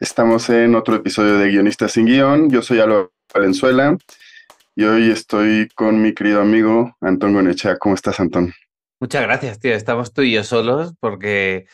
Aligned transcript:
Estamos 0.00 0.48
en 0.48 0.74
otro 0.74 0.96
episodio 0.96 1.38
de 1.38 1.50
Guionistas 1.50 1.92
sin 1.92 2.06
Guión. 2.06 2.50
Yo 2.50 2.62
soy 2.62 2.80
Álvaro 2.80 3.12
Valenzuela 3.32 3.96
y 4.74 4.84
hoy 4.84 5.10
estoy 5.10 5.68
con 5.74 6.02
mi 6.02 6.14
querido 6.14 6.40
amigo 6.40 6.96
Antón 7.00 7.34
Gonechea. 7.34 7.76
¿Cómo 7.76 7.94
estás, 7.94 8.18
Antón? 8.18 8.52
Muchas 8.98 9.22
gracias, 9.22 9.60
tío. 9.60 9.74
Estamos 9.74 10.12
tú 10.12 10.22
y 10.22 10.32
yo 10.32 10.42
solos 10.42 10.94
porque 10.98 11.66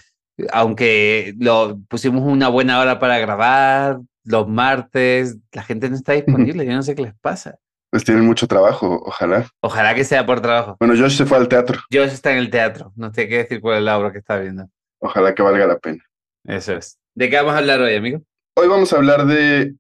aunque 0.53 1.35
lo 1.39 1.79
pusimos 1.89 2.23
una 2.23 2.49
buena 2.49 2.81
hora 2.81 2.99
para 2.99 3.19
grabar 3.19 4.01
los 4.25 4.49
martes, 4.49 5.37
la 5.53 5.63
gente 5.63 5.89
no 5.89 5.97
está 5.97 6.13
disponible. 6.15 6.67
Yo 6.67 6.73
no 6.73 6.83
sé 6.83 6.95
qué 6.97 7.03
les 7.03 7.15
pasa. 7.15 7.59
Pues 7.91 8.05
tienen 8.05 8.27
mucho 8.27 8.49
trabajo, 8.49 9.01
ojalá. 9.07 9.47
Ojalá 9.61 9.95
que 9.95 10.05
sea 10.05 10.27
por 10.27 10.41
trabajo. 10.41 10.77
Bueno, 10.81 10.95
Josh 10.99 11.17
se 11.17 11.25
fue 11.25 11.39
al 11.39 11.47
teatro. 11.47 11.81
Josh 11.93 12.11
está 12.11 12.33
en 12.33 12.39
el 12.39 12.51
teatro. 12.51 12.93
No 12.97 13.15
sé 13.15 13.29
qué 13.29 13.39
decir 13.39 13.61
cuál 13.61 13.79
es 13.79 13.85
la 13.85 13.97
obra 13.97 14.11
que 14.11 14.19
está 14.19 14.37
viendo. 14.37 14.69
Ojalá 14.99 15.33
que 15.35 15.43
valga 15.43 15.67
la 15.67 15.79
pena. 15.79 16.05
Eso 16.45 16.75
es. 16.75 16.99
¿De 17.17 17.31
qué 17.31 17.37
vamos 17.37 17.55
a 17.55 17.59
hablar 17.59 17.81
hoy, 17.81 17.95
amigo? 17.95 18.21
Hoy 18.57 18.69
vamos 18.69 18.93
a 18.93 18.97
hablar 18.97 19.25
de 19.25 19.75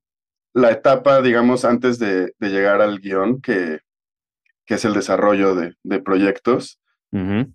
la 0.54 0.70
etapa, 0.70 1.20
digamos, 1.20 1.66
antes 1.66 1.98
de, 1.98 2.32
de 2.38 2.48
llegar 2.48 2.80
al 2.80 2.98
guion, 2.98 3.42
que, 3.42 3.80
que, 4.64 4.74
es 4.76 4.86
el 4.86 4.94
desarrollo 4.94 5.54
de, 5.54 5.74
de 5.82 6.00
proyectos, 6.00 6.80
uh 7.12 7.18
-huh. 7.18 7.54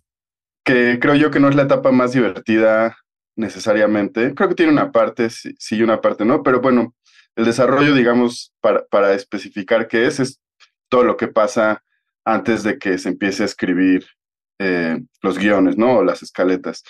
que 0.63 0.99
creo 1.01 1.15
yo 1.15 1.31
que 1.31 1.39
no 1.39 1.49
es 1.49 1.55
la 1.55 1.63
etapa 1.63 1.91
más 1.91 2.11
divertida 2.13 2.95
necesariamente. 3.35 4.35
Creo 4.35 4.49
que 4.49 4.55
tiene 4.55 4.71
una 4.71 4.91
parte, 4.91 5.31
sí, 5.31 5.55
sí 5.57 5.77
y 5.77 5.81
una 5.81 5.99
parte 5.99 6.25
no, 6.25 6.43
pero 6.43 6.61
bueno, 6.61 6.93
el 7.35 7.45
desarrollo, 7.45 7.95
digamos, 7.95 8.53
para, 8.61 8.85
para 8.85 9.13
especificar 9.13 9.87
qué 9.87 10.05
es, 10.05 10.19
es 10.19 10.39
todo 10.89 11.03
lo 11.03 11.17
que 11.17 11.27
pasa 11.27 11.83
antes 12.23 12.61
de 12.61 12.77
que 12.77 12.99
se 12.99 13.09
empiece 13.09 13.41
a 13.41 13.47
escribir 13.47 14.05
eh, 14.59 15.01
los 15.23 15.39
guiones, 15.39 15.75
¿no? 15.75 15.97
O 15.97 16.03
las 16.03 16.21
escaletas. 16.21 16.83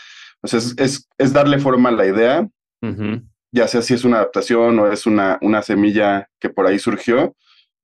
Sea, 0.43 0.59
es, 0.59 0.73
es, 0.77 1.07
es 1.17 1.31
darle 1.31 1.57
forma 1.57 1.87
a 1.87 1.93
la 1.93 2.05
idea, 2.05 2.45
Uh 2.81 2.87
-huh. 2.87 3.23
ya 3.51 3.67
sea 3.67 3.81
si 3.81 3.93
es 3.93 4.03
una 4.03 4.17
adaptación 4.17 4.79
o 4.79 4.91
es 4.91 5.05
una, 5.05 5.37
una 5.41 5.61
semilla 5.61 6.27
que 6.39 6.49
por 6.49 6.65
ahí 6.65 6.79
surgió, 6.79 7.35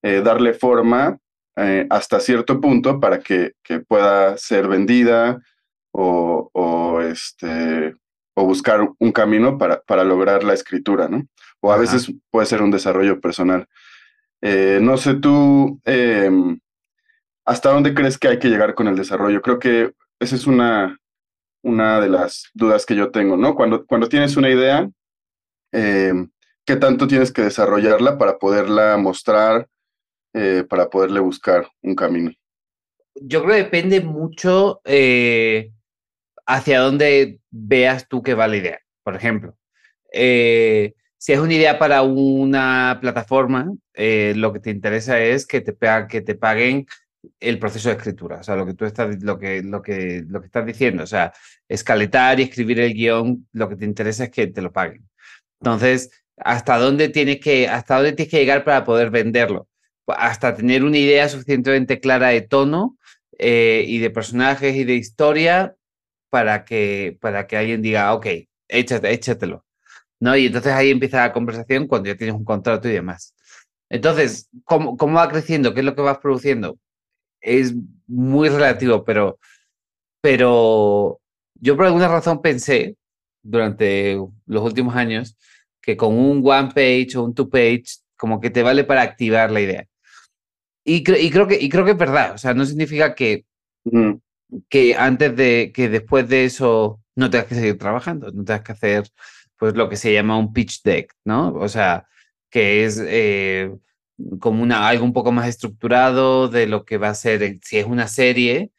eh, 0.04 0.22
darle 0.24 0.54
forma 0.54 1.18
eh, 1.56 1.86
hasta 1.90 2.20
cierto 2.20 2.60
punto 2.62 3.00
para 3.00 3.20
que, 3.20 3.54
que 3.64 3.80
pueda 3.80 4.38
ser 4.38 4.68
vendida 4.68 5.42
o, 5.92 6.50
o, 6.54 7.02
este, 7.02 7.96
o 8.36 8.46
buscar 8.46 8.88
un 9.00 9.12
camino 9.12 9.58
para, 9.58 9.82
para 9.82 10.04
lograr 10.04 10.44
la 10.44 10.54
escritura, 10.54 11.08
¿no? 11.10 11.26
O 11.62 11.72
a 11.72 11.76
Ajá. 11.76 11.82
veces 11.82 12.12
puede 12.32 12.46
ser 12.46 12.62
un 12.62 12.72
desarrollo 12.72 13.20
personal. 13.20 13.66
Eh, 14.42 14.80
no 14.82 14.98
sé 14.98 15.16
tú, 15.16 15.82
em, 15.86 16.60
¿hasta 17.46 17.72
dónde 17.72 17.94
crees 17.94 18.18
que 18.20 18.28
hay 18.28 18.40
que 18.40 18.50
llegar 18.50 18.76
con 18.76 18.88
el 18.88 18.96
desarrollo? 18.96 19.42
Creo 19.42 19.58
que 19.60 19.94
esa 20.20 20.36
es 20.36 20.46
una, 20.46 21.00
una 21.68 22.00
de 22.00 22.10
las 22.10 22.50
dudas 22.54 22.86
que 22.86 22.96
yo 22.96 23.12
tengo, 23.12 23.36
¿no? 23.36 23.54
Cuando, 23.54 23.86
cuando 23.86 24.08
tienes 24.08 24.38
una 24.38 24.50
idea, 24.50 24.90
eh, 25.74 26.14
¿qué 26.66 26.78
tanto 26.78 27.08
tienes 27.08 27.32
que 27.32 27.44
desarrollarla 27.44 28.18
para 28.18 28.38
poderla 28.38 28.98
mostrar, 28.98 29.68
eh, 30.34 30.64
para 30.68 30.90
poderle 30.90 31.20
buscar 31.20 31.68
un 31.82 31.94
camino? 31.94 32.32
Yo 33.16 33.44
creo 33.44 33.56
que 33.56 33.64
depende 33.64 34.02
mucho 34.02 34.80
eh, 34.86 35.72
hacia 36.46 36.80
dónde 36.80 37.40
veas 37.50 38.08
tú 38.08 38.24
que 38.24 38.34
va 38.34 38.48
la 38.48 38.58
idea. 38.58 38.80
Por 39.04 39.16
ejemplo, 39.16 39.58
si 40.12 41.34
es 41.34 41.40
una 41.40 41.54
idea 41.54 41.80
para 41.80 42.02
una 42.02 42.98
plataforma, 43.02 43.74
lo 43.94 44.54
que 44.54 44.60
te 44.60 44.70
interesa 44.70 45.20
es 45.20 45.46
que 45.46 45.62
te, 45.62 45.76
que 46.10 46.22
te 46.22 46.36
paguen 46.36 46.86
el 47.40 47.60
proceso 47.60 47.90
de 47.90 47.96
escritura, 47.96 48.38
o 48.38 48.44
sea, 48.44 48.56
lo 48.56 48.66
que 48.66 48.74
tú 48.74 48.86
estás, 48.86 49.22
lo 49.24 49.38
que, 49.38 49.62
lo 49.64 49.82
que, 49.82 50.24
lo 50.28 50.40
que 50.40 50.48
estás 50.48 50.66
diciendo, 50.66 51.04
o 51.04 51.08
sea, 51.08 51.34
escaletar 51.68 52.40
y 52.40 52.44
escribir 52.44 52.80
el 52.80 52.94
guion, 52.94 53.48
lo 53.54 53.70
que 53.70 53.76
te 53.76 53.86
interesa 53.86 54.26
es 54.26 54.32
que 54.32 54.48
te 54.48 54.62
lo 54.62 54.72
paguen. 54.72 55.08
Entonces, 55.62 56.12
¿hasta 56.38 56.78
dónde 56.78 57.10
tienes 57.10 57.40
que, 57.40 57.68
hasta 57.68 57.96
dónde 57.96 58.14
tienes 58.14 58.32
que 58.32 58.40
llegar 58.40 58.64
para 58.64 58.84
poder 58.84 59.10
venderlo? 59.10 59.68
Hasta 60.08 60.56
tener 60.56 60.84
una 60.84 60.98
idea 60.98 61.28
suficientemente 61.30 62.00
clara 62.00 62.30
de 62.30 62.42
tono 62.42 62.98
eh, 63.40 63.84
y 63.88 64.00
de 64.00 64.10
personajes 64.10 64.76
y 64.76 64.84
de 64.84 64.96
historia 64.96 65.76
para 66.30 66.66
que, 66.66 67.18
para 67.22 67.48
que 67.48 67.58
alguien 67.58 67.82
diga, 67.82 68.14
ok, 68.14 68.28
échate, 68.68 69.12
échatelo. 69.12 69.66
¿No? 70.20 70.36
Y 70.36 70.48
entonces 70.48 70.74
ahí 70.74 70.90
empieza 70.92 71.20
la 71.20 71.34
conversación 71.34 71.88
cuando 71.88 72.10
ya 72.10 72.18
tienes 72.18 72.36
un 72.36 72.46
contrato 72.46 72.90
y 72.90 72.94
demás. 72.94 73.36
Entonces, 73.90 74.50
¿cómo, 74.66 74.98
cómo 74.98 75.16
va 75.18 75.30
creciendo? 75.30 75.74
¿Qué 75.74 75.82
es 75.82 75.86
lo 75.86 75.96
que 75.96 76.02
vas 76.02 76.18
produciendo? 76.20 76.78
Es 77.42 77.74
muy 78.08 78.50
relativo, 78.50 79.04
pero, 79.04 79.40
pero 80.22 81.20
yo 81.56 81.76
por 81.76 81.86
alguna 81.86 82.08
razón 82.08 82.42
pensé 82.42 82.96
durante 83.42 84.18
los 84.46 84.64
últimos 84.64 84.96
años 84.96 85.38
que 85.82 85.96
con 85.96 86.18
un 86.18 86.42
one 86.44 86.70
page 86.74 87.18
o 87.18 87.24
un 87.24 87.34
two 87.34 87.50
page 87.50 87.86
como 88.18 88.42
que 88.42 88.50
te 88.50 88.64
vale 88.64 88.84
para 88.84 89.02
activar 89.02 89.52
la 89.52 89.62
idea. 89.62 89.88
Y, 90.84 91.04
cre 91.04 91.22
y 91.22 91.30
creo, 91.30 91.48
que, 91.48 91.58
y 91.60 91.70
creo 91.70 91.86
que 91.86 91.92
es 91.92 91.98
verdad, 91.98 92.34
o 92.34 92.38
sea, 92.38 92.54
no 92.54 92.66
significa 92.66 93.14
que, 93.14 93.46
mm. 93.86 94.14
que 94.70 94.96
antes 94.96 95.36
de, 95.36 95.72
que 95.74 95.90
después 95.90 96.28
de 96.30 96.46
eso 96.46 97.02
no 97.16 97.30
tengas 97.30 97.48
que 97.48 97.56
seguir 97.56 97.78
trabajando, 97.78 98.32
no 98.32 98.44
tengas 98.44 98.64
que 98.64 98.72
hacer 98.72 99.04
pues 99.58 99.76
lo 99.76 99.90
que 99.90 99.96
se 99.96 100.14
llama 100.14 100.38
un 100.38 100.54
pitch 100.54 100.84
deck, 100.84 101.14
¿no? 101.26 101.54
O 101.54 101.68
sea, 101.68 102.08
que 102.50 102.86
es... 102.86 103.02
Eh, 103.04 103.72
como 104.40 104.64
una, 104.64 104.88
algo 104.88 105.06
un 105.06 105.14
poco 105.14 105.32
más 105.32 105.48
estructurado 105.48 106.48
de 106.48 106.68
lo 106.68 106.86
que 106.86 106.98
va 106.98 107.10
a 107.10 107.16
ser, 107.16 107.60
si 107.64 107.78
es 107.78 107.86
una 107.86 108.08
serie, 108.08 108.72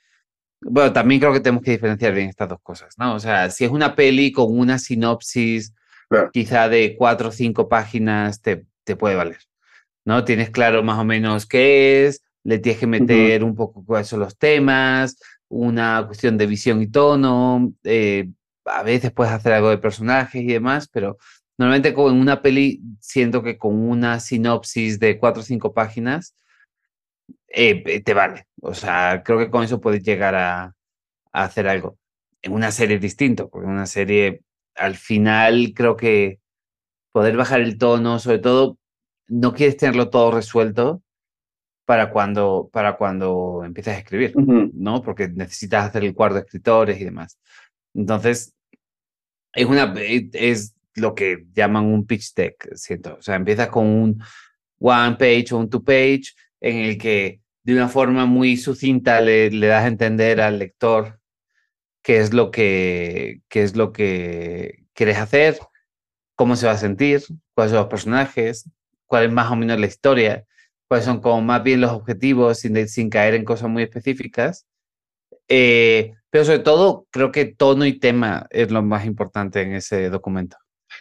bueno, 0.61 0.93
también 0.93 1.21
creo 1.21 1.33
que 1.33 1.41
tenemos 1.41 1.63
que 1.63 1.71
diferenciar 1.73 2.15
bien 2.15 2.29
estas 2.29 2.49
dos 2.49 2.61
cosas, 2.63 2.95
¿no? 2.99 3.15
O 3.15 3.21
sea, 3.21 3.51
si 3.51 3.65
es 3.65 3.71
una 3.71 3.95
peli 3.95 4.33
con 4.33 4.59
una 4.59 4.79
sinopsis 4.79 5.75
claro. 6.09 6.31
quizá 6.33 6.69
de 6.69 6.97
cuatro 6.97 7.29
o 7.29 7.33
cinco 7.33 7.69
páginas, 7.69 8.43
te, 8.43 8.65
te, 8.85 8.97
puede 8.97 9.15
valer, 9.15 9.39
¿no? 10.05 10.25
Tienes 10.25 10.51
claro 10.51 10.83
más 10.83 10.99
o 10.99 11.05
menos 11.05 11.47
qué 11.47 12.07
es, 12.07 12.25
le 12.43 12.59
tienes 12.59 12.81
que 12.81 12.87
meter 12.87 13.43
uh 13.43 13.47
-huh. 13.47 13.51
un 13.51 13.57
poco 13.57 13.85
cuáles 13.85 14.09
son 14.09 14.21
los 14.21 14.37
temas, 14.37 15.17
una 15.49 16.05
cuestión 16.07 16.37
de 16.37 16.47
visión 16.47 16.83
y 16.83 16.89
tono, 16.89 17.73
eh, 17.85 18.29
a 18.65 18.83
veces 18.83 19.13
puedes 19.13 19.33
hacer 19.33 19.53
algo 19.53 19.71
de 19.71 19.79
personajes 19.79 20.43
y 20.43 20.47
demás, 20.47 20.89
pero 20.89 21.19
Normalmente 21.59 21.93
con 21.93 22.19
una 22.19 22.41
peli 22.41 22.81
siento 23.01 23.43
que 23.43 23.59
con 23.59 23.75
una 23.77 24.21
sinopsis 24.21 24.99
de 25.01 25.19
cuatro 25.19 25.43
o 25.43 25.45
cinco 25.45 25.75
páginas 25.75 26.35
eh, 27.49 28.01
te 28.03 28.15
vale. 28.15 28.47
O 28.63 28.75
sea, 28.75 29.23
creo 29.25 29.39
que 29.39 29.51
con 29.51 29.65
eso 29.65 29.81
puedes 29.81 30.03
llegar 30.03 30.35
a, 30.37 30.75
a, 31.33 31.45
hacer 31.45 31.69
algo. 31.69 31.99
En 32.43 32.53
una 32.53 32.71
serie 32.71 32.97
es 32.97 33.03
distinto, 33.03 33.51
porque 33.51 33.67
en 33.67 33.73
una 33.73 33.87
serie 33.87 34.43
al 34.77 34.95
final 34.97 35.73
creo 35.75 35.97
que 35.97 36.39
poder 37.13 37.37
bajar 37.37 37.61
el 37.61 37.79
tono, 37.79 38.21
sobre 38.21 38.39
todo, 38.39 38.79
no 39.27 39.53
quieres 39.53 39.77
tenerlo 39.77 40.11
todo 40.11 40.31
resuelto 40.31 41.03
para 41.85 42.11
cuando, 42.11 42.71
para 42.73 42.97
cuando 42.97 43.63
empieces 43.65 43.95
a 43.95 43.99
escribir, 43.99 44.33
uh 44.37 44.41
-huh. 44.41 44.71
¿no? 44.75 45.03
Porque 45.03 45.29
necesitas 45.29 45.87
hacer 45.87 46.05
el 46.05 46.15
cuarto 46.15 46.37
de 46.37 46.43
escritores 46.43 47.01
y 47.01 47.05
demás. 47.05 47.39
Entonces, 47.95 48.55
es 49.55 49.67
una, 49.67 49.95
es 49.97 50.75
lo 50.99 51.15
que 51.15 51.47
llaman 51.55 51.87
un 51.87 52.07
pitch 52.07 52.35
deck, 52.35 52.75
siento. 52.75 53.17
O 53.19 53.23
sea, 53.23 53.37
empiezas 53.37 53.69
con 53.69 53.87
un 53.87 54.23
one 54.79 55.17
page 55.17 55.47
o 55.53 55.59
un 55.59 55.71
two 55.71 55.83
page 55.83 56.35
en 56.61 56.77
el 56.77 56.99
que 56.99 57.41
de 57.63 57.75
una 57.75 57.89
forma 57.89 58.27
muy 58.27 58.57
sucinta 58.57 59.21
le, 59.21 59.51
le 59.51 59.67
das 59.67 59.85
a 59.85 59.89
entender 59.89 60.41
al 60.41 60.59
lector 60.59 61.19
qué 62.03 62.19
es 62.21 62.33
lo 62.33 62.51
que, 62.51 63.43
qué 63.49 63.63
es 63.63 63.77
lo 63.77 63.93
que 63.93 64.87
quieres 64.95 65.19
hacer, 65.19 65.59
cómo 66.35 66.57
se 66.57 66.67
va 66.67 66.73
a 66.73 66.79
sentir, 66.79 67.23
cuáles 67.55 67.73
son 67.73 67.81
los 67.81 67.89
personajes, 67.89 68.71
cuál 69.07 69.25
es 69.25 69.33
más 69.33 69.51
o 69.51 69.57
menos 69.57 69.79
la 69.79 69.87
historia, 69.87 70.45
cuáles 70.89 71.05
son 71.05 71.21
como 71.21 71.43
más 71.43 71.63
bien 71.63 71.81
los 71.81 71.91
objetivos 71.93 72.61
sin, 72.61 72.89
sin 72.89 73.11
caer 73.11 73.35
en 73.35 73.45
cosas 73.45 73.69
muy 73.69 73.83
específicas. 73.83 74.67
Eh, 75.49 76.15
pero 76.31 76.45
sobre 76.45 76.61
todo, 76.61 77.07
creo 77.11 77.33
que 77.33 77.47
tono 77.47 77.87
y 77.87 77.99
tema 77.99 78.47
es 78.51 78.71
lo 78.71 78.83
más 78.83 79.05
importante 79.07 79.63
en 79.63 79.75
ese 79.75 80.11
documento. 80.11 80.57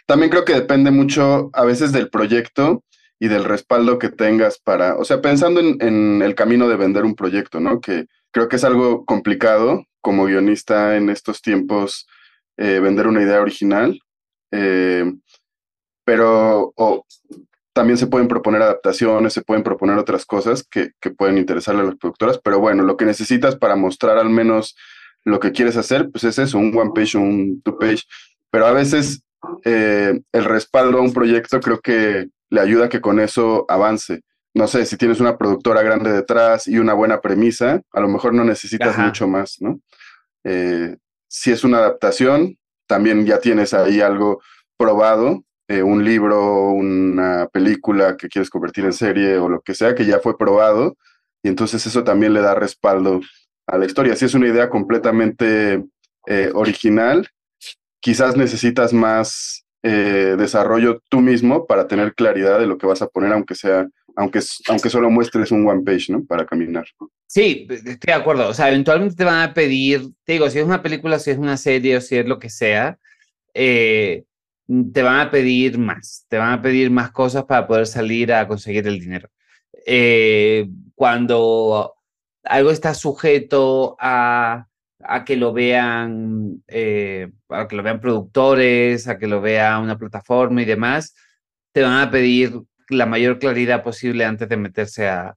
También 0.08 0.30
creo 0.30 0.46
que 0.46 0.54
depende 0.54 0.90
mucho 0.90 1.50
a 1.52 1.64
veces 1.64 1.92
del 1.92 2.08
proyecto 2.08 2.82
y 3.20 3.28
del 3.28 3.44
respaldo 3.44 3.98
que 3.98 4.08
tengas 4.08 4.58
para, 4.58 4.96
o 4.96 5.04
sea, 5.04 5.20
pensando 5.20 5.60
en, 5.60 5.76
en, 5.82 6.22
el 6.22 6.34
camino 6.34 6.66
de 6.66 6.76
vender 6.76 7.04
un 7.04 7.14
proyecto, 7.14 7.60
¿no? 7.60 7.80
Que 7.82 8.06
creo 8.30 8.48
que 8.48 8.56
es 8.56 8.64
algo 8.64 9.04
complicado 9.04 9.84
como 10.00 10.24
guionista 10.24 10.96
en 10.96 11.10
estos 11.10 11.42
tiempos, 11.42 12.06
eh, 12.56 12.80
vender 12.80 13.06
una 13.06 13.22
idea 13.22 13.42
original. 13.42 14.00
Eh, 14.50 15.12
pero 16.06 16.72
también 17.74 17.98
se 17.98 18.06
pueden 18.06 18.28
proponer 18.28 18.62
adaptaciones, 18.62 19.34
se 19.34 19.42
pueden 19.42 19.62
proponer 19.62 19.98
otras 19.98 20.24
cosas 20.24 20.64
que, 20.64 20.92
que, 21.00 21.10
pueden 21.10 21.36
interesarle 21.36 21.82
a 21.82 21.84
las 21.84 21.96
productoras, 21.96 22.40
pero 22.42 22.58
bueno, 22.60 22.82
lo 22.82 22.96
que 22.96 23.04
necesitas 23.04 23.56
para 23.56 23.76
mostrar 23.76 24.16
al 24.16 24.30
menos 24.30 24.74
lo 25.24 25.38
que 25.38 25.52
quieres 25.52 25.76
hacer, 25.76 26.08
pues 26.10 26.24
es 26.24 26.38
eso, 26.38 26.56
un 26.56 26.74
one 26.74 26.92
page 26.94 27.18
un 27.18 27.60
two 27.60 27.78
page, 27.78 28.04
pero 28.50 28.64
a 28.64 28.72
veces 28.72 29.22
eh, 29.64 30.20
el 30.32 30.44
respaldo 30.44 30.98
a 30.98 31.02
un 31.02 31.12
proyecto 31.12 31.60
creo 31.60 31.80
que 31.80 32.28
le 32.50 32.60
ayuda 32.60 32.86
a 32.86 32.88
que 32.88 33.00
con 33.00 33.20
eso 33.20 33.64
avance. 33.68 34.22
No 34.54 34.66
sé, 34.66 34.86
si 34.86 34.96
tienes 34.96 35.20
una 35.20 35.36
productora 35.36 35.82
grande 35.82 36.10
detrás 36.10 36.66
y 36.66 36.78
una 36.78 36.94
buena 36.94 37.20
premisa, 37.20 37.80
a 37.92 38.00
lo 38.00 38.08
mejor 38.08 38.34
no 38.34 38.44
necesitas 38.44 38.98
mucho 38.98 39.28
más, 39.28 39.56
¿no? 39.60 39.80
Eh, 40.44 40.96
si 41.28 41.52
es 41.52 41.62
una 41.64 41.78
adaptación, 41.78 42.56
también 42.86 43.26
ya 43.26 43.38
tienes 43.38 43.74
ahí 43.74 44.00
algo 44.00 44.40
probado, 44.76 45.44
eh, 45.68 45.82
un 45.82 46.02
libro, 46.04 46.70
una 46.70 47.46
película 47.52 48.16
que 48.16 48.28
quieres 48.28 48.48
convertir 48.48 48.86
en 48.86 48.94
serie 48.94 49.36
o 49.36 49.48
lo 49.48 49.60
que 49.60 49.74
sea, 49.74 49.94
que 49.94 50.06
ya 50.06 50.18
fue 50.18 50.38
probado, 50.38 50.96
y 51.42 51.48
entonces 51.48 51.86
eso 51.86 52.02
también 52.02 52.32
le 52.32 52.40
da 52.40 52.54
respaldo 52.54 53.20
a 53.66 53.76
la 53.76 53.84
historia. 53.84 54.16
Si 54.16 54.24
es 54.24 54.34
una 54.34 54.48
idea 54.48 54.70
completamente 54.70 55.84
original, 56.54 57.28
quizás 58.00 58.36
necesitas 58.36 58.92
más 58.92 59.64
eh, 59.82 60.34
desarrollo 60.38 61.02
tú 61.08 61.20
mismo 61.20 61.66
para 61.66 61.86
tener 61.86 62.14
claridad 62.14 62.58
de 62.58 62.66
lo 62.66 62.78
que 62.78 62.86
vas 62.86 63.02
a 63.02 63.08
poner, 63.08 63.32
aunque 63.32 63.54
sea, 63.54 63.86
aunque, 64.16 64.40
aunque 64.68 64.90
solo 64.90 65.10
muestres 65.10 65.52
un 65.52 65.66
one 65.66 65.82
page, 65.84 66.06
¿no? 66.12 66.24
Para 66.24 66.44
caminar. 66.44 66.86
Sí, 67.26 67.66
estoy 67.70 67.96
de 68.00 68.12
acuerdo. 68.12 68.48
O 68.48 68.54
sea, 68.54 68.68
eventualmente 68.68 69.14
te 69.14 69.24
van 69.24 69.48
a 69.48 69.54
pedir, 69.54 70.08
te 70.24 70.32
digo, 70.32 70.50
si 70.50 70.58
es 70.58 70.64
una 70.64 70.82
película, 70.82 71.18
si 71.18 71.30
es 71.30 71.38
una 71.38 71.56
serie 71.56 71.96
o 71.96 72.00
si 72.00 72.16
es 72.16 72.26
lo 72.26 72.38
que 72.38 72.50
sea, 72.50 72.98
eh, 73.54 74.24
te 74.92 75.02
van 75.02 75.20
a 75.20 75.30
pedir 75.30 75.78
más, 75.78 76.26
te 76.28 76.36
van 76.36 76.52
a 76.52 76.62
pedir 76.62 76.90
más 76.90 77.10
cosas 77.10 77.44
para 77.44 77.66
poder 77.66 77.86
salir 77.86 78.32
a 78.32 78.48
conseguir 78.48 78.86
el 78.86 78.98
dinero. 78.98 79.28
Eh, 79.86 80.68
cuando 80.94 81.94
algo 82.44 82.70
está 82.70 82.94
sujeto 82.94 83.96
a 84.00 84.66
a 85.00 85.24
que 85.24 85.36
lo 85.36 85.52
vean, 85.52 86.62
eh, 86.66 87.30
a 87.48 87.68
que 87.68 87.76
lo 87.76 87.82
vean 87.82 88.00
productores, 88.00 89.08
a 89.08 89.18
que 89.18 89.26
lo 89.26 89.40
vea 89.40 89.78
una 89.78 89.98
plataforma 89.98 90.62
y 90.62 90.64
demás, 90.64 91.14
te 91.72 91.82
van 91.82 92.00
a 92.00 92.10
pedir 92.10 92.60
la 92.88 93.06
mayor 93.06 93.38
claridad 93.38 93.82
posible 93.82 94.24
antes 94.24 94.48
de 94.48 94.56
meterse 94.56 95.08
a, 95.08 95.36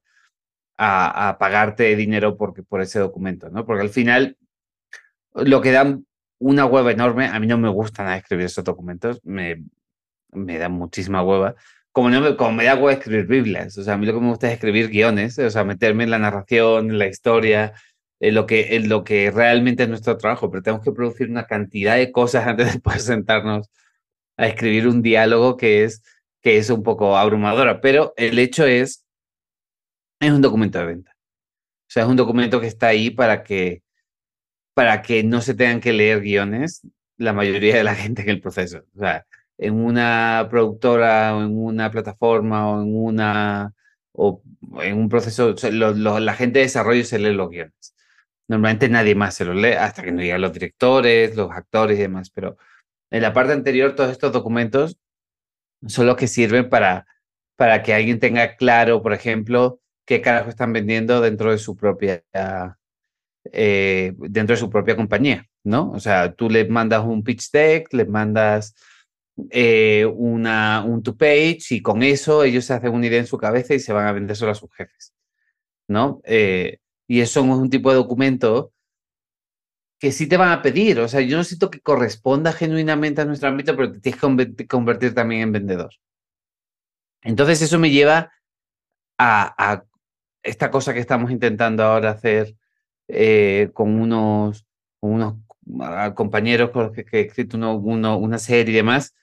a, 0.76 1.36
pagarte 1.38 1.94
dinero 1.96 2.36
porque, 2.36 2.62
por 2.62 2.80
ese 2.80 2.98
documento, 2.98 3.50
¿no? 3.50 3.64
Porque 3.64 3.82
al 3.82 3.90
final 3.90 4.36
lo 5.34 5.60
que 5.60 5.70
dan 5.70 6.06
una 6.38 6.66
hueva 6.66 6.90
enorme, 6.90 7.26
a 7.26 7.38
mí 7.38 7.46
no 7.46 7.58
me 7.58 7.68
gusta 7.68 8.02
nada 8.02 8.16
escribir 8.16 8.46
esos 8.46 8.64
documentos, 8.64 9.20
me, 9.22 9.64
me 10.32 10.58
da 10.58 10.68
muchísima 10.68 11.22
hueva, 11.22 11.54
como, 11.92 12.10
no 12.10 12.20
me, 12.20 12.36
como 12.36 12.52
me 12.52 12.64
da 12.64 12.74
hueva 12.74 12.94
escribir 12.94 13.26
Biblias, 13.26 13.78
o 13.78 13.84
sea, 13.84 13.94
a 13.94 13.98
mí 13.98 14.06
lo 14.06 14.14
que 14.14 14.20
me 14.20 14.28
gusta 14.28 14.48
es 14.48 14.54
escribir 14.54 14.88
guiones, 14.88 15.38
o 15.38 15.50
sea, 15.50 15.62
meterme 15.62 16.04
en 16.04 16.10
la 16.10 16.18
narración, 16.18 16.90
en 16.90 16.98
la 16.98 17.06
historia, 17.06 17.74
en 18.22 18.36
lo, 18.36 18.46
que, 18.46 18.76
en 18.76 18.88
lo 18.88 19.02
que 19.02 19.32
realmente 19.32 19.82
es 19.82 19.88
nuestro 19.88 20.16
trabajo, 20.16 20.48
pero 20.48 20.62
tenemos 20.62 20.84
que 20.84 20.92
producir 20.92 21.28
una 21.28 21.46
cantidad 21.46 21.96
de 21.96 22.12
cosas 22.12 22.46
antes 22.46 22.72
de 22.72 22.80
poder 22.80 23.00
sentarnos 23.00 23.68
a 24.36 24.46
escribir 24.46 24.86
un 24.88 25.02
diálogo 25.02 25.56
que 25.56 25.84
es, 25.84 26.02
que 26.40 26.56
es 26.56 26.70
un 26.70 26.84
poco 26.84 27.16
abrumadora. 27.16 27.80
Pero 27.80 28.14
el 28.16 28.38
hecho 28.38 28.64
es, 28.64 29.04
es 30.20 30.30
un 30.30 30.40
documento 30.40 30.78
de 30.78 30.86
venta. 30.86 31.10
O 31.12 31.88
sea, 31.88 32.04
es 32.04 32.08
un 32.08 32.16
documento 32.16 32.60
que 32.60 32.68
está 32.68 32.88
ahí 32.88 33.10
para 33.10 33.42
que, 33.42 33.82
para 34.74 35.02
que 35.02 35.24
no 35.24 35.40
se 35.40 35.54
tengan 35.54 35.80
que 35.80 35.92
leer 35.92 36.20
guiones 36.20 36.82
la 37.16 37.32
mayoría 37.32 37.76
de 37.76 37.84
la 37.84 37.94
gente 37.96 38.22
en 38.22 38.30
el 38.30 38.40
proceso. 38.40 38.84
O 38.96 39.00
sea, 39.00 39.26
en 39.58 39.74
una 39.74 40.46
productora 40.48 41.36
o 41.36 41.42
en 41.42 41.58
una 41.58 41.90
plataforma 41.90 42.70
o 42.70 42.82
en 42.82 42.94
una 42.96 43.74
o 44.12 44.42
en 44.80 44.98
un 44.98 45.08
proceso, 45.08 45.54
la 45.70 46.34
gente 46.34 46.60
de 46.60 46.66
desarrollo 46.66 47.04
se 47.04 47.18
lee 47.18 47.32
los 47.32 47.50
guiones. 47.50 47.94
Normalmente 48.52 48.90
nadie 48.90 49.14
más 49.14 49.34
se 49.34 49.46
lo 49.46 49.54
lee 49.54 49.72
hasta 49.72 50.02
que 50.02 50.12
no 50.12 50.20
llegan 50.20 50.42
los 50.42 50.52
directores, 50.52 51.34
los 51.36 51.50
actores 51.50 51.98
y 51.98 52.02
demás, 52.02 52.28
pero 52.28 52.58
en 53.10 53.22
la 53.22 53.32
parte 53.32 53.54
anterior 53.54 53.94
todos 53.94 54.10
estos 54.10 54.30
documentos 54.30 54.98
son 55.86 56.04
los 56.04 56.16
que 56.16 56.26
sirven 56.26 56.68
para, 56.68 57.06
para 57.56 57.82
que 57.82 57.94
alguien 57.94 58.20
tenga 58.20 58.56
claro, 58.56 59.00
por 59.00 59.14
ejemplo, 59.14 59.80
qué 60.06 60.20
carajo 60.20 60.50
están 60.50 60.74
vendiendo 60.74 61.22
dentro 61.22 61.50
de 61.50 61.56
su 61.56 61.74
propia 61.78 62.24
eh, 63.50 64.12
dentro 64.18 64.54
de 64.54 64.60
su 64.60 64.68
propia 64.68 64.96
compañía, 64.96 65.46
¿no? 65.64 65.90
O 65.90 65.98
sea, 65.98 66.34
tú 66.34 66.50
le 66.50 66.68
mandas 66.68 67.06
un 67.06 67.24
pitch 67.24 67.50
deck, 67.52 67.90
le 67.94 68.04
mandas 68.04 68.74
eh, 69.48 70.04
una, 70.04 70.84
un 70.84 71.02
two-page 71.02 71.62
y 71.70 71.80
con 71.80 72.02
eso 72.02 72.44
ellos 72.44 72.66
se 72.66 72.74
hacen 72.74 72.92
una 72.92 73.06
idea 73.06 73.20
en 73.20 73.26
su 73.26 73.38
cabeza 73.38 73.72
y 73.72 73.80
se 73.80 73.94
van 73.94 74.08
a 74.08 74.12
vender 74.12 74.36
solo 74.36 74.52
a 74.52 74.56
sus 74.56 74.70
jefes, 74.74 75.14
¿no? 75.88 76.20
Eh, 76.24 76.80
y 77.12 77.20
eso 77.20 77.40
es 77.40 77.46
un 77.46 77.68
tipo 77.68 77.90
de 77.90 77.96
documento 77.96 78.72
que 80.00 80.12
sí 80.12 80.26
te 80.26 80.38
van 80.38 80.50
a 80.50 80.62
pedir. 80.62 80.98
O 80.98 81.08
sea, 81.08 81.20
yo 81.20 81.36
no 81.36 81.44
siento 81.44 81.70
que 81.70 81.78
corresponda 81.78 82.54
genuinamente 82.54 83.20
a 83.20 83.26
nuestro 83.26 83.50
ámbito, 83.50 83.76
pero 83.76 83.92
te 83.92 84.00
tienes 84.00 84.18
que 84.56 84.66
convertir 84.66 85.14
también 85.14 85.42
en 85.42 85.52
vendedor. 85.52 85.90
Entonces 87.20 87.60
eso 87.60 87.78
me 87.78 87.90
lleva 87.90 88.32
a, 89.18 89.84
esta 90.42 90.70
cosa 90.70 90.94
que 90.94 91.00
estamos 91.00 91.30
intentando 91.30 91.84
ahora 91.84 92.12
hacer 92.12 92.56
eh, 93.08 93.68
con 93.74 94.00
unos, 94.00 94.66
unos 95.02 95.34
compañeros 96.14 96.70
con 96.70 96.84
los 96.84 96.92
que, 96.92 97.04
he 97.12 97.20
escrito 97.20 97.58
uno, 97.58 98.16
una 98.16 98.38
serie 98.38 98.72
y 98.72 98.76
demás, 98.76 99.14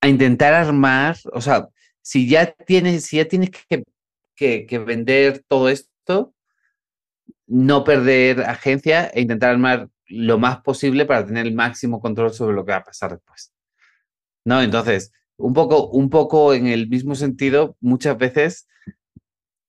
a 0.00 0.08
intentar 0.08 0.52
armar, 0.52 1.16
o 1.32 1.40
sea, 1.40 1.68
si 2.02 2.28
ya 2.28 2.52
tienes, 2.52 3.04
si 3.04 3.18
ya 3.18 3.28
tienes 3.28 3.50
que, 4.34 4.66
que 4.66 4.78
vender 4.80 5.44
todo 5.46 5.68
esto, 5.68 6.34
no 7.48 7.82
perder 7.82 8.42
agencia 8.42 9.06
e 9.08 9.22
intentar 9.22 9.50
armar 9.50 9.88
lo 10.06 10.38
más 10.38 10.60
posible 10.60 11.06
para 11.06 11.26
tener 11.26 11.46
el 11.46 11.54
máximo 11.54 12.00
control 12.00 12.32
sobre 12.32 12.54
lo 12.54 12.64
que 12.64 12.72
va 12.72 12.78
a 12.78 12.84
pasar 12.84 13.12
después. 13.12 13.52
¿No? 14.44 14.62
Entonces, 14.62 15.12
un 15.36 15.52
poco, 15.52 15.88
un 15.88 16.10
poco 16.10 16.54
en 16.54 16.66
el 16.66 16.88
mismo 16.88 17.14
sentido, 17.14 17.76
muchas 17.80 18.16
veces 18.16 18.68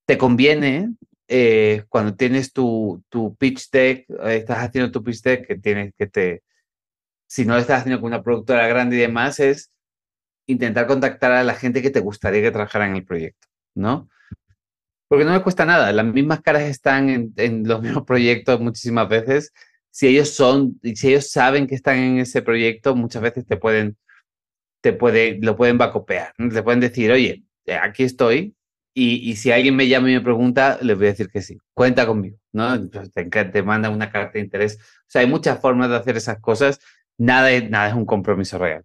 te 0.06 0.18
conviene 0.18 0.94
eh, 1.28 1.84
cuando 1.90 2.16
tienes 2.16 2.54
tu, 2.54 3.04
tu 3.10 3.36
pitch 3.36 3.70
deck, 3.72 4.10
eh, 4.10 4.38
estás 4.38 4.60
haciendo 4.60 4.92
tu 4.92 5.04
pitch 5.04 5.22
deck, 5.22 5.48
que 5.48 5.56
tienes 5.56 5.94
que 5.98 6.08
te, 6.08 6.44
si 7.28 7.46
no 7.46 7.54
lo 7.54 7.60
estás 7.60 7.82
haciendo 7.82 8.02
con 8.02 8.08
una 8.08 8.24
productora 8.24 8.68
grande 8.68 8.96
y 8.96 9.00
demás, 9.00 9.40
es 9.40 9.72
intentar 10.48 10.88
contactar 10.88 11.32
a 11.32 11.44
la 11.44 11.54
gente 11.54 11.82
que 11.82 11.92
te 11.92 12.00
gustaría 12.00 12.42
que 12.42 12.52
trabajara 12.52 12.88
en 12.88 12.96
el 12.96 13.06
proyecto, 13.06 13.48
¿no? 13.76 14.10
Porque 15.10 15.26
no 15.26 15.32
me 15.34 15.42
cuesta 15.42 15.66
nada. 15.66 15.92
Las 15.92 16.06
mismas 16.06 16.42
caras 16.42 16.64
están 16.64 17.34
en, 17.36 17.68
los 17.68 17.82
mismos 17.84 18.06
proyectos 18.06 18.62
muchísimas 18.62 19.10
veces. 19.10 19.52
Si 19.92 20.08
ellos 20.08 20.30
son, 20.30 20.80
si 20.96 21.10
ellos 21.10 21.32
saben 21.32 21.68
que 21.68 21.76
están 21.76 21.98
en 21.98 22.20
ese 22.20 22.42
proyecto, 22.44 22.96
muchas 22.96 23.24
veces 23.24 23.46
te 23.46 23.58
pueden, 23.58 23.98
te 24.82 24.94
puede, 24.94 25.40
lo 25.42 25.58
pueden 25.58 25.78
bacopear. 25.80 26.34
Te 26.38 26.64
pueden 26.64 26.80
decir, 26.80 27.12
oye, 27.12 27.44
eh, 27.66 27.76
aquí 27.76 28.04
estoy. 28.04 28.56
Y, 28.94 29.36
si 29.38 29.52
alguien 29.52 29.76
me 29.78 29.88
llama 29.88 30.12
y 30.12 30.16
me 30.16 30.22
pregunta, 30.22 30.78
les 30.82 30.98
voy 30.98 31.08
a 31.08 31.12
decir 31.12 31.30
que 31.30 31.42
sí. 31.42 31.58
Cuenta 31.74 32.06
conmigo, 32.06 32.38
¿no? 32.52 32.90
te, 32.90 33.26
te 33.26 33.64
manda 33.64 33.90
una 33.90 34.12
carta 34.12 34.34
de 34.34 34.42
interés. 34.42 34.78
O 34.78 35.06
sea, 35.08 35.22
hay 35.22 35.28
muchas 35.28 35.62
formas 35.62 35.90
de 35.90 35.96
hacer 35.96 36.18
esas 36.18 36.40
cosas. 36.42 36.80
Nada 37.18 37.52
es, 37.52 37.70
nada 37.70 37.90
es 37.90 37.96
un 37.96 38.06
compromiso 38.06 38.58
real. 38.58 38.84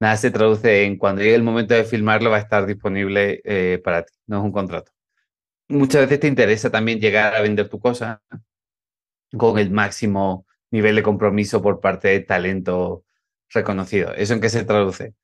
Nada 0.00 0.16
se 0.16 0.30
traduce 0.32 0.84
en 0.84 0.98
cuando 0.98 1.22
llegue 1.22 1.36
el 1.36 1.42
momento 1.44 1.74
de 1.74 1.84
filmarlo 1.84 2.30
va 2.30 2.38
a 2.38 2.40
estar 2.40 2.66
disponible 2.66 3.40
eh, 3.44 3.80
para 3.84 4.04
ti. 4.04 4.12
No 4.26 4.38
es 4.38 4.44
un 4.44 4.52
contrato 4.52 4.93
muchas 5.68 6.02
veces 6.02 6.20
te 6.20 6.28
interesa 6.28 6.70
también 6.70 7.00
llegar 7.00 7.34
a 7.34 7.42
vender 7.42 7.68
tu 7.68 7.78
cosa 7.78 8.22
con 9.36 9.58
el 9.58 9.70
máximo 9.70 10.46
nivel 10.70 10.96
de 10.96 11.02
compromiso 11.02 11.62
por 11.62 11.80
parte 11.80 12.08
de 12.08 12.20
talento 12.20 13.04
reconocido. 13.50 14.12
¿Eso 14.14 14.34
en 14.34 14.40
qué 14.40 14.48
se 14.48 14.64
traduce? 14.64 15.14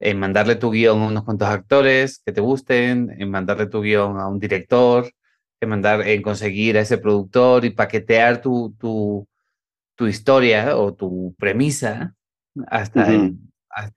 En 0.00 0.18
mandarle 0.18 0.56
tu 0.56 0.70
guion 0.70 1.02
a 1.02 1.06
unos 1.06 1.24
cuantos 1.24 1.48
actores 1.48 2.22
que 2.24 2.32
te 2.32 2.40
gusten, 2.40 3.14
en 3.18 3.30
mandarle 3.30 3.66
tu 3.66 3.82
guion 3.82 4.18
a 4.18 4.28
un 4.28 4.38
director, 4.38 5.12
en, 5.60 5.68
mandar, 5.68 6.06
en 6.06 6.22
conseguir 6.22 6.76
a 6.76 6.80
ese 6.80 6.98
productor 6.98 7.64
y 7.64 7.70
paquetear 7.70 8.40
tu, 8.40 8.74
tu, 8.78 9.28
tu 9.94 10.06
historia 10.06 10.76
o 10.76 10.94
tu 10.94 11.34
premisa 11.38 12.14
hasta 12.66 13.30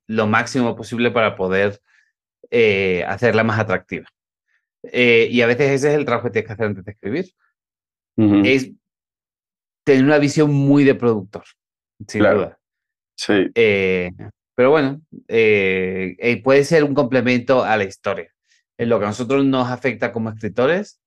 lo 0.07 0.27
máximo 0.27 0.75
posible 0.75 1.11
para 1.11 1.35
poder 1.35 1.79
eh, 2.49 3.03
hacerla 3.07 3.43
más 3.43 3.59
atractiva. 3.59 4.07
Eh, 4.83 5.27
y 5.31 5.41
a 5.41 5.47
veces 5.47 5.71
ese 5.71 5.89
es 5.89 5.95
el 5.95 6.05
trabajo 6.05 6.27
que 6.27 6.31
tienes 6.31 6.47
que 6.47 6.53
hacer 6.53 6.65
antes 6.65 6.85
de 6.85 6.91
escribir. 6.91 7.25
Es 8.45 8.71
tener 9.83 10.03
una 10.03 10.17
visión 10.17 10.51
muy 10.51 10.83
de 10.83 10.95
productor, 10.95 11.43
sin 12.07 12.23
duda. 12.23 12.59
Sí. 13.15 13.51
Eh, 13.53 14.11
pero 14.55 14.71
bueno, 14.71 15.01
eh, 15.27 16.41
puede 16.43 16.63
ser 16.63 16.83
un 16.83 16.95
complemento 16.95 17.63
a 17.63 17.77
la 17.77 17.83
historia. 17.83 18.33
En 18.77 18.89
lo 18.89 18.97
que 18.97 19.05
a 19.05 19.09
nosotros 19.09 19.45
nos 19.45 19.69
afecta 19.69 20.11
como 20.11 20.29
escritores, 20.29 20.99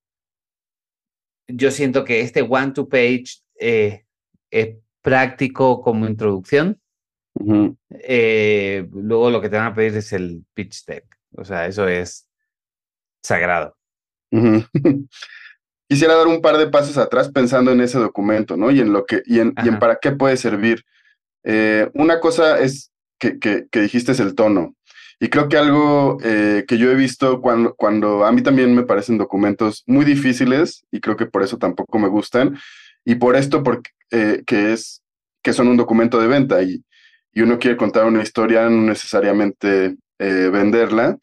yo 1.49 1.71
siento 1.73 2.05
que 2.05 2.21
este 2.21 2.43
one-to-page 2.43 3.43
es 3.57 4.77
práctico 5.03 5.83
como 5.83 6.07
introducción, 6.07 6.81
Eh, 7.91 8.87
luego 8.93 9.31
lo 9.31 9.41
que 9.41 9.49
te 9.49 9.57
van 9.57 9.67
a 9.67 9.75
pedir 9.75 9.97
es 9.97 10.13
el 10.13 10.45
pitch 10.55 10.85
deck. 10.85 11.05
O 11.37 11.45
sea, 11.45 11.67
eso 11.67 11.89
es 11.89 12.30
sagrado. 13.23 13.77
Quisiera 15.89 16.15
dar 16.15 16.29
un 16.29 16.41
par 16.41 16.57
de 16.57 16.69
pasos 16.69 16.97
atrás 16.99 17.31
pensando 17.31 17.73
en 17.73 17.81
ese 17.81 17.99
documento, 17.99 18.57
¿no? 18.57 18.71
Y 18.71 18.81
en 18.81 18.93
lo 18.93 19.05
que, 19.07 19.23
y 19.27 19.41
en, 19.41 19.55
para 19.81 19.97
qué 19.97 20.13
puede 20.13 20.37
servir. 20.37 20.85
Eh, 21.43 21.91
una 21.95 22.21
cosa 22.21 22.61
es 22.61 22.93
que, 23.19 23.41
que, 23.41 23.67
dijiste 23.73 24.13
es 24.13 24.21
el 24.21 24.37
tono. 24.37 24.77
Y 25.19 25.29
creo 25.29 25.49
que 25.49 25.59
algo 25.59 26.19
eh, 26.23 26.65
que 26.67 26.79
yo 26.79 26.91
he 26.91 26.95
visto 26.95 27.41
cuando, 27.41 27.75
cuando 27.75 28.25
a 28.25 28.33
mí 28.33 28.41
también 28.41 28.75
me 28.75 28.85
parecen 28.85 29.19
documentos 29.19 29.83
muy 29.87 30.05
difíciles, 30.05 30.85
y 30.93 31.01
creo 31.01 31.17
que 31.17 31.27
por 31.27 31.43
eso 31.43 31.59
tampoco 31.59 31.99
me 31.99 32.09
gustan, 32.09 32.57
y 33.05 33.17
por 33.17 33.35
esto 33.35 33.63
porque, 33.63 33.91
eh, 34.13 34.43
que 34.47 34.73
es 34.73 35.03
que 35.43 35.53
son 35.53 35.69
un 35.69 35.77
documento 35.77 36.21
de 36.21 36.29
venta 36.29 36.63
y, 36.63 36.85
y 37.33 37.43
uno 37.43 37.59
quiere 37.59 37.77
contar 37.77 38.05
una 38.07 38.23
historia, 38.23 38.69
no 38.71 38.83
necesariamente 38.83 39.97
venderla, 40.19 41.19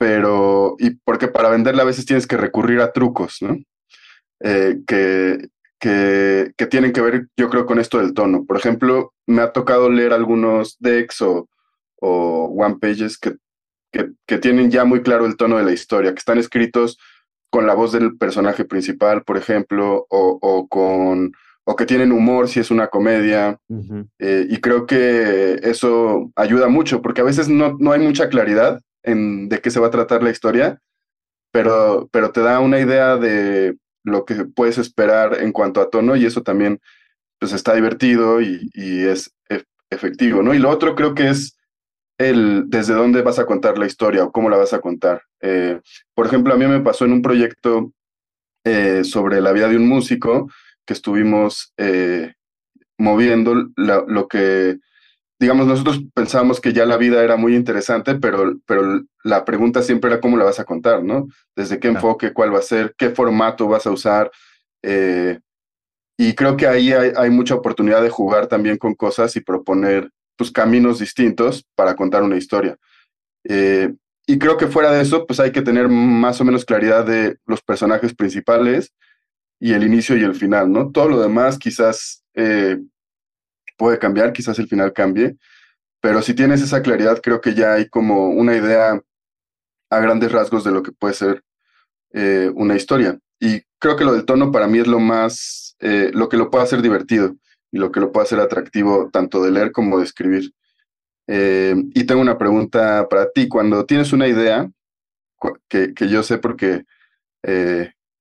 pero 0.00 0.76
y 0.78 0.92
porque 1.04 1.28
para 1.28 1.50
venderla 1.50 1.82
a 1.82 1.84
veces 1.84 2.06
tienes 2.06 2.26
que 2.26 2.38
recurrir 2.38 2.80
a 2.80 2.90
trucos, 2.90 3.36
¿no? 3.42 3.58
Eh, 4.42 4.78
que, 4.86 5.48
que, 5.78 6.52
que, 6.56 6.66
tienen 6.66 6.94
que 6.94 7.02
ver, 7.02 7.26
yo 7.36 7.50
creo, 7.50 7.66
con 7.66 7.78
esto 7.78 7.98
del 7.98 8.14
tono. 8.14 8.46
Por 8.46 8.56
ejemplo, 8.56 9.12
me 9.26 9.42
ha 9.42 9.52
tocado 9.52 9.90
leer 9.90 10.14
algunos 10.14 10.78
decks 10.78 11.20
o, 11.20 11.50
o 12.00 12.44
one 12.46 12.78
pages 12.80 13.18
que, 13.18 13.36
que, 13.92 14.12
que, 14.26 14.38
tienen 14.38 14.70
ya 14.70 14.86
muy 14.86 15.02
claro 15.02 15.26
el 15.26 15.36
tono 15.36 15.58
de 15.58 15.64
la 15.64 15.72
historia, 15.72 16.12
que 16.14 16.18
están 16.18 16.38
escritos 16.38 16.96
con 17.50 17.66
la 17.66 17.74
voz 17.74 17.92
del 17.92 18.16
personaje 18.16 18.64
principal, 18.64 19.22
por 19.22 19.36
ejemplo, 19.36 20.06
o, 20.08 20.38
o 20.40 20.66
con 20.66 21.32
o 21.64 21.76
que 21.76 21.84
tienen 21.84 22.10
humor 22.10 22.48
si 22.48 22.58
es 22.58 22.70
una 22.70 22.88
comedia. 22.88 23.58
Eh, 24.18 24.46
y 24.48 24.56
creo 24.62 24.86
que 24.86 25.60
eso 25.62 26.32
ayuda 26.36 26.68
mucho, 26.68 27.02
porque 27.02 27.20
a 27.20 27.24
veces 27.24 27.50
no, 27.50 27.76
no 27.78 27.92
hay 27.92 28.00
mucha 28.00 28.30
claridad 28.30 28.80
en 29.02 29.48
de 29.48 29.60
qué 29.60 29.70
se 29.70 29.80
va 29.80 29.88
a 29.88 29.90
tratar 29.90 30.22
la 30.22 30.30
historia, 30.30 30.80
pero, 31.52 32.08
pero 32.12 32.30
te 32.32 32.40
da 32.40 32.60
una 32.60 32.80
idea 32.80 33.16
de, 33.16 33.76
lo 34.04 34.24
que 34.24 34.44
puedes 34.44 34.78
esperar 34.78 35.38
en 35.40 35.52
cuanto 35.52 35.80
a 35.80 35.90
tono 35.90 36.16
y 36.16 36.24
eso 36.24 36.42
también 36.42 36.80
pues 37.38 37.52
está 37.52 37.74
divertido 37.74 38.40
y, 38.40 38.70
es 38.74 39.34
efectivo, 39.90 40.42
¿no? 40.42 40.54
Y 40.54 40.58
lo 40.58 40.70
otro 40.70 40.94
creo 40.94 41.14
que 41.14 41.30
es 41.30 41.56
el 42.18 42.64
desde 42.68 42.94
dónde 42.94 43.22
vas 43.22 43.38
a 43.38 43.46
contar 43.46 43.78
la 43.78 43.86
historia 43.86 44.24
o 44.24 44.30
cómo 44.30 44.50
la 44.50 44.56
vas 44.56 44.72
a 44.72 44.80
contar. 44.80 45.22
Eh, 45.40 45.80
por 46.14 46.26
ejemplo, 46.26 46.52
a 46.52 46.56
mí 46.56 46.66
me 46.66 46.80
pasó 46.80 47.06
en 47.06 47.12
un 47.12 47.22
proyecto 47.22 47.92
eh, 48.64 49.04
sobre 49.04 49.40
la 49.40 49.52
vida 49.52 49.68
de 49.68 49.76
un 49.76 49.88
músico 49.88 50.50
que 50.86 50.92
estuvimos 50.92 51.72
eh, 51.78 52.34
moviendo 52.98 53.54
lo 53.76 54.28
que 54.28 54.78
digamos, 55.40 55.66
nosotros 55.66 56.02
pensábamos 56.12 56.60
que 56.60 56.74
ya 56.74 56.84
la 56.84 56.98
vida 56.98 57.24
era 57.24 57.36
muy 57.36 57.56
interesante, 57.56 58.14
pero, 58.16 58.58
pero 58.66 59.00
la 59.24 59.46
pregunta 59.46 59.82
siempre 59.82 60.10
era 60.10 60.20
cómo 60.20 60.36
la 60.36 60.44
vas 60.44 60.60
a 60.60 60.64
contar, 60.64 61.02
¿no? 61.02 61.28
Desde 61.56 61.80
qué 61.80 61.88
enfoque, 61.88 62.34
cuál 62.34 62.54
va 62.54 62.58
a 62.58 62.62
ser, 62.62 62.94
qué 62.98 63.08
formato 63.08 63.66
vas 63.66 63.86
a 63.86 63.90
usar. 63.90 64.30
Eh, 64.82 65.40
y 66.18 66.34
creo 66.34 66.58
que 66.58 66.66
ahí 66.66 66.92
hay, 66.92 67.30
mucha 67.30 67.54
oportunidad 67.54 68.02
de 68.02 68.10
jugar 68.10 68.48
también 68.48 68.76
con 68.76 68.94
cosas 68.94 69.34
y 69.34 69.40
proponer 69.40 70.10
pues, 70.36 70.50
caminos 70.50 70.98
distintos 70.98 71.64
para 71.74 71.96
contar 71.96 72.22
una 72.22 72.36
historia. 72.36 72.76
Eh, 73.44 73.94
y 74.26 74.38
creo 74.38 74.58
que 74.58 74.66
fuera 74.66 74.92
de 74.92 75.00
eso, 75.00 75.26
pues 75.26 75.40
hay 75.40 75.52
que 75.52 75.62
tener 75.62 75.88
más 75.88 76.38
o 76.42 76.44
menos 76.44 76.66
claridad 76.66 77.06
de 77.06 77.38
los 77.46 77.62
personajes 77.62 78.14
principales 78.14 78.92
y 79.58 79.72
el 79.72 79.84
inicio 79.84 80.18
y 80.18 80.22
el 80.22 80.34
final, 80.34 80.70
¿no? 80.70 80.90
Todo 80.90 81.08
lo 81.08 81.22
demás 81.22 81.58
quizás 81.58 82.24
eh, 82.34 82.76
puede 83.80 83.98
cambiar, 83.98 84.34
quizás 84.34 84.58
el 84.58 84.68
final 84.68 84.92
cambie, 84.92 85.38
pero 86.02 86.20
si 86.20 86.34
tienes 86.34 86.60
esa 86.60 86.82
claridad, 86.82 87.18
creo 87.22 87.40
que 87.40 87.54
ya 87.54 87.72
hay 87.72 87.88
como 87.88 88.28
una 88.28 88.54
idea 88.54 89.00
a 89.88 90.00
grandes 90.00 90.30
rasgos 90.30 90.64
de 90.64 90.70
lo 90.70 90.82
que 90.82 90.92
puede 90.92 91.14
ser 91.14 91.42
eh, 92.12 92.50
una 92.54 92.76
historia. 92.76 93.18
Y 93.40 93.62
creo 93.78 93.96
que 93.96 94.04
lo 94.04 94.12
del 94.12 94.26
tono 94.26 94.52
para 94.52 94.66
mí 94.66 94.80
es 94.80 94.86
lo 94.86 95.00
más, 95.00 95.76
eh, 95.80 96.10
lo 96.12 96.28
que 96.28 96.36
lo 96.36 96.50
puede 96.50 96.64
hacer 96.64 96.82
divertido 96.82 97.34
y 97.72 97.78
lo 97.78 97.90
que 97.90 98.00
lo 98.00 98.12
puede 98.12 98.24
hacer 98.24 98.38
atractivo 98.38 99.08
tanto 99.10 99.42
de 99.42 99.50
leer 99.50 99.72
como 99.72 99.98
de 99.98 100.04
escribir. 100.04 100.52
Eh, 101.26 101.74
y 101.94 102.04
tengo 102.04 102.20
una 102.20 102.36
pregunta 102.36 103.08
para 103.08 103.30
ti. 103.30 103.48
Cuando 103.48 103.86
tienes 103.86 104.12
una 104.12 104.28
idea, 104.28 104.70
que, 105.70 105.94
que 105.94 106.08
yo 106.10 106.22
sé 106.22 106.36
porque 106.36 106.84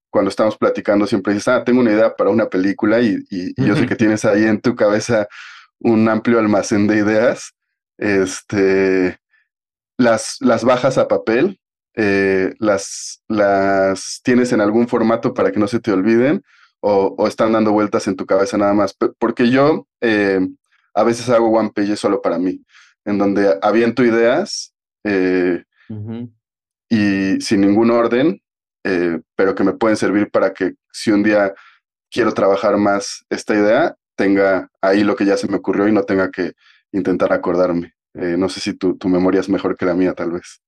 cuando 0.10 0.30
estamos 0.30 0.58
platicando 0.58 1.06
siempre 1.08 1.34
dices, 1.34 1.48
ah, 1.50 1.64
tengo 1.64 1.82
una 1.82 1.92
idea 1.92 2.16
para 2.16 2.30
una 2.30 2.50
película 2.50 3.00
y, 3.02 3.24
yo 3.58 3.76
sé 3.76 3.86
que 3.86 3.96
tienes 3.96 4.26
ahí 4.26 4.44
en 4.44 4.60
tu 4.62 4.76
cabeza 4.76 5.28
un 5.80 6.08
amplio 6.10 6.40
almacén 6.40 6.88
de 6.88 6.98
ideas. 6.98 7.54
Este, 7.98 9.20
las, 9.98 10.38
las 10.40 10.64
bajas 10.64 10.98
a 10.98 11.08
papel, 11.08 11.60
eh, 11.96 12.54
las, 12.60 13.22
las 13.28 14.22
tienes 14.24 14.52
en 14.52 14.62
algún 14.62 14.88
formato 14.88 15.34
para 15.34 15.52
que 15.52 15.60
no 15.60 15.68
se 15.68 15.80
te 15.80 15.92
olviden 15.92 16.44
o, 16.82 17.28
están 17.28 17.52
dando 17.52 17.72
vueltas 17.72 18.08
en 18.08 18.16
tu 18.16 18.26
cabeza 18.26 18.58
nada 18.58 18.74
más. 18.74 18.96
Porque 19.20 19.50
yo 19.50 19.88
eh, 20.02 20.40
a 20.94 21.04
veces 21.04 21.30
hago 21.30 21.50
one 21.50 21.72
page 21.74 21.96
solo 21.96 22.22
para 22.22 22.40
mí, 22.40 22.64
en 23.06 23.18
donde 23.18 23.58
aviento 23.62 24.04
ideas 24.04 24.74
eh, 25.04 25.64
y 26.90 27.42
sin 27.42 27.62
ningún 27.62 27.92
orden 27.92 28.42
eh, 28.84 29.20
pero 29.36 29.56
que 29.56 29.64
me 29.64 29.74
pueden 29.74 29.98
servir 29.98 30.30
para 30.32 30.54
que 30.54 30.74
si 30.92 31.12
un 31.12 31.24
día 31.24 31.54
quiero 32.10 32.34
trabajar 32.34 32.78
más 32.78 33.26
esta 33.30 33.54
idea, 33.54 33.96
tenga 34.16 34.70
ahí 34.82 35.04
lo 35.04 35.16
que 35.16 35.26
ya 35.26 35.38
se 35.38 35.48
me 35.48 35.58
ocurrió 35.58 35.88
y 35.88 35.92
no 35.92 36.04
tenga 36.04 36.32
que 36.32 36.54
intentar 36.92 37.34
acordarme. 37.34 37.94
Eh, 38.14 38.36
no 38.38 38.50
sé 38.50 38.60
si 38.60 38.74
tu, 38.74 38.98
tu, 38.98 39.08
memoria 39.08 39.40
es 39.40 39.50
mejor 39.50 39.78
que 39.78 39.86
la 39.86 39.94
mía, 39.94 40.14
tal 40.14 40.32
vez. 40.32 40.62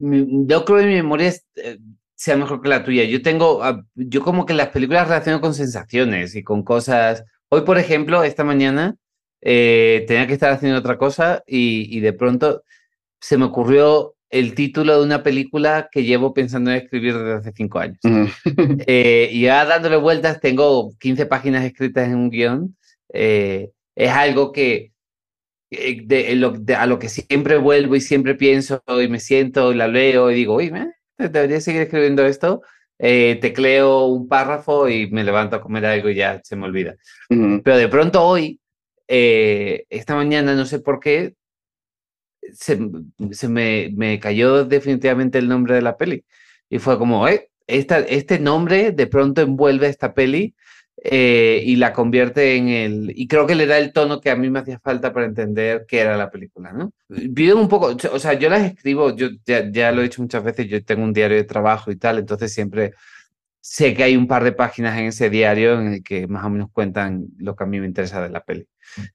Yo 0.00 0.64
creo 0.64 0.78
que 0.78 0.86
mi 0.86 0.94
memoria 0.94 1.32
eh, 1.56 1.78
sea 2.14 2.36
mejor 2.36 2.60
que 2.60 2.68
la 2.68 2.84
tuya. 2.84 3.04
Yo 3.04 3.22
tengo, 3.22 3.62
ah, 3.62 3.84
yo 3.94 4.22
como 4.22 4.44
que 4.44 4.54
las 4.54 4.68
películas 4.68 5.08
relaciono 5.08 5.40
con 5.40 5.54
sensaciones 5.54 6.34
y 6.34 6.42
con 6.42 6.62
cosas. 6.62 7.24
Hoy, 7.48 7.62
por 7.62 7.78
ejemplo, 7.78 8.24
esta 8.24 8.44
mañana 8.44 8.96
tenía 9.40 10.26
que 10.26 10.32
estar 10.32 10.52
haciendo 10.52 10.80
otra 10.80 10.98
cosa 10.98 11.44
y 11.46 12.00
de 12.00 12.12
pronto 12.12 12.64
se 13.20 13.38
me 13.38 13.44
ocurrió 13.44 14.16
el 14.30 14.54
título 14.54 14.98
de 14.98 15.04
una 15.04 15.22
película 15.22 15.88
que 15.90 16.04
llevo 16.04 16.34
pensando 16.34 16.70
en 16.70 16.76
escribir 16.78 17.16
desde 17.16 17.34
hace 17.34 17.52
cinco 17.52 17.78
años. 17.78 17.98
Eh, 18.86 19.28
y 19.32 19.42
ya 19.42 19.64
dándole 19.64 19.96
vueltas, 19.96 20.40
tengo 20.40 20.92
15 20.98 21.26
páginas 21.26 21.64
escritas 21.64 22.06
en 22.08 22.16
un 22.16 22.30
guion. 22.30 22.76
Eh, 23.12 23.70
es 23.94 24.10
algo 24.10 24.52
que 24.52 24.92
de, 25.70 26.74
a 26.76 26.86
lo 26.86 26.98
que 26.98 27.08
siempre 27.08 27.56
vuelvo 27.58 27.96
y 27.96 28.00
siempre 28.00 28.34
pienso 28.34 28.82
y 28.86 29.08
me 29.08 29.20
siento 29.20 29.72
y 29.72 29.76
la 29.76 29.88
leo 29.88 30.30
y 30.30 30.34
digo, 30.34 30.56
uy, 30.56 30.72
debería 31.18 31.60
seguir 31.60 31.82
escribiendo 31.82 32.24
esto. 32.26 32.62
Eh, 32.98 33.38
tecleo 33.40 34.06
un 34.06 34.28
párrafo 34.28 34.88
y 34.88 35.08
me 35.10 35.24
levanto 35.24 35.56
a 35.56 35.60
comer 35.60 35.86
algo 35.86 36.08
y 36.10 36.16
ya 36.16 36.40
se 36.42 36.56
me 36.56 36.66
olvida. 36.66 36.96
Pero 37.28 37.76
de 37.76 37.88
pronto 37.88 38.24
hoy, 38.24 38.60
esta 39.06 40.14
mañana, 40.14 40.54
no 40.54 40.66
sé 40.66 40.80
por 40.80 41.00
qué, 41.00 41.34
se, 42.52 42.78
se 43.32 43.48
me, 43.48 43.90
me, 43.94 44.18
cayó 44.20 44.64
definitivamente 44.64 45.38
el 45.38 45.48
nombre 45.48 45.74
de 45.74 45.82
la 45.82 45.96
peli. 45.96 46.24
Y 46.70 46.78
fue 46.78 46.98
como, 46.98 47.26
eh, 47.28 47.50
esta, 47.66 47.98
este 48.00 48.38
nombre 48.38 48.92
de 48.92 49.06
pronto 49.06 49.42
envuelve 49.42 49.88
esta 49.88 50.14
peli 50.14 50.54
eh, 51.04 51.62
y 51.64 51.76
la 51.76 51.92
convierte 51.92 52.56
en 52.56 52.68
el... 52.68 53.12
Y 53.14 53.28
creo 53.28 53.46
que 53.46 53.54
le 53.54 53.66
da 53.66 53.78
el 53.78 53.92
tono 53.92 54.20
que 54.20 54.30
a 54.30 54.36
mí 54.36 54.50
me 54.50 54.60
hacía 54.60 54.80
falta 54.80 55.12
para 55.12 55.26
entender 55.26 55.84
qué 55.86 56.00
era 56.00 56.16
la 56.16 56.30
película, 56.30 56.72
¿no? 56.72 56.92
Viven 57.08 57.58
un 57.58 57.68
poco, 57.68 57.96
o 58.12 58.18
sea, 58.18 58.34
yo 58.34 58.48
las 58.48 58.62
escribo, 58.62 59.14
yo 59.14 59.28
ya, 59.46 59.70
ya 59.70 59.92
lo 59.92 60.00
he 60.00 60.04
dicho 60.04 60.22
muchas 60.22 60.42
veces, 60.42 60.66
yo 60.68 60.84
tengo 60.84 61.04
un 61.04 61.12
diario 61.12 61.36
de 61.36 61.44
trabajo 61.44 61.90
y 61.90 61.96
tal, 61.96 62.18
entonces 62.18 62.52
siempre 62.52 62.92
sé 63.60 63.94
que 63.94 64.02
hay 64.02 64.16
un 64.16 64.26
par 64.26 64.44
de 64.44 64.52
páginas 64.52 64.98
en 64.98 65.06
ese 65.06 65.30
diario 65.30 65.80
en 65.80 65.92
el 65.94 66.02
que 66.02 66.26
más 66.26 66.44
o 66.44 66.50
menos 66.50 66.70
cuentan 66.72 67.26
lo 67.38 67.54
que 67.54 67.64
a 67.64 67.66
mí 67.66 67.80
me 67.80 67.86
interesa 67.86 68.22
de 68.22 68.30
la 68.30 68.42
peli. 68.42 68.66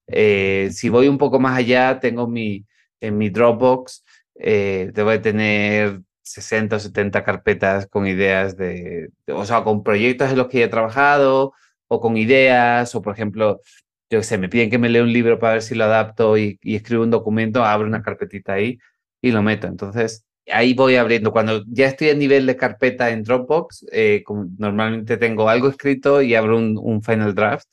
Eh, 0.08 0.70
si 0.72 0.90
voy 0.90 1.08
un 1.08 1.18
poco 1.18 1.40
más 1.40 1.58
allá, 1.58 2.00
tengo 2.00 2.28
mi, 2.28 2.66
en 3.04 3.18
mi 3.18 3.30
Dropbox 3.30 4.04
eh, 4.36 4.92
debo 4.94 5.12
de 5.12 5.20
tener 5.20 6.02
60 6.24 6.78
o 6.78 6.80
70 6.80 7.24
carpetas 7.24 7.88
con 7.88 8.08
ideas 8.08 8.58
de, 8.58 9.10
o 9.28 9.46
sea, 9.46 9.64
con 9.64 9.84
proyectos 9.84 10.32
en 10.32 10.38
los 10.38 10.48
que 10.48 10.64
he 10.64 10.68
trabajado 10.68 11.54
o 11.88 12.00
con 12.02 12.18
ideas, 12.18 12.96
o 12.96 13.02
por 13.02 13.14
ejemplo, 13.14 13.62
yo 14.10 14.24
sé, 14.24 14.38
me 14.38 14.50
piden 14.50 14.70
que 14.70 14.78
me 14.78 14.90
lea 14.90 15.04
un 15.04 15.14
libro 15.14 15.40
para 15.40 15.54
ver 15.54 15.62
si 15.64 15.76
lo 15.76 15.86
adapto 15.86 16.38
y, 16.38 16.60
escribo 16.64 17.04
un 17.04 17.12
documento, 17.12 17.64
abro 17.64 17.88
una 17.88 18.02
carpetita 18.04 18.54
ahí 18.54 18.80
y 19.22 19.32
lo 19.32 19.42
meto. 19.44 19.68
Entonces, 19.68 20.26
ahí 20.52 20.74
voy 20.74 20.96
abriendo. 20.96 21.32
Cuando 21.32 21.64
ya 21.68 21.88
estoy 21.88 22.10
a 22.10 22.16
nivel 22.16 22.46
de 22.46 22.58
carpeta 22.58 23.10
en 23.10 23.24
Dropbox, 23.24 23.86
eh, 23.92 24.24
normalmente 24.58 25.18
tengo 25.18 25.50
algo 25.50 25.70
escrito 25.70 26.22
y 26.22 26.36
abro 26.36 26.58
un, 26.58 27.02
final 27.04 27.36
draft 27.36 27.68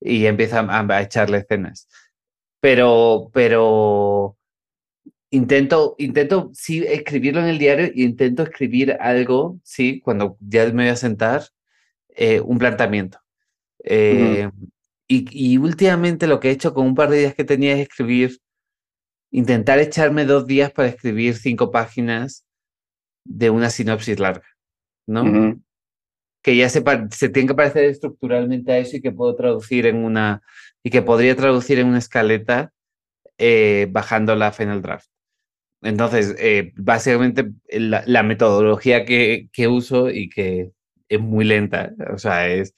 y 0.00 0.26
empiezo 0.26 0.58
a, 0.58 0.86
a, 0.88 1.02
echarle 1.02 1.38
escenas. 1.38 1.88
Pero, 2.60 3.30
pero 3.32 4.37
intento, 5.30 5.94
intento 5.98 6.50
sí 6.54 6.84
escribirlo 6.86 7.40
en 7.40 7.48
el 7.48 7.58
diario 7.58 7.90
intento 7.94 8.42
escribir 8.42 8.96
algo, 9.00 9.60
sí, 9.64 10.00
cuando 10.00 10.36
ya 10.40 10.64
me 10.66 10.84
voy 10.84 10.88
a 10.88 10.96
sentar, 10.96 11.42
eh, 12.10 12.40
un 12.40 12.58
planteamiento. 12.58 13.18
Eh, 13.84 14.48
Y, 15.10 15.24
y, 15.30 15.56
últimamente 15.56 16.26
lo 16.26 16.38
que 16.38 16.48
he 16.48 16.52
hecho 16.52 16.74
con 16.74 16.84
un 16.86 16.94
par 16.94 17.08
de 17.08 17.20
días 17.20 17.34
que 17.34 17.44
tenía 17.44 17.72
es 17.72 17.80
escribir, 17.80 18.40
intentar 19.30 19.78
echarme 19.78 20.26
dos 20.26 20.46
días 20.46 20.70
para 20.70 20.88
escribir 20.88 21.34
cinco 21.36 21.70
páginas 21.70 22.44
de 23.24 23.48
una 23.48 23.70
sinopsis 23.70 24.18
larga, 24.20 24.46
¿no? 25.06 25.24
Que 26.42 26.56
ya 26.56 26.68
se, 26.68 26.84
se 27.10 27.30
tiene 27.30 27.48
que 27.48 27.54
parecer 27.54 27.84
estructuralmente 27.84 28.70
a 28.70 28.78
eso 28.78 28.98
y 28.98 29.00
que 29.00 29.10
puedo 29.10 29.34
traducir 29.34 29.86
en 29.86 29.96
una, 29.96 30.42
y 30.82 30.90
que 30.90 31.00
podría 31.00 31.34
traducir 31.34 31.78
en 31.78 31.86
una 31.86 31.98
escaleta 31.98 32.72
eh, 33.38 33.86
bajando 33.90 34.36
la 34.36 34.52
Final 34.52 34.82
Draft. 34.82 35.08
Entonces, 35.82 36.34
eh, 36.38 36.72
básicamente 36.76 37.50
la, 37.70 38.22
metodología 38.22 39.04
que, 39.04 39.48
que, 39.52 39.68
uso 39.68 40.10
y 40.10 40.28
que 40.28 40.72
es 41.08 41.20
muy 41.20 41.44
lenta, 41.44 41.92
o 42.12 42.18
sea, 42.18 42.48
es 42.48 42.74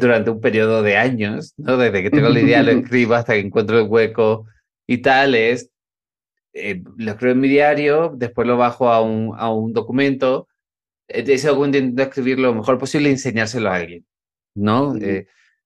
durante 0.00 0.30
un 0.30 0.40
periodo 0.40 0.82
de 0.82 0.96
años, 0.96 1.54
¿no? 1.56 1.76
Desde 1.76 2.02
que 2.02 2.10
tengo 2.10 2.28
la 2.28 2.40
idea, 2.40 2.62
lo 2.62 2.70
escribo 2.72 3.14
hasta 3.14 3.34
que 3.34 3.40
encuentro 3.40 3.78
el 3.78 3.88
hueco 3.88 4.46
y 4.86 4.98
tal, 4.98 5.34
es, 5.34 5.70
eh, 6.54 6.82
lo 6.96 7.12
escribo 7.12 7.32
en 7.32 7.40
mi 7.40 7.48
diario, 7.48 8.12
después 8.16 8.48
lo 8.48 8.56
bajo 8.56 8.90
a 8.90 9.02
un, 9.02 9.34
a 9.36 9.52
un 9.52 9.72
documento, 9.72 10.48
ese 11.08 11.48
documento 11.48 11.78
intento 11.78 12.02
escribir 12.02 12.38
lo 12.40 12.54
mejor 12.54 12.78
posible 12.78 13.08
y 13.08 13.12
enseñárselo 13.12 13.70
a 13.70 13.76
alguien, 13.76 14.04
¿no? 14.54 14.94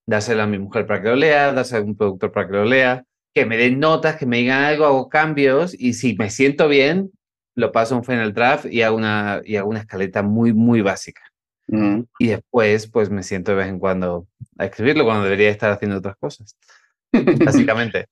dárselo 0.07 0.43
a 0.43 0.47
mi 0.47 0.59
mujer 0.59 0.87
para 0.87 1.00
que 1.02 1.09
lo 1.09 1.17
lea, 1.17 1.52
dárselo 1.52 1.83
a 1.83 1.87
un 1.87 1.97
productor 1.97 2.33
para 2.33 2.47
que 2.49 2.52
lo 2.52 2.64
lea, 2.64 3.05
que 3.34 3.46
me 3.46 3.56
den 3.56 3.78
notas, 3.78 4.16
que 4.16 4.26
me 4.26 4.38
digan 4.38 4.64
algo, 4.64 4.84
hago 4.84 5.08
cambios 5.08 5.75
y 5.78 5.94
si 5.94 6.16
me 6.16 6.30
siento 6.30 6.68
bien, 6.68 7.10
lo 7.54 7.72
paso 7.72 7.94
a 7.94 7.99
un 7.99 8.04
final 8.04 8.32
draft 8.32 8.66
y 8.66 8.82
hago 8.82 8.96
una, 8.96 9.40
y 9.44 9.56
hago 9.56 9.68
una 9.70 9.80
escaleta 9.80 10.22
muy, 10.22 10.52
muy 10.52 10.80
básica. 10.80 11.22
Y 12.18 12.26
después, 12.26 12.88
pues 12.88 13.10
me 13.10 13.22
siento 13.22 13.52
de 13.52 13.58
vez 13.58 13.68
en 13.68 13.78
cuando 13.78 14.26
a 14.58 14.64
escribirlo 14.64 15.04
cuando 15.04 15.22
debería 15.22 15.50
estar 15.50 15.70
haciendo 15.70 15.99
otras 15.99 16.16
cosas. 16.16 16.56
Básicamente. 17.44 18.06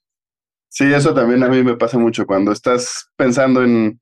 Sí, 0.68 0.84
eso 0.92 1.12
también 1.12 1.42
a 1.42 1.48
mí 1.48 1.64
me 1.64 1.76
pasa 1.76 1.98
mucho 1.98 2.25
cuando 2.25 2.52
estás 2.52 3.10
pensando 3.16 3.64
en, 3.64 4.00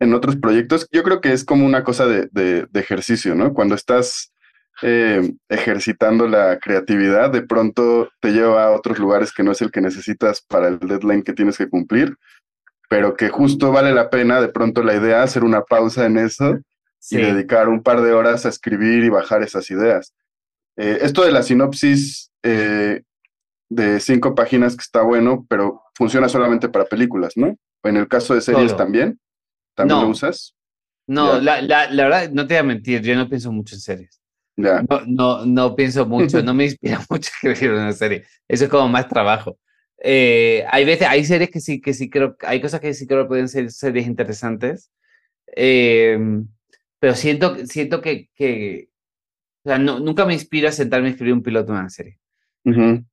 en 0.00 0.12
otros 0.12 0.36
proyectos. 0.36 0.86
Yo 0.92 1.02
creo 1.02 1.22
que 1.22 1.32
es 1.32 1.46
como 1.46 1.64
una 1.64 1.82
cosa 1.82 2.04
de, 2.04 2.28
de, 2.32 2.66
de 2.68 2.80
ejercicio, 2.80 3.34
¿no? 3.34 3.54
Cuando 3.54 3.74
estás 3.74 4.33
eh, 4.82 5.32
ejercitando 5.48 6.26
la 6.26 6.58
creatividad, 6.58 7.30
de 7.30 7.42
pronto 7.42 8.08
te 8.20 8.32
lleva 8.32 8.64
a 8.64 8.70
otros 8.72 8.98
lugares 8.98 9.32
que 9.32 9.42
no 9.42 9.52
es 9.52 9.62
el 9.62 9.70
que 9.70 9.80
necesitas 9.80 10.42
para 10.42 10.68
el 10.68 10.78
deadline 10.78 11.22
que 11.22 11.32
tienes 11.32 11.56
que 11.56 11.68
cumplir, 11.68 12.16
pero 12.88 13.16
que 13.16 13.28
justo 13.28 13.72
vale 13.72 13.92
la 13.92 14.10
pena 14.10 14.40
de 14.40 14.48
pronto 14.48 14.82
la 14.82 14.94
idea 14.94 15.22
hacer 15.22 15.44
una 15.44 15.62
pausa 15.62 16.06
en 16.06 16.18
eso 16.18 16.58
y 17.10 17.16
dedicar 17.18 17.68
un 17.68 17.82
par 17.82 18.00
de 18.00 18.12
horas 18.12 18.46
a 18.46 18.48
escribir 18.48 19.04
y 19.04 19.10
bajar 19.10 19.42
esas 19.42 19.70
ideas. 19.70 20.14
Eh, 20.76 20.98
esto 21.02 21.24
de 21.24 21.32
la 21.32 21.42
sinopsis 21.42 22.30
eh, 22.42 23.02
de 23.68 24.00
cinco 24.00 24.34
páginas 24.34 24.76
que 24.76 24.82
está 24.82 25.02
bueno, 25.02 25.46
pero 25.48 25.82
funciona 25.94 26.28
solamente 26.28 26.68
para 26.68 26.86
películas, 26.86 27.34
¿no? 27.36 27.56
En 27.82 27.96
el 27.96 28.08
caso 28.08 28.34
de 28.34 28.40
series 28.40 28.76
también, 28.76 29.20
¿también 29.74 30.00
lo 30.00 30.08
usas? 30.08 30.54
No, 31.06 31.38
la, 31.38 31.60
la, 31.60 31.90
la, 31.90 32.04
verdad, 32.04 32.30
no 32.30 32.46
te 32.46 32.54
voy 32.54 32.60
a 32.60 32.64
mentir, 32.64 33.02
yo 33.02 33.14
no 33.14 33.28
pienso 33.28 33.52
mucho 33.52 33.74
en 33.74 33.80
series. 33.80 34.20
No, 34.56 34.82
no, 35.06 35.46
no 35.46 35.74
pienso 35.74 36.06
mucho, 36.06 36.42
no 36.42 36.54
me 36.54 36.64
inspira 36.66 37.00
mucho 37.10 37.30
escribir 37.42 37.72
una 37.72 37.92
serie. 37.92 38.24
Eso 38.48 38.64
es 38.64 38.70
como 38.70 38.88
más 38.88 39.08
trabajo. 39.08 39.58
Eh, 39.98 40.64
hay 40.70 40.84
veces, 40.84 41.08
hay 41.08 41.24
series 41.24 41.50
que 41.50 41.60
sí, 41.60 41.80
que 41.80 41.94
sí 41.94 42.10
creo, 42.10 42.36
hay 42.40 42.60
cosas 42.60 42.80
que 42.80 42.94
sí 42.94 43.06
creo 43.06 43.24
que 43.24 43.28
pueden 43.28 43.48
ser 43.48 43.70
series 43.70 44.06
interesantes. 44.06 44.90
Eh, 45.56 46.18
pero 46.98 47.14
siento, 47.14 47.56
siento 47.66 48.00
que, 48.00 48.28
que 48.34 48.88
o 49.64 49.68
sea, 49.68 49.78
no, 49.78 49.98
nunca 49.98 50.26
me 50.26 50.34
inspira 50.34 50.70
sentarme 50.72 51.08
a 51.08 51.10
escribir 51.10 51.34
un 51.34 51.42
piloto 51.42 51.72
de 51.72 51.78
una 51.78 51.90
serie. 51.90 52.18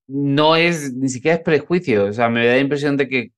No 0.08 0.56
es, 0.56 0.94
ni 0.94 1.10
siquiera 1.10 1.38
es 1.38 1.44
prejuicio, 1.44 2.06
o 2.06 2.14
sea, 2.14 2.30
me 2.30 2.46
da 2.46 2.54
la 2.54 2.60
impresión 2.60 2.96
de 2.96 3.10
que 3.10 3.32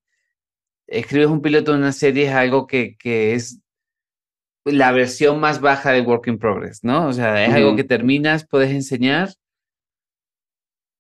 escribes 0.86 1.28
un 1.28 1.42
piloto 1.42 1.72
de 1.72 1.80
una 1.80 1.92
serie 1.92 2.26
es 2.26 2.34
algo 2.34 2.68
que, 2.68 2.96
que 2.98 3.34
es 3.34 3.63
la 4.66 4.92
versión 4.92 5.40
más 5.40 5.60
baja 5.60 5.92
de 5.92 6.02
Work 6.02 6.28
in 6.28 6.38
Progress, 6.40 6.84
¿no? 6.84 7.08
O 7.08 7.14
sea, 7.14 7.46
es 7.46 7.54
algo 7.54 7.76
que 7.76 7.84
terminas, 7.84 8.48
puedes 8.48 8.72
enseñar 8.72 9.30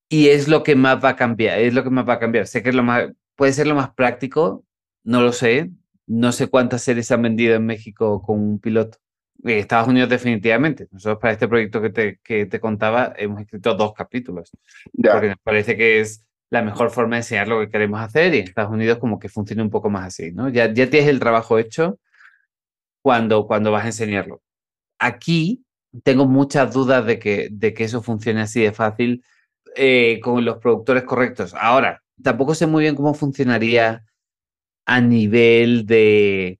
y 0.09 0.27
es 0.29 0.47
lo 0.47 0.63
que 0.63 0.75
más 0.75 1.03
va 1.03 1.09
a 1.09 1.15
cambiar, 1.15 1.59
es 1.59 1.73
lo 1.73 1.83
que 1.83 1.89
más 1.89 2.07
va 2.07 2.13
a 2.13 2.19
cambiar. 2.19 2.47
Sé 2.47 2.61
que 2.61 2.69
es 2.69 2.75
lo 2.75 2.83
más, 2.83 3.11
puede 3.35 3.53
ser 3.53 3.67
lo 3.67 3.75
más 3.75 3.93
práctico, 3.93 4.63
no 5.03 5.21
lo 5.21 5.31
sé. 5.31 5.71
No 6.05 6.33
sé 6.33 6.47
cuántas 6.47 6.81
series 6.81 7.09
han 7.11 7.21
vendido 7.21 7.55
en 7.55 7.65
México 7.65 8.21
con 8.21 8.39
un 8.39 8.59
piloto. 8.59 8.97
En 9.43 9.57
Estados 9.57 9.87
Unidos 9.87 10.09
definitivamente. 10.09 10.87
Nosotros 10.91 11.19
para 11.19 11.33
este 11.33 11.47
proyecto 11.47 11.81
que 11.81 11.89
te, 11.89 12.19
que 12.21 12.45
te 12.45 12.59
contaba 12.59 13.13
hemos 13.17 13.41
escrito 13.41 13.73
dos 13.73 13.93
capítulos. 13.93 14.51
Porque 14.93 15.29
nos 15.29 15.39
parece 15.41 15.77
que 15.77 16.01
es 16.01 16.25
la 16.49 16.61
mejor 16.61 16.91
forma 16.91 17.15
de 17.15 17.21
enseñar 17.21 17.47
lo 17.47 17.59
que 17.61 17.69
queremos 17.69 17.99
hacer 17.99 18.35
y 18.35 18.39
en 18.39 18.43
Estados 18.43 18.71
Unidos 18.71 18.99
como 18.99 19.17
que 19.17 19.29
funciona 19.29 19.63
un 19.63 19.71
poco 19.71 19.89
más 19.89 20.07
así, 20.07 20.31
¿no? 20.31 20.49
Ya, 20.49 20.71
ya 20.71 20.89
tienes 20.89 21.09
el 21.09 21.19
trabajo 21.19 21.57
hecho 21.57 21.97
cuando, 23.03 23.45
cuando 23.45 23.71
vas 23.71 23.83
a 23.83 23.87
enseñarlo. 23.87 24.41
Aquí 24.97 25.63
tengo 26.03 26.25
muchas 26.25 26.73
dudas 26.73 27.05
de 27.05 27.19
que, 27.19 27.49
de 27.51 27.73
que 27.75 27.83
eso 27.83 28.01
funcione 28.01 28.41
así 28.41 28.61
de 28.61 28.71
fácil 28.71 29.23
eh, 29.75 30.19
con 30.23 30.43
los 30.43 30.57
productores 30.57 31.03
correctos. 31.03 31.53
Ahora, 31.53 32.01
tampoco 32.23 32.55
sé 32.55 32.65
muy 32.65 32.83
bien 32.83 32.95
cómo 32.95 33.13
funcionaría 33.13 34.05
a 34.85 35.01
nivel 35.01 35.85
de, 35.85 36.59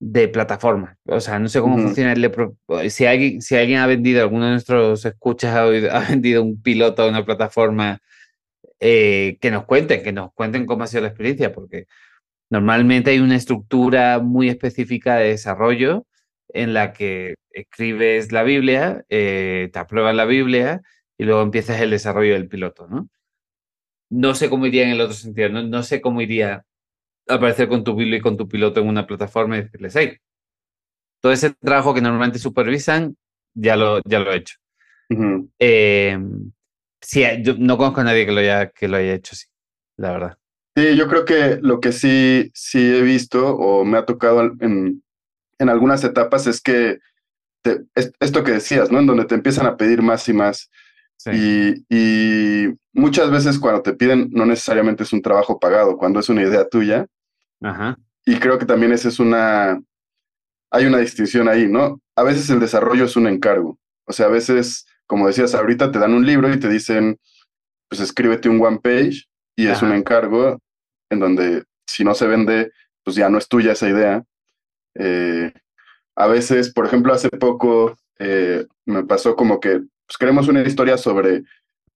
de 0.00 0.28
plataforma. 0.28 0.98
O 1.06 1.20
sea, 1.20 1.38
no 1.38 1.48
sé 1.48 1.60
cómo 1.60 1.78
funciona 1.78 2.12
el 2.12 2.90
si 2.90 3.06
alguien, 3.06 3.40
si 3.40 3.56
alguien 3.56 3.78
ha 3.78 3.86
vendido, 3.86 4.22
alguno 4.22 4.46
de 4.46 4.52
nuestros 4.52 5.04
escuchas 5.04 5.54
ha, 5.56 5.64
vendido 6.10 6.42
un 6.42 6.60
piloto 6.60 7.02
a 7.02 7.08
una 7.08 7.24
plataforma, 7.24 8.00
eh, 8.80 9.38
que 9.40 9.50
nos 9.50 9.64
cuenten, 9.64 10.02
que 10.02 10.12
nos 10.12 10.32
cuenten 10.34 10.66
cómo 10.66 10.84
ha 10.84 10.86
sido 10.88 11.02
la 11.02 11.08
experiencia, 11.08 11.52
porque 11.52 11.86
Normalmente 12.50 13.10
hay 13.10 13.18
una 13.20 13.36
estructura 13.36 14.20
muy 14.20 14.48
específica 14.48 15.16
de 15.16 15.28
desarrollo 15.28 16.06
en 16.48 16.72
la 16.72 16.92
que 16.92 17.34
escribes 17.50 18.32
la 18.32 18.42
Biblia, 18.42 19.04
eh, 19.08 19.68
te 19.72 19.78
apruebas 19.78 20.14
la 20.14 20.24
Biblia 20.24 20.80
y 21.18 21.24
luego 21.24 21.42
empiezas 21.42 21.80
el 21.80 21.90
desarrollo 21.90 22.34
del 22.34 22.48
piloto, 22.48 22.86
¿no? 22.88 23.08
No 24.10 24.34
sé 24.34 24.48
cómo 24.48 24.66
iría 24.66 24.84
en 24.84 24.90
el 24.90 25.00
otro 25.02 25.14
sentido, 25.14 25.50
no, 25.50 25.82
sé 25.82 26.00
cómo 26.00 26.22
iría 26.22 26.64
aparecer 27.28 27.68
con 27.68 27.84
tu 27.84 27.94
Biblia 27.94 28.18
y 28.18 28.22
con 28.22 28.38
tu 28.38 28.48
piloto 28.48 28.80
en 28.80 28.88
una 28.88 29.06
plataforma 29.06 29.58
y 29.58 29.62
decirles, 29.62 29.96
hey, 29.96 30.16
todo 31.20 31.32
ese 31.32 31.50
trabajo 31.50 31.92
que 31.92 32.00
normalmente 32.00 32.38
supervisan, 32.38 33.16
ya 33.52 33.76
lo, 33.76 34.00
ya 34.06 34.20
lo 34.20 34.32
he 34.32 34.36
hecho. 34.36 34.56
Em, 35.58 36.52
sí, 37.00 37.22
yo 37.42 37.54
no 37.58 37.76
conozco 37.76 38.00
a 38.00 38.04
nadie 38.04 38.24
que 38.24 38.32
lo 38.32 38.40
haya, 38.40 38.70
que 38.70 38.88
lo 38.88 38.96
haya 38.96 39.14
hecho 39.14 39.32
así, 39.34 39.46
la 39.96 40.12
verdad. 40.12 40.38
Sí, 40.78 40.94
yo 40.94 41.08
creo 41.08 41.24
que 41.24 41.58
lo 41.60 41.80
que 41.80 41.90
sí, 41.90 42.52
sí 42.54 42.78
he 42.78 43.02
visto 43.02 43.56
o 43.56 43.84
me 43.84 43.98
ha 43.98 44.04
tocado 44.04 44.42
en, 44.60 45.02
en 45.58 45.68
algunas 45.68 46.04
etapas 46.04 46.46
es 46.46 46.60
que 46.60 47.00
esto 48.20 48.44
que 48.44 48.52
decías, 48.52 48.88
¿no? 48.92 49.00
En 49.00 49.06
donde 49.08 49.24
te 49.24 49.34
empiezan 49.34 49.66
a 49.66 49.76
pedir 49.76 50.02
más 50.02 50.28
y 50.28 50.32
más. 50.34 50.70
Y, 51.32 51.84
y, 51.90 52.68
muchas 52.92 53.28
veces 53.32 53.58
cuando 53.58 53.82
te 53.82 53.92
piden 53.92 54.28
no 54.30 54.46
necesariamente 54.46 55.02
es 55.02 55.12
un 55.12 55.20
trabajo 55.20 55.58
pagado, 55.58 55.96
cuando 55.96 56.20
es 56.20 56.28
una 56.28 56.42
idea 56.42 56.68
tuya. 56.68 57.06
Ajá. 57.60 57.98
Y 58.24 58.38
creo 58.38 58.56
que 58.56 58.66
también 58.66 58.92
esa 58.92 59.08
es 59.08 59.18
una, 59.18 59.82
hay 60.70 60.86
una 60.86 60.98
distinción 60.98 61.48
ahí, 61.48 61.66
¿no? 61.66 62.00
A 62.14 62.22
veces 62.22 62.48
el 62.50 62.60
desarrollo 62.60 63.04
es 63.04 63.16
un 63.16 63.26
encargo. 63.26 63.80
O 64.06 64.12
sea, 64.12 64.26
a 64.26 64.30
veces, 64.30 64.86
como 65.08 65.26
decías 65.26 65.56
ahorita, 65.56 65.90
te 65.90 65.98
dan 65.98 66.14
un 66.14 66.24
libro 66.24 66.54
y 66.54 66.60
te 66.60 66.68
dicen, 66.68 67.18
pues 67.88 68.00
escríbete 68.00 68.48
un 68.48 68.64
one 68.64 68.78
page 68.80 69.24
y 69.56 69.66
es 69.66 69.82
un 69.82 69.90
encargo 69.90 70.60
en 71.10 71.20
donde 71.20 71.64
si 71.86 72.04
no 72.04 72.14
se 72.14 72.26
vende, 72.26 72.72
pues 73.02 73.16
ya 73.16 73.28
no 73.28 73.38
es 73.38 73.48
tuya 73.48 73.72
esa 73.72 73.88
idea. 73.88 74.24
Eh, 74.94 75.52
a 76.16 76.26
veces, 76.26 76.72
por 76.72 76.86
ejemplo, 76.86 77.12
hace 77.12 77.30
poco 77.30 77.96
eh, 78.18 78.66
me 78.84 79.04
pasó 79.04 79.34
como 79.36 79.60
que 79.60 79.80
pues, 80.06 80.18
queremos 80.18 80.48
una 80.48 80.62
historia 80.62 80.98
sobre 80.98 81.44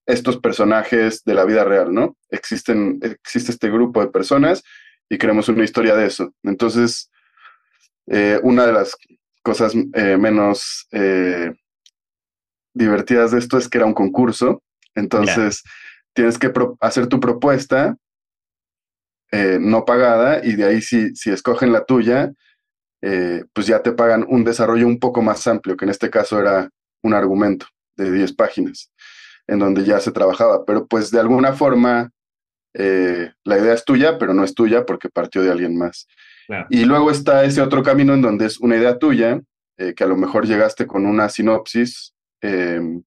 estos 0.06 0.38
personajes 0.38 1.22
de 1.24 1.34
la 1.34 1.44
vida 1.44 1.64
real, 1.64 1.92
¿no? 1.92 2.16
Existen, 2.30 2.98
existe 3.02 3.52
este 3.52 3.70
grupo 3.70 4.00
de 4.00 4.10
personas 4.10 4.62
y 5.08 5.18
queremos 5.18 5.48
una 5.48 5.64
historia 5.64 5.94
de 5.94 6.06
eso. 6.06 6.32
Entonces, 6.42 7.10
eh, 8.06 8.40
una 8.42 8.66
de 8.66 8.72
las 8.72 8.96
cosas 9.42 9.74
menos 9.74 10.88
divertidas 12.74 13.32
de 13.32 13.38
esto 13.38 13.58
es 13.58 13.68
que 13.68 13.78
era 13.78 13.86
un 13.86 13.94
concurso. 13.94 14.62
Entonces, 14.94 15.62
tienes 16.14 16.38
que 16.38 16.52
hacer 16.80 17.08
tu 17.08 17.20
propuesta 17.20 17.96
eh, 19.34 19.56
no 19.58 19.86
pagada 19.86 20.44
y 20.44 20.56
de 20.56 20.64
ahí 20.64 20.82
si, 20.82 21.16
si 21.16 21.30
escogen 21.30 21.72
la 21.72 21.86
tuya, 21.86 22.30
eh, 23.00 23.44
pues 23.54 23.66
ya 23.66 23.82
te 23.82 23.92
pagan 23.92 24.26
un 24.28 24.44
desarrollo 24.44 24.86
un 24.86 24.98
poco 24.98 25.22
más 25.22 25.46
amplio, 25.46 25.74
que 25.74 25.86
en 25.86 25.90
este 25.90 26.10
caso 26.10 26.38
era 26.38 26.68
un 27.02 27.14
argumento 27.14 27.66
de 27.96 28.12
10 28.12 28.34
páginas, 28.34 28.92
en 29.46 29.58
donde 29.58 29.84
ya 29.84 30.00
se 30.00 30.12
trabajaba. 30.12 30.66
Pero 30.66 30.86
pues 30.86 31.10
de 31.10 31.18
alguna 31.18 31.54
forma 31.54 32.10
eh, 32.74 33.32
la 33.44 33.58
idea 33.58 33.72
es 33.72 33.86
tuya, 33.86 34.18
pero 34.18 34.34
no 34.34 34.44
es 34.44 34.54
tuya 34.54 34.84
porque 34.84 35.08
partió 35.08 35.42
de 35.42 35.50
alguien 35.50 35.78
más. 35.78 36.06
Y 36.68 36.84
luego 36.84 37.10
está 37.10 37.44
ese 37.44 37.62
otro 37.62 37.82
camino 37.82 38.12
en 38.12 38.20
donde 38.20 38.44
es 38.44 38.60
una 38.60 38.76
idea 38.76 38.98
tuya, 38.98 39.40
que 39.78 40.04
a 40.04 40.06
lo 40.06 40.16
mejor 40.16 40.46
llegaste 40.46 40.86
con 40.86 41.06
una 41.06 41.30
sinopsis 41.30 42.14
em, 42.42 43.02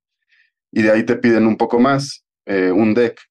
y 0.72 0.82
de 0.82 0.92
ahí 0.92 1.04
te 1.04 1.16
piden 1.16 1.46
un 1.46 1.56
poco 1.56 1.80
más 1.80 2.26
un 2.48 2.94
deck 2.96 3.22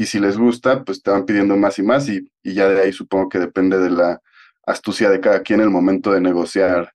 y 0.00 0.06
si 0.06 0.18
les 0.18 0.38
gusta, 0.38 0.82
pues 0.82 1.02
te 1.02 1.10
van 1.10 1.26
pidiendo 1.26 1.58
más 1.58 1.78
y 1.78 1.82
más 1.82 2.08
y, 2.08 2.26
y, 2.42 2.54
ya 2.54 2.66
de 2.70 2.80
ahí 2.80 2.90
supongo 2.90 3.28
que 3.28 3.38
depende 3.38 3.78
de 3.78 3.90
la 3.90 4.22
astucia 4.66 5.10
de 5.10 5.20
cada 5.20 5.42
quien 5.42 5.60
en 5.60 5.66
el 5.66 5.70
momento 5.70 6.10
de 6.10 6.22
negociar 6.22 6.94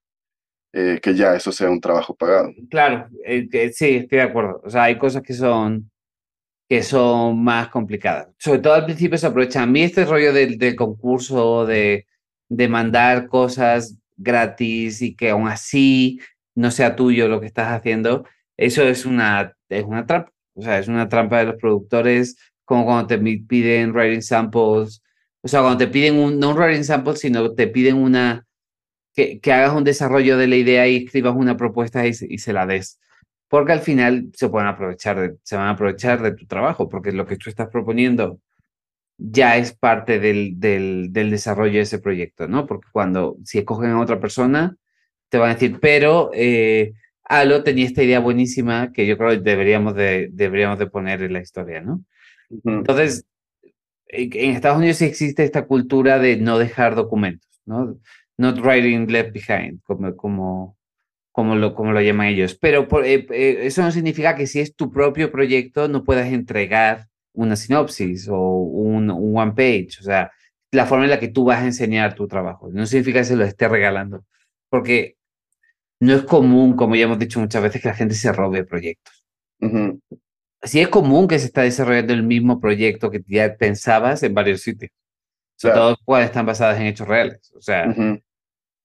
eh, 0.72 0.98
que 1.00 1.14
ya 1.14 1.36
eso 1.36 1.52
sea 1.52 1.70
un 1.70 1.80
trabajo 1.80 2.16
pagado. 2.16 2.52
Claro, 2.68 3.08
eh, 3.24 3.70
sí, 3.72 3.94
estoy 3.94 4.18
de 4.18 4.22
acuerdo. 4.22 4.60
O 4.64 4.70
sea, 4.70 4.82
hay 4.82 4.98
cosas 4.98 5.22
que 5.22 5.34
son 5.34 5.88
que 6.68 6.82
son 6.82 7.44
más 7.44 7.68
complicadas. 7.68 8.26
Sobre 8.38 8.58
todo 8.58 8.74
al 8.74 8.86
principio 8.86 9.16
se 9.16 9.28
aprovecha. 9.28 9.62
A 9.62 9.66
mí 9.66 9.82
este 9.82 10.04
rollo 10.04 10.32
del, 10.32 10.58
del 10.58 10.74
concurso, 10.74 11.64
de, 11.64 12.08
de 12.48 12.68
mandar 12.68 13.28
cosas 13.28 13.96
gratis 14.16 15.00
y 15.00 15.14
que 15.14 15.30
aún 15.30 15.46
así 15.46 16.18
no 16.56 16.72
sea 16.72 16.96
tuyo 16.96 17.28
lo 17.28 17.40
que 17.40 17.46
estás 17.46 17.68
haciendo, 17.68 18.26
eso 18.56 18.82
es 18.82 19.06
una, 19.06 19.56
es 19.68 19.84
una 19.84 20.06
trampa. 20.06 20.32
O 20.54 20.62
sea, 20.62 20.80
es 20.80 20.88
una 20.88 21.08
trampa 21.08 21.38
de 21.38 21.44
los 21.44 21.56
productores, 21.56 22.36
como 22.66 22.84
cuando 22.84 23.06
te 23.06 23.18
piden 23.18 23.92
writing 23.94 24.22
samples. 24.22 25.02
O 25.42 25.48
sea, 25.48 25.60
cuando 25.62 25.78
te 25.78 25.88
piden 25.88 26.18
un, 26.18 26.38
no 26.38 26.50
un 26.50 26.58
writing 26.58 26.84
sample, 26.84 27.16
sino 27.16 27.54
te 27.54 27.68
piden 27.68 27.96
una, 27.96 28.46
que, 29.14 29.40
que 29.40 29.52
hagas 29.52 29.74
un 29.74 29.84
desarrollo 29.84 30.36
de 30.36 30.48
la 30.48 30.56
idea 30.56 30.88
y 30.88 31.04
escribas 31.04 31.34
una 31.36 31.56
propuesta 31.56 32.06
y, 32.06 32.10
y 32.28 32.38
se 32.38 32.52
la 32.52 32.66
des 32.66 32.98
porque 33.48 33.72
al 33.72 33.80
final 33.80 34.30
se 34.34 34.48
pueden 34.48 34.68
aprovechar, 34.68 35.20
de, 35.20 35.36
se 35.42 35.56
van 35.56 35.68
a 35.68 35.70
aprovechar 35.70 36.22
de 36.22 36.32
tu 36.32 36.46
trabajo, 36.46 36.88
porque 36.88 37.12
lo 37.12 37.26
que 37.26 37.36
tú 37.36 37.50
estás 37.50 37.68
proponiendo 37.68 38.40
ya 39.18 39.56
es 39.56 39.72
parte 39.74 40.18
del, 40.18 40.58
del, 40.60 41.08
del 41.12 41.30
desarrollo 41.30 41.74
de 41.74 41.80
ese 41.80 41.98
proyecto, 42.00 42.48
¿no? 42.48 42.66
Porque 42.66 42.88
cuando, 42.92 43.36
si 43.44 43.58
escogen 43.58 43.90
a 43.90 44.00
otra 44.00 44.20
persona, 44.20 44.76
te 45.28 45.38
van 45.38 45.50
a 45.50 45.54
decir, 45.54 45.78
pero 45.80 46.30
eh, 46.34 46.92
Alo 47.24 47.62
tenía 47.62 47.86
esta 47.86 48.02
idea 48.02 48.20
buenísima 48.20 48.92
que 48.92 49.06
yo 49.06 49.16
creo 49.18 49.30
que 49.30 49.38
deberíamos 49.38 49.94
de, 49.94 50.28
deberíamos 50.32 50.78
de 50.78 50.86
poner 50.88 51.22
en 51.22 51.32
la 51.32 51.40
historia, 51.40 51.80
¿no? 51.80 52.04
Entonces, 52.64 53.24
en 54.08 54.50
Estados 54.52 54.78
Unidos 54.78 54.98
sí 54.98 55.04
existe 55.04 55.44
esta 55.44 55.66
cultura 55.66 56.18
de 56.18 56.36
no 56.36 56.58
dejar 56.58 56.94
documentos, 56.94 57.60
¿no? 57.64 57.98
Not 58.38 58.58
writing 58.58 59.10
left 59.10 59.32
behind, 59.32 59.82
como, 59.82 60.14
como, 60.16 60.76
como 61.32 61.56
lo, 61.56 61.74
como 61.74 61.92
lo 61.92 62.00
llaman 62.00 62.28
ellos. 62.28 62.54
Pero 62.54 62.86
eh, 63.02 63.26
eh, 63.30 63.58
eso 63.62 63.82
no 63.82 63.90
significa 63.90 64.36
que 64.36 64.46
si 64.46 64.60
es 64.60 64.74
tu 64.74 64.90
propio 64.90 65.30
proyecto 65.32 65.88
no 65.88 66.04
puedas 66.04 66.32
entregar 66.32 67.08
una 67.32 67.56
sinopsis 67.56 68.28
o 68.28 68.38
un, 68.38 69.10
un, 69.10 69.36
one 69.36 69.52
page, 69.52 69.98
o 70.00 70.02
sea, 70.02 70.32
la 70.70 70.86
forma 70.86 71.04
en 71.04 71.10
la 71.10 71.20
que 71.20 71.28
tú 71.28 71.44
vas 71.44 71.62
a 71.62 71.66
enseñar 71.66 72.14
tu 72.14 72.26
trabajo. 72.28 72.70
No 72.72 72.86
significa 72.86 73.20
que 73.20 73.24
se 73.24 73.36
lo 73.36 73.44
esté 73.44 73.68
regalando, 73.68 74.24
porque 74.70 75.16
no 76.00 76.14
es 76.14 76.22
común, 76.22 76.76
como 76.76 76.94
ya 76.96 77.04
hemos 77.04 77.18
dicho 77.18 77.40
muchas 77.40 77.62
veces, 77.62 77.82
que 77.82 77.88
la 77.88 77.94
gente 77.94 78.14
se 78.14 78.32
robe 78.32 78.64
proyectos. 78.64 79.24
Uh 79.60 79.98
Sí 80.62 80.80
es 80.80 80.88
común 80.88 81.28
que 81.28 81.38
se 81.38 81.46
está 81.46 81.62
desarrollando 81.62 82.12
el 82.12 82.22
mismo 82.22 82.60
proyecto 82.60 83.10
que 83.10 83.22
ya 83.26 83.56
pensabas 83.56 84.22
en 84.22 84.34
varios 84.34 84.62
sitios. 84.62 84.90
Sobre 85.56 85.74
todo 85.74 85.96
cuando 86.04 86.26
están 86.26 86.46
basadas 86.46 86.78
en 86.80 86.86
hechos 86.86 87.08
reales. 87.08 87.52
O 87.56 87.60
sea, 87.60 87.94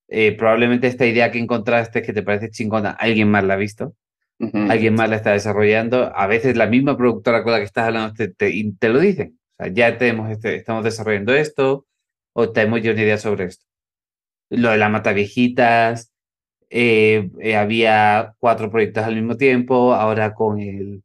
eh, 0.07 0.31
probablemente 0.37 0.87
esta 0.87 1.05
idea 1.05 1.31
que 1.31 1.39
encontraste 1.39 2.01
que 2.01 2.13
te 2.13 2.23
parece 2.23 2.49
chingona, 2.49 2.91
alguien 2.91 3.29
más 3.29 3.43
la 3.43 3.55
ha 3.55 3.57
visto, 3.57 3.95
alguien 4.39 4.93
más 4.95 5.09
la 5.09 5.17
está 5.17 5.31
desarrollando. 5.31 6.11
A 6.15 6.27
veces 6.27 6.55
la 6.55 6.67
misma 6.67 6.97
productora 6.97 7.43
con 7.43 7.53
la 7.53 7.59
que 7.59 7.65
estás 7.65 7.87
hablando 7.87 8.13
te, 8.13 8.29
te, 8.29 8.51
te 8.79 8.89
lo 8.89 8.99
dicen. 8.99 9.39
O 9.57 9.63
sea, 9.63 9.73
ya 9.73 9.97
tenemos 9.97 10.31
este, 10.31 10.55
estamos 10.55 10.83
desarrollando 10.83 11.33
esto 11.33 11.85
o 12.33 12.51
tenemos 12.51 12.81
ya 12.81 12.91
una 12.91 13.01
idea 13.01 13.17
sobre 13.17 13.45
esto. 13.45 13.65
Lo 14.49 14.71
de 14.71 14.77
la 14.77 14.89
mata 14.89 15.13
viejitas, 15.13 16.11
eh, 16.69 17.29
eh, 17.39 17.55
había 17.57 18.33
cuatro 18.39 18.71
proyectos 18.71 19.03
al 19.03 19.15
mismo 19.15 19.35
tiempo, 19.35 19.93
ahora 19.93 20.33
con, 20.33 20.59
el, 20.59 21.03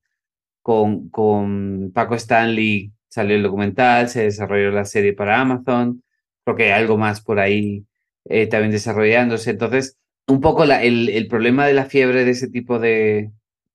con, 0.67 1.11
con 1.11 1.93
Paco 1.95 2.17
Stanley 2.17 2.91
salió 3.07 3.37
el 3.37 3.45
documental, 3.45 4.09
se 4.09 4.25
desarrolló 4.25 4.73
la 4.73 4.85
serie 4.85 5.13
para 5.13 5.41
Amazon, 5.41 6.03
creo 6.45 6.57
que 6.57 6.65
hay 6.65 6.83
algo 6.83 6.99
más 6.99 7.21
por 7.21 7.39
ahí 7.39 7.87
eh, 8.25 8.49
también 8.49 8.73
desarrollándose. 8.73 9.51
Entonces, 9.51 9.97
un 10.27 10.41
poco 10.41 10.65
el, 10.65 11.09
el, 11.09 11.29
problema 11.29 11.69
de 11.69 11.75
la 11.75 11.85
fiebre 11.85 12.25
de 12.25 12.33
ese 12.33 12.49
tipo 12.49 12.81
de, 12.81 13.31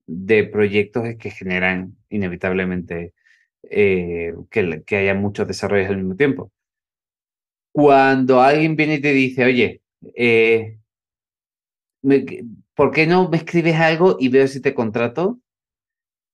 de 0.06 0.44
proyectos 0.44 1.06
es 1.06 1.18
que 1.18 1.32
generan 1.32 1.96
inevitablemente 2.10 3.14
eh, 3.70 4.34
que, 4.50 4.84
que, 4.86 4.98
haya 4.98 5.14
muchos 5.14 5.48
desarrollos 5.48 5.90
al 5.90 5.98
mismo 5.98 6.18
tiempo. 6.18 6.52
Cuando 7.72 8.42
alguien 8.42 8.76
viene 8.76 8.96
y 8.96 9.02
te 9.02 9.14
dice, 9.14 9.46
oye, 9.46 9.82
eh, 10.14 10.78
¿por 12.76 12.92
qué 12.92 13.08
no 13.08 13.30
me 13.30 13.38
escribes 13.38 13.76
algo 13.76 14.18
y 14.20 14.28
veo 14.28 14.46
si 14.50 14.60
te 14.60 14.74
contrato? 14.74 15.40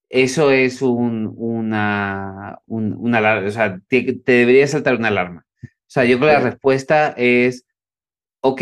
Eso 0.09 0.51
es 0.51 0.81
un, 0.81 1.33
una, 1.35 2.59
un, 2.65 2.93
una, 2.93 3.39
o 3.39 3.51
sea, 3.51 3.79
te, 3.87 4.13
te, 4.13 4.31
debería 4.31 4.65
saltar 4.67 4.95
una 4.95 5.09
alarma. 5.09 5.45
O 5.63 5.89
sea, 5.89 6.05
yo 6.05 6.17
creo 6.17 6.29
que 6.29 6.43
la 6.43 6.49
respuesta 6.49 7.13
es, 7.17 7.65
ok, 8.41 8.61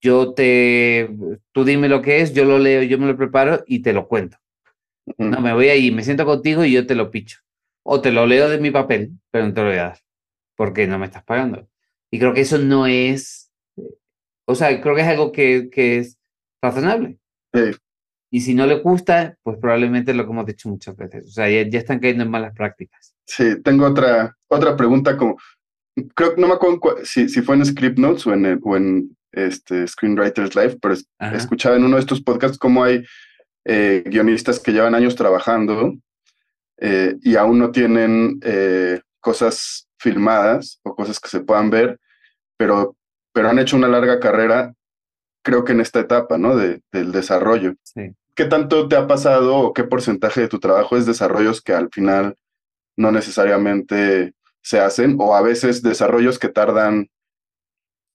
yo 0.00 0.34
te, 0.34 1.10
tú 1.52 1.64
dime 1.64 1.88
lo 1.88 2.00
que 2.00 2.20
es, 2.20 2.32
yo 2.32 2.44
lo 2.44 2.58
leo, 2.58 2.82
yo 2.82 2.98
me 2.98 3.06
lo 3.06 3.16
preparo 3.16 3.64
y 3.66 3.82
te 3.82 3.92
lo 3.92 4.08
cuento. 4.08 4.38
No, 5.18 5.40
me 5.40 5.52
voy 5.52 5.68
ahí, 5.68 5.90
me 5.90 6.02
siento 6.02 6.24
contigo 6.24 6.64
y 6.64 6.72
yo 6.72 6.86
te 6.86 6.94
lo 6.94 7.10
picho. 7.10 7.40
O 7.82 8.00
te 8.00 8.10
lo 8.10 8.26
leo 8.26 8.48
de 8.48 8.58
mi 8.58 8.70
papel, 8.70 9.12
pero 9.30 9.46
no 9.46 9.54
te 9.54 9.60
lo 9.60 9.68
voy 9.68 9.78
a 9.78 9.82
dar, 9.82 9.98
porque 10.56 10.86
no 10.86 10.98
me 10.98 11.06
estás 11.06 11.24
pagando. 11.24 11.68
Y 12.10 12.18
creo 12.18 12.34
que 12.34 12.40
eso 12.40 12.58
no 12.58 12.86
es, 12.86 13.52
o 14.46 14.54
sea, 14.54 14.80
creo 14.80 14.94
que 14.94 15.02
es 15.02 15.08
algo 15.08 15.32
que, 15.32 15.68
que 15.70 15.98
es 15.98 16.18
razonable. 16.62 17.18
Sí. 17.52 17.60
Y 18.30 18.40
si 18.40 18.54
no 18.54 18.66
le 18.66 18.80
gusta, 18.80 19.36
pues 19.42 19.58
probablemente 19.58 20.12
lo 20.12 20.24
que 20.24 20.32
hemos 20.32 20.46
dicho 20.46 20.68
muchas 20.68 20.96
veces. 20.96 21.26
O 21.26 21.30
sea, 21.30 21.48
ya, 21.48 21.68
ya 21.68 21.78
están 21.78 22.00
cayendo 22.00 22.24
en 22.24 22.30
malas 22.30 22.54
prácticas. 22.54 23.14
Sí, 23.26 23.62
tengo 23.62 23.86
otra, 23.86 24.36
otra 24.48 24.76
pregunta 24.76 25.16
como, 25.16 25.36
creo 26.14 26.34
que 26.34 26.40
no 26.40 26.48
me 26.48 26.54
acuerdo 26.54 26.80
si, 27.04 27.28
si, 27.28 27.42
fue 27.42 27.56
en 27.56 27.64
Script 27.64 27.98
Notes 27.98 28.26
o 28.26 28.32
en, 28.32 28.60
o 28.62 28.76
en 28.76 29.16
este, 29.32 29.86
Screenwriters 29.86 30.54
Live, 30.54 30.78
pero 30.80 30.94
Ajá. 31.18 31.36
escuchaba 31.36 31.76
en 31.76 31.84
uno 31.84 31.96
de 31.96 32.00
estos 32.00 32.22
podcasts 32.22 32.58
cómo 32.58 32.84
hay 32.84 33.04
eh, 33.64 34.02
guionistas 34.06 34.60
que 34.60 34.72
llevan 34.72 34.94
años 34.94 35.16
trabajando 35.16 35.94
eh, 36.78 37.16
y 37.22 37.36
aún 37.36 37.58
no 37.58 37.70
tienen 37.70 38.38
eh, 38.42 39.00
cosas 39.20 39.88
filmadas 39.98 40.80
o 40.82 40.94
cosas 40.94 41.18
que 41.18 41.28
se 41.28 41.40
puedan 41.40 41.70
ver, 41.70 41.98
pero, 42.56 42.96
pero 43.32 43.48
han 43.48 43.58
hecho 43.58 43.76
una 43.76 43.88
larga 43.88 44.20
carrera, 44.20 44.72
creo 45.46 45.64
que 45.64 45.72
en 45.72 45.80
esta 45.80 46.00
etapa, 46.00 46.38
¿no? 46.38 46.56
De, 46.56 46.82
del 46.90 47.12
desarrollo. 47.12 47.74
Sí. 47.84 48.10
¿Qué 48.34 48.46
tanto 48.46 48.88
te 48.88 48.96
ha 48.96 49.06
pasado 49.06 49.56
o 49.56 49.72
qué 49.72 49.84
porcentaje 49.84 50.40
de 50.40 50.48
tu 50.48 50.58
trabajo 50.58 50.96
es 50.96 51.06
desarrollos 51.06 51.62
que 51.62 51.72
al 51.72 51.88
final 51.88 52.36
no 52.96 53.12
necesariamente 53.12 54.34
se 54.60 54.80
hacen 54.80 55.14
o 55.20 55.36
a 55.36 55.42
veces 55.42 55.82
desarrollos 55.82 56.40
que 56.40 56.48
tardan 56.48 57.08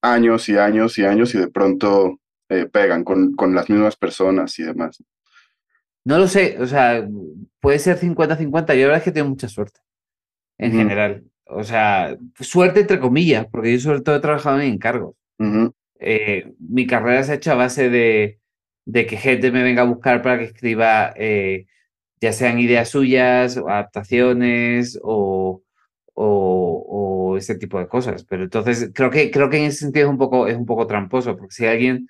años 0.02 0.50
y 0.50 0.58
años 0.58 0.98
y 0.98 1.06
años 1.06 1.34
y 1.34 1.38
de 1.38 1.48
pronto 1.48 2.20
eh, 2.50 2.66
pegan 2.66 3.06
con, 3.06 3.34
con, 3.34 3.56
las 3.56 3.70
mismas 3.70 3.96
personas 3.96 4.60
y 4.60 4.64
demás. 4.64 5.02
No 6.04 6.18
lo 6.18 6.28
sé, 6.28 6.58
o 6.60 6.68
sea, 6.68 7.08
puede 7.62 7.80
ser 7.80 7.98
50-50. 7.98 8.52
Yo 8.52 8.82
la 8.82 8.88
verdad 8.88 8.98
es 8.98 9.04
que 9.04 9.12
tengo 9.14 9.30
mucha 9.30 9.48
suerte 9.48 9.80
en 10.58 10.72
uh 10.72 10.76
-huh. 10.76 10.78
general. 10.80 11.24
O 11.46 11.64
sea, 11.64 12.18
suerte 12.42 12.82
entre 12.82 13.00
comillas, 13.00 13.48
porque 13.50 13.72
yo 13.72 13.80
sobre 13.80 14.02
todo 14.02 14.18
he 14.18 14.20
trabajado 14.20 14.60
en 14.60 14.74
encargos. 14.74 15.16
Uh 15.40 15.46
-huh. 15.46 15.74
Eh, 16.02 16.54
mi 16.60 16.88
carrera 16.88 17.24
se 17.24 17.34
ha 17.34 17.36
hecho 17.36 17.52
a 17.52 17.56
base 17.56 17.90
de, 17.90 18.40
de, 18.86 19.06
que 19.06 19.18
gente 19.18 19.52
me 19.52 19.64
venga 19.64 19.84
a 19.84 19.86
buscar 19.86 20.22
para 20.22 20.40
que 20.40 20.46
escriba, 20.46 21.14
eh, 21.16 21.68
ya 22.22 22.34
sean 22.34 22.60
ideas 22.60 22.90
suyas, 22.90 23.58
o 23.58 23.70
adaptaciones 23.70 25.00
o, 25.04 25.64
o, 26.16 27.32
o, 27.34 27.38
ese 27.38 27.56
tipo 27.56 27.80
de 27.80 27.88
cosas. 27.88 28.26
Pero 28.26 28.44
entonces 28.44 28.92
creo 28.94 29.12
que, 29.12 29.32
creo 29.32 29.50
que 29.50 29.58
en 29.58 29.66
ese 29.66 29.80
sentido 29.80 30.08
es 30.08 30.12
un, 30.12 30.18
poco, 30.18 30.48
es 30.48 30.58
un 30.58 30.66
poco 30.66 30.88
tramposo, 30.88 31.38
porque 31.38 31.56
si 31.56 31.66
alguien 31.66 32.08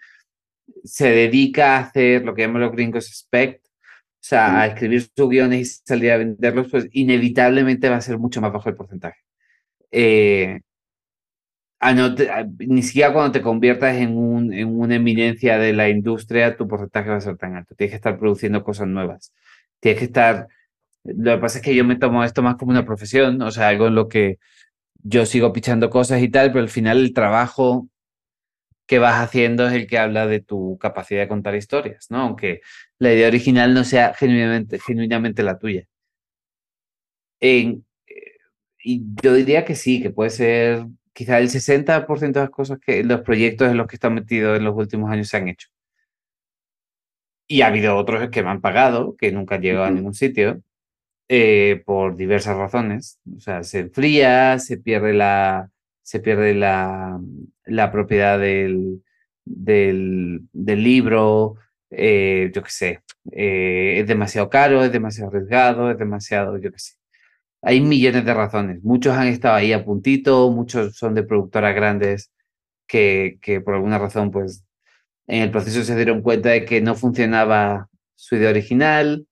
se 0.84 1.10
dedica 1.12 1.78
a 1.78 1.80
hacer 1.82 2.24
lo 2.26 2.34
que 2.36 2.44
llaman 2.44 2.62
los 2.62 2.72
gringos 2.72 3.08
spec, 3.12 3.62
o 3.64 4.24
sea, 4.24 4.62
a 4.62 4.68
escribir 4.68 5.02
sus 5.02 5.30
guiones 5.30 5.60
y 5.62 5.66
salir 5.88 6.12
a 6.12 6.18
venderlos, 6.18 6.70
pues 6.72 6.88
inevitablemente 6.92 7.90
va 7.90 7.98
a 7.98 8.02
ser 8.02 8.18
mucho 8.20 8.42
más 8.42 8.54
bajo 8.54 8.70
el 8.70 8.76
porcentaje. 8.76 9.20
Eh, 9.92 10.62
a 11.82 11.94
no 11.94 12.16
te, 12.16 12.30
a, 12.30 12.46
ni 12.60 12.84
siquiera 12.84 13.12
cuando 13.14 13.34
te 13.34 13.42
conviertas 13.42 13.98
en, 13.98 14.18
un, 14.18 14.54
en 14.54 14.80
una 14.80 14.96
eminencia 14.96 15.58
de 15.58 15.74
la 15.74 15.90
industria, 15.90 16.56
tu 16.56 16.68
porcentaje 16.68 17.10
va 17.10 17.18
a 17.18 17.22
ser 17.22 17.38
tan 17.38 17.56
alto. 17.56 17.76
Tienes 17.76 17.92
que 17.92 17.98
estar 17.98 18.18
produciendo 18.20 18.64
cosas 18.64 18.88
nuevas. 18.88 19.34
Tienes 19.80 20.00
que 20.00 20.06
estar 20.06 20.48
lo 21.04 21.36
que 21.36 21.38
pasa 21.40 21.58
es 21.60 21.64
que 21.64 21.76
yo 21.76 21.84
me 21.84 21.96
tomo 21.96 22.24
esto 22.24 22.42
más 22.44 22.56
como 22.58 22.72
una 22.72 22.86
profesión, 22.86 23.42
o 23.42 23.52
sea, 23.52 23.70
algo 23.70 23.88
en 23.88 23.96
lo 23.96 24.08
que 24.08 24.40
yo 25.04 25.26
sigo 25.26 25.54
pichando 25.54 25.90
cosas 25.90 26.22
y 26.22 26.30
tal, 26.30 26.52
pero 26.52 26.62
al 26.62 26.70
final 26.70 27.00
el 27.00 27.14
trabajo 27.14 27.90
que 28.88 29.00
vas 29.00 29.22
haciendo 29.22 29.68
es 29.68 29.74
el 29.74 29.88
que 29.88 29.98
habla 29.98 30.28
de 30.28 30.42
tu 30.42 30.78
capacidad 30.80 31.22
de 31.22 31.28
contar 31.28 31.56
historias, 31.56 32.08
¿no? 32.12 32.20
Aunque 32.22 32.62
la 33.00 33.14
idea 33.14 33.28
original 33.28 33.74
no 33.74 33.84
sea 33.84 34.14
genuinamente, 34.14 34.80
genuinamente 34.80 35.44
la 35.44 35.58
tuya. 35.60 35.88
En, 37.40 37.86
y 38.84 39.04
yo 39.24 39.34
diría 39.34 39.66
que 39.66 39.76
sí, 39.76 40.02
que 40.02 40.12
puede 40.12 40.30
ser 40.30 40.86
quizá 41.14 41.40
el 41.40 41.50
60% 41.50 42.32
de 42.34 42.40
las 42.42 42.50
cosas 42.50 42.80
que 42.80 43.04
los 43.04 43.22
proyectos 43.22 43.70
en 43.70 43.78
los 43.78 43.88
que 43.88 43.96
están 43.96 44.14
metidos 44.16 44.58
en 44.58 44.64
los 44.66 44.76
últimos 44.76 45.12
años 45.12 45.28
se 45.30 45.38
han 45.38 45.48
hecho. 45.48 45.68
Y 47.48 47.62
ha 47.62 47.68
habido 47.68 47.98
otros 47.98 48.30
que 48.30 48.44
me 48.44 48.50
han 48.50 48.62
pagado, 48.62 49.16
que 49.18 49.32
nunca 49.32 49.56
han 49.56 49.62
llegado 49.62 49.84
uh 49.86 49.88
-huh. 49.88 49.92
a 49.92 49.96
ningún 49.96 50.14
sitio, 50.14 50.62
eh, 51.30 51.84
por 51.86 52.16
diversas 52.16 52.58
razones. 52.58 53.20
O 53.36 53.40
sea, 53.40 53.64
se 53.64 53.80
enfría, 53.80 54.60
se 54.60 54.78
pierde 54.78 55.14
la, 55.14 55.70
se 56.02 56.20
pierde 56.20 56.54
la, 56.54 57.20
la 57.66 57.92
propiedad 57.92 58.40
del, 58.40 59.04
del, 59.46 60.42
del 60.54 60.84
libro, 60.84 61.56
eh, 61.90 62.52
yo 62.54 62.64
qué 62.64 62.70
sé, 62.72 63.00
eh, 63.32 64.00
es 64.00 64.08
demasiado 64.08 64.50
caro, 64.50 64.84
es 64.84 64.92
demasiado 64.92 65.30
arriesgado, 65.30 65.92
es 65.92 65.98
demasiado, 65.98 66.58
yo 66.58 66.72
qué 66.72 66.80
sé. 66.80 66.94
Hay 67.62 67.82
millones 67.82 68.26
de 68.26 68.34
razones. 68.34 68.84
Muchos 68.84 69.16
han 69.16 69.28
estado 69.28 69.56
ahí 69.56 69.74
a 69.74 69.86
puntito, 69.86 70.50
muchos 70.50 70.96
son 70.96 71.14
de 71.14 71.24
productoras 71.24 71.76
grandes 71.76 72.32
que, 72.88 73.38
que 73.42 73.62
por 73.62 73.76
alguna 73.76 74.00
razón, 74.00 74.32
pues, 74.32 74.66
en 75.28 75.44
el 75.44 75.52
proceso 75.52 75.84
se 75.84 75.96
dieron 75.96 76.22
cuenta 76.22 76.50
de 76.50 76.66
que 76.66 76.82
no 76.82 76.96
funcionaba 76.96 77.88
su 78.16 78.36
idea 78.36 78.50
original. 78.50 79.28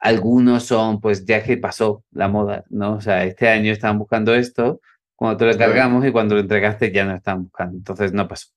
Algunos 0.00 0.64
son, 0.64 1.00
pues, 1.00 1.24
ya 1.24 1.42
que 1.42 1.56
pasó 1.56 2.04
la 2.10 2.28
moda, 2.28 2.64
¿no? 2.68 2.94
O 2.96 3.00
sea, 3.00 3.24
este 3.24 3.48
año 3.48 3.72
estaban 3.72 3.98
buscando 3.98 4.34
esto, 4.34 4.80
cuando 5.14 5.38
tú 5.38 5.44
lo 5.46 5.56
cargamos 5.56 6.04
y 6.04 6.12
cuando 6.12 6.34
lo 6.34 6.40
entregaste 6.40 6.92
ya 6.92 7.04
no 7.04 7.14
estaban 7.14 7.44
buscando. 7.44 7.76
Entonces 7.76 8.12
no 8.12 8.28
pasó. 8.28 8.48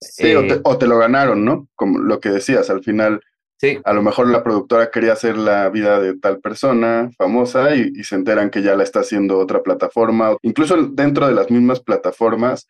Sí, 0.00 0.34
o, 0.34 0.46
te, 0.46 0.60
o, 0.62 0.78
te, 0.78 0.86
lo 0.86 0.98
ganaron, 0.98 1.44
¿no? 1.44 1.68
Como 1.74 1.98
lo 1.98 2.20
que 2.20 2.28
decías, 2.28 2.70
al 2.70 2.82
final 2.82 3.20
Sí. 3.58 3.78
A 3.84 3.92
lo 3.94 4.02
mejor 4.02 4.28
la 4.28 4.42
productora 4.42 4.90
quería 4.90 5.14
hacer 5.14 5.38
la 5.38 5.68
vida 5.70 5.98
de 5.98 6.18
tal 6.18 6.40
persona 6.40 7.10
famosa 7.16 7.74
y, 7.74 7.90
y, 7.94 8.04
se 8.04 8.14
enteran 8.14 8.50
que 8.50 8.60
ya 8.62 8.74
la 8.74 8.82
está 8.82 9.00
haciendo 9.00 9.38
otra 9.38 9.62
plataforma. 9.62 10.36
Incluso 10.42 10.76
dentro 10.88 11.26
de 11.26 11.32
las 11.32 11.50
mismas 11.50 11.80
plataformas, 11.80 12.68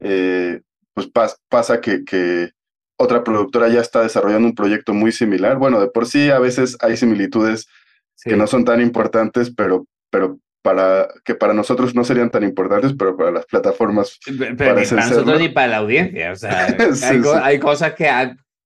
eh, 0.00 0.60
pues 0.94 1.06
pas, 1.08 1.38
pasa 1.48 1.80
que, 1.80 2.04
que, 2.04 2.50
otra 2.98 3.22
productora 3.22 3.68
ya 3.68 3.80
está 3.80 4.02
desarrollando 4.02 4.48
un 4.48 4.54
proyecto 4.54 4.94
muy 4.94 5.12
similar. 5.12 5.58
Bueno, 5.58 5.80
de 5.80 5.88
por 5.88 6.06
sí 6.06 6.30
a 6.30 6.38
veces 6.38 6.78
hay 6.80 6.96
similitudes 6.96 7.66
sí. 8.14 8.30
que 8.30 8.36
no 8.36 8.46
son 8.46 8.64
tan 8.64 8.80
importantes, 8.80 9.52
pero, 9.54 9.86
pero 10.10 10.38
para 10.62 11.08
que 11.24 11.34
para 11.34 11.52
nosotros 11.52 11.94
no 11.94 12.04
serían 12.04 12.30
tan 12.30 12.42
importantes, 12.42 12.94
pero 12.98 13.16
para 13.16 13.30
las 13.30 13.44
plataformas. 13.44 14.18
Pero 14.24 14.50
ni 14.50 14.56
para 14.56 15.08
nosotros 15.08 15.38
ni 15.38 15.50
para 15.50 15.66
la 15.68 15.76
audiencia. 15.76 16.32
O 16.32 16.36
sea, 16.36 16.68
sí, 16.94 17.04
hay, 17.04 17.22
sí. 17.22 17.28
hay, 17.42 17.58
cosas 17.58 17.92
que 17.92 18.08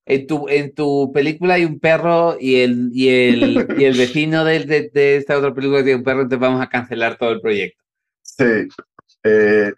en 0.05 0.27
tu, 0.27 0.49
en 0.49 0.73
tu 0.73 1.11
película 1.13 1.55
hay 1.55 1.65
un 1.65 1.79
perro 1.79 2.37
y 2.39 2.61
el, 2.61 2.89
y 2.93 3.09
el, 3.09 3.67
y 3.79 3.85
el 3.85 3.97
vecino 3.97 4.43
de, 4.43 4.59
de, 4.65 4.89
de, 4.93 5.15
esta 5.17 5.37
otra 5.37 5.53
película 5.53 5.83
tiene 5.83 5.97
un 5.97 6.03
perro, 6.03 6.21
entonces 6.21 6.39
vamos 6.39 6.61
a 6.61 6.69
cancelar 6.69 7.17
todo 7.17 7.31
el 7.31 7.41
proyecto. 7.41 7.83
Sí. 8.23 8.67
Eh, 9.23 9.73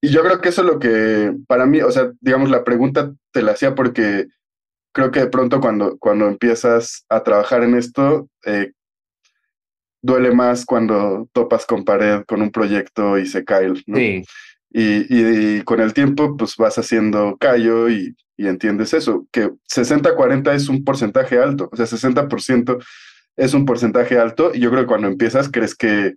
y 0.00 0.08
yo 0.08 0.22
creo 0.22 0.40
que 0.40 0.48
eso 0.48 0.62
es 0.62 0.66
lo 0.66 0.78
que, 0.78 1.32
para 1.46 1.66
mí, 1.66 1.80
o 1.80 1.90
sea, 1.90 2.10
digamos, 2.20 2.50
la 2.50 2.64
pregunta 2.64 3.12
te 3.32 3.42
la 3.42 3.52
hacía 3.52 3.74
porque 3.74 4.26
creo 4.92 5.10
que 5.10 5.20
de 5.20 5.28
pronto 5.28 5.60
cuando, 5.60 5.96
cuando 5.98 6.26
empiezas 6.26 7.04
a 7.08 7.22
trabajar 7.22 7.62
en 7.62 7.76
esto, 7.76 8.28
eh, 8.44 8.72
duele 10.02 10.32
más 10.32 10.66
cuando 10.66 11.28
topas 11.32 11.64
con 11.64 11.84
pared 11.84 12.24
con 12.26 12.42
un 12.42 12.50
proyecto 12.50 13.18
y 13.18 13.26
se 13.26 13.44
cae, 13.44 13.68
¿no? 13.86 13.96
Sí. 13.96 14.24
Y, 14.74 15.14
y, 15.14 15.58
y, 15.58 15.62
con 15.62 15.80
el 15.80 15.92
tiempo, 15.92 16.36
pues 16.36 16.56
vas 16.56 16.78
haciendo 16.78 17.36
callo 17.38 17.90
y, 17.90 18.16
y 18.36 18.46
entiendes 18.48 18.94
eso, 18.94 19.26
que 19.30 19.50
60-40 19.72 20.54
es 20.54 20.68
un 20.68 20.84
porcentaje 20.84 21.38
alto, 21.38 21.68
o 21.70 21.76
sea, 21.76 21.86
60% 21.86 22.82
es 23.36 23.54
un 23.54 23.64
porcentaje 23.64 24.18
alto 24.18 24.52
y 24.54 24.60
yo 24.60 24.70
creo 24.70 24.82
que 24.82 24.88
cuando 24.88 25.08
empiezas 25.08 25.50
crees 25.50 25.74
que 25.74 26.14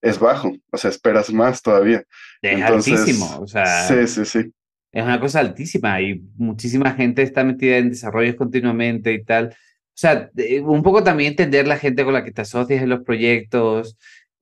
es 0.00 0.18
bajo, 0.18 0.52
o 0.70 0.76
sea, 0.76 0.90
esperas 0.90 1.32
más 1.32 1.62
todavía. 1.62 2.04
Es 2.42 2.60
Entonces, 2.60 3.00
altísimo, 3.00 3.38
o 3.40 3.46
sea. 3.46 3.86
Sí, 3.86 4.06
sí, 4.06 4.24
sí. 4.24 4.52
Es 4.92 5.04
una 5.04 5.20
cosa 5.20 5.40
altísima 5.40 6.00
y 6.00 6.22
muchísima 6.36 6.92
gente 6.92 7.22
está 7.22 7.44
metida 7.44 7.76
en 7.76 7.90
desarrollos 7.90 8.36
continuamente 8.36 9.12
y 9.12 9.22
tal. 9.24 9.48
O 9.48 10.00
sea, 10.00 10.30
un 10.62 10.82
poco 10.82 11.02
también 11.02 11.30
entender 11.30 11.66
la 11.66 11.76
gente 11.76 12.04
con 12.04 12.14
la 12.14 12.24
que 12.24 12.30
te 12.30 12.42
asocias 12.42 12.82
en 12.82 12.88
los 12.88 13.02
proyectos, 13.02 13.98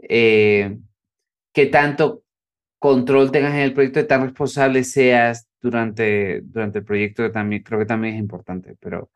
eh, 0.08 0.76
qué 1.52 1.66
tanto 1.66 2.22
control 2.78 3.32
tengas 3.32 3.54
en 3.54 3.60
el 3.60 3.74
proyecto 3.74 4.00
y 4.00 4.06
tan 4.06 4.22
responsable 4.22 4.84
seas 4.84 5.48
durante, 5.60 6.40
durante 6.42 6.78
el 6.80 6.84
proyecto, 6.84 7.22
que 7.24 7.30
también 7.30 7.62
creo 7.62 7.78
que 7.80 7.86
también 7.86 8.14
es 8.14 8.20
importante, 8.20 8.76
pero, 8.80 9.10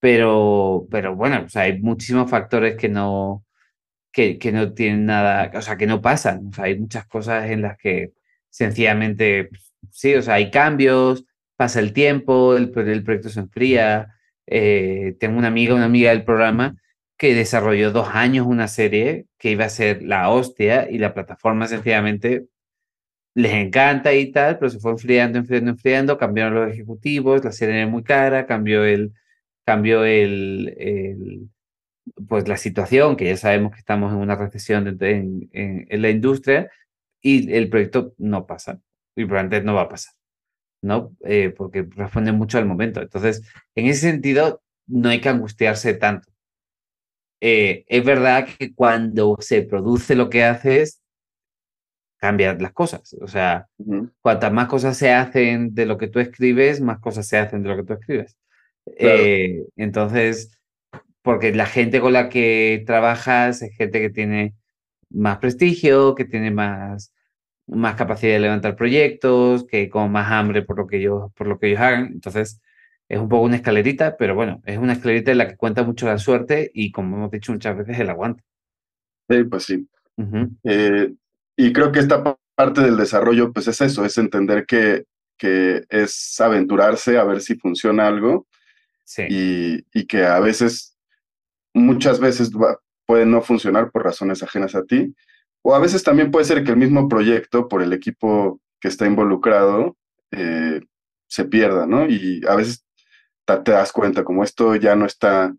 pero, 0.00 0.86
pero 0.90 1.16
bueno, 1.16 1.44
o 1.46 1.48
sea, 1.48 1.62
hay 1.62 1.80
muchísimos 1.80 2.30
factores 2.30 2.76
que 2.76 2.88
no, 2.88 3.44
que, 4.12 4.38
que 4.38 4.52
no 4.52 4.72
tienen 4.74 5.06
nada, 5.06 5.50
o 5.54 5.62
sea, 5.62 5.76
que 5.76 5.86
no 5.86 6.00
pasan, 6.02 6.48
o 6.48 6.52
sea, 6.52 6.64
hay 6.64 6.78
muchas 6.78 7.06
cosas 7.06 7.50
en 7.50 7.62
las 7.62 7.78
que 7.78 8.12
sencillamente, 8.50 9.50
sí, 9.90 10.14
o 10.14 10.22
sea, 10.22 10.34
hay 10.34 10.50
cambios, 10.50 11.24
pasa 11.56 11.80
el 11.80 11.92
tiempo, 11.92 12.56
el, 12.56 12.72
el 12.76 13.04
proyecto 13.04 13.30
se 13.30 13.40
enfría, 13.40 14.16
eh, 14.46 15.16
tengo 15.20 15.38
una 15.38 15.48
amiga, 15.48 15.74
una 15.74 15.86
amiga 15.86 16.10
del 16.10 16.24
programa 16.24 16.76
que 17.16 17.34
desarrolló 17.34 17.92
dos 17.92 18.08
años 18.12 18.46
una 18.46 18.68
serie 18.68 19.26
que 19.38 19.50
iba 19.52 19.64
a 19.64 19.68
ser 19.68 20.02
la 20.02 20.28
hostia 20.30 20.90
y 20.90 20.98
la 20.98 21.14
plataforma 21.14 21.68
sencillamente 21.68 22.46
les 23.34 23.52
encanta 23.52 24.12
y 24.14 24.30
tal, 24.30 24.58
pero 24.58 24.70
se 24.70 24.78
fue 24.78 24.92
enfriando, 24.92 25.38
enfriando, 25.38 25.70
enfriando, 25.70 26.18
cambiaron 26.18 26.54
los 26.54 26.72
ejecutivos, 26.72 27.44
la 27.44 27.52
serie 27.52 27.76
era 27.78 27.86
muy 27.86 28.02
cara, 28.02 28.46
cambió 28.46 28.84
el, 28.84 29.12
cambió 29.64 30.04
el, 30.04 31.48
pues 32.28 32.48
la 32.48 32.56
situación, 32.56 33.16
que 33.16 33.26
ya 33.26 33.36
sabemos 33.36 33.72
que 33.72 33.78
estamos 33.78 34.12
en 34.12 34.18
una 34.18 34.36
recesión 34.36 34.86
en, 35.00 35.48
en, 35.52 35.86
en, 35.88 36.02
la 36.02 36.10
industria, 36.10 36.70
y 37.22 37.52
el 37.52 37.70
proyecto 37.70 38.14
no 38.18 38.46
pasa, 38.46 38.80
y 39.16 39.24
probablemente 39.24 39.64
no 39.64 39.74
va 39.74 39.82
a 39.82 39.88
pasar, 39.88 40.14
¿no? 40.82 41.16
Eh, 41.24 41.54
porque 41.56 41.86
responde 41.90 42.32
mucho 42.32 42.58
al 42.58 42.66
momento. 42.66 43.00
Entonces, 43.00 43.42
en 43.74 43.86
ese 43.86 44.10
sentido, 44.10 44.62
no 44.86 45.08
hay 45.08 45.20
que 45.20 45.28
angustiarse 45.28 45.94
tanto. 45.94 46.28
Eh, 47.40 47.84
es 47.88 48.04
verdad 48.04 48.46
que 48.58 48.74
cuando 48.74 49.36
se 49.40 49.62
produce 49.62 50.14
lo 50.14 50.30
que 50.30 50.44
haces, 50.44 51.01
cambian 52.22 52.62
las 52.62 52.72
cosas. 52.72 53.16
O 53.20 53.26
sea, 53.26 53.66
uh 53.78 53.84
-huh. 53.84 54.12
cuantas 54.20 54.52
más 54.52 54.68
cosas 54.68 54.96
se 54.96 55.12
hacen 55.12 55.74
de 55.74 55.86
lo 55.86 55.98
que 55.98 56.06
tú 56.06 56.20
escribes, 56.20 56.80
más 56.80 57.00
cosas 57.00 57.26
se 57.26 57.36
hacen 57.36 57.64
de 57.64 57.68
lo 57.68 57.76
que 57.76 57.82
tú 57.82 57.94
escribes. 57.94 58.36
Claro. 58.96 59.18
Eh, 59.18 59.64
entonces, 59.74 60.56
porque 61.22 61.52
la 61.52 61.66
gente 61.66 62.00
con 62.00 62.12
la 62.12 62.28
que 62.28 62.84
trabajas 62.86 63.62
es 63.62 63.76
gente 63.76 64.00
que 64.00 64.10
tiene 64.10 64.54
más 65.10 65.38
prestigio, 65.38 66.14
que 66.14 66.24
tiene 66.24 66.52
más, 66.52 67.12
más 67.66 67.96
capacidad 67.96 68.34
de 68.34 68.40
levantar 68.40 68.76
proyectos, 68.76 69.66
que 69.66 69.88
con 69.88 70.12
más 70.12 70.30
hambre 70.30 70.62
por 70.62 70.78
lo 70.78 70.86
que 70.86 70.98
ellos, 70.98 71.32
por 71.34 71.48
lo 71.48 71.58
que 71.58 71.70
ellos 71.70 71.80
hagan. 71.80 72.06
Entonces, 72.12 72.60
es 73.08 73.18
un 73.18 73.28
poco 73.28 73.44
una 73.44 73.56
escalerita, 73.56 74.16
pero 74.16 74.36
bueno, 74.36 74.62
es 74.64 74.78
una 74.78 74.92
escalerita 74.92 75.32
en 75.32 75.38
la 75.38 75.48
que 75.48 75.56
cuenta 75.56 75.82
mucho 75.82 76.06
la 76.06 76.18
suerte 76.18 76.70
y, 76.72 76.92
como 76.92 77.16
hemos 77.16 77.32
dicho 77.32 77.52
muchas 77.52 77.76
veces, 77.76 77.98
el 77.98 78.10
aguante. 78.10 78.44
Sí, 79.28 79.42
pues 79.44 79.64
sí. 79.64 79.88
Uh 80.16 80.22
-huh. 80.22 80.50
eh, 80.64 81.12
y 81.66 81.72
creo 81.72 81.92
que 81.92 82.00
esta 82.00 82.36
parte 82.56 82.80
del 82.80 82.96
desarrollo, 82.96 83.52
pues 83.52 83.68
es 83.68 83.80
eso, 83.80 84.04
es 84.04 84.18
entender 84.18 84.66
que, 84.66 85.04
que 85.38 85.84
es 85.88 86.40
aventurarse 86.40 87.18
a 87.18 87.24
ver 87.24 87.40
si 87.40 87.54
funciona 87.54 88.08
algo 88.08 88.48
sí. 89.04 89.22
y, 89.28 89.86
y, 89.94 90.06
que 90.06 90.24
a 90.24 90.40
veces, 90.40 90.96
muchas 91.72 92.18
veces 92.18 92.50
va, 92.52 92.78
puede 93.06 93.26
no 93.26 93.42
funcionar 93.42 93.92
por 93.92 94.02
razones 94.02 94.42
ajenas 94.42 94.74
a 94.74 94.82
ti, 94.84 95.14
o 95.62 95.74
a 95.74 95.78
veces 95.78 96.02
también 96.02 96.32
puede 96.32 96.46
ser 96.46 96.64
que 96.64 96.72
el 96.72 96.76
mismo 96.76 97.08
proyecto, 97.08 97.68
por 97.68 97.80
el 97.80 97.92
equipo 97.92 98.60
que 98.80 98.88
está 98.88 99.06
involucrado, 99.06 99.96
eh, 100.32 100.80
se 101.28 101.44
pierda, 101.44 101.86
¿no? 101.86 102.08
Y 102.08 102.42
a 102.48 102.56
veces 102.56 102.84
te, 103.44 103.70
das 103.70 103.92
cuenta 103.92 104.24
como 104.24 104.42
esto 104.42 104.74
ya 104.74 104.96
no 104.96 105.06
está, 105.06 105.54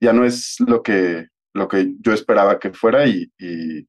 ya 0.00 0.12
no 0.12 0.26
es 0.26 0.56
lo 0.60 0.82
que, 0.82 1.28
lo 1.54 1.66
que 1.66 1.94
yo 2.00 2.12
esperaba 2.12 2.58
que 2.58 2.74
fuera 2.74 3.06
y, 3.06 3.32
y 3.38 3.88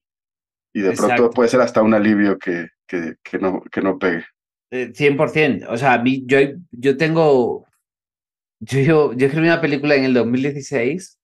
y 0.78 0.82
de 0.82 0.90
Exacto. 0.90 1.16
pronto 1.16 1.34
puede 1.34 1.50
ser 1.50 1.62
hasta 1.62 1.82
un 1.82 1.96
alivio 1.96 2.38
que, 2.38 2.68
que, 2.86 3.16
que, 3.24 3.40
no, 3.40 3.64
que 3.64 3.82
no 3.82 3.98
pegue. 3.98 4.24
100%. 4.70 5.66
O 5.70 5.76
sea, 5.76 5.94
a 5.94 6.04
mí, 6.04 6.24
yo, 6.28 6.38
yo 6.70 6.96
tengo. 6.98 7.66
Yo, 8.60 9.12
yo, 9.14 9.26
escribí 9.26 9.48
una 9.48 9.60
película 9.60 9.96
en 9.96 10.04
el 10.04 10.14
2016 10.14 11.20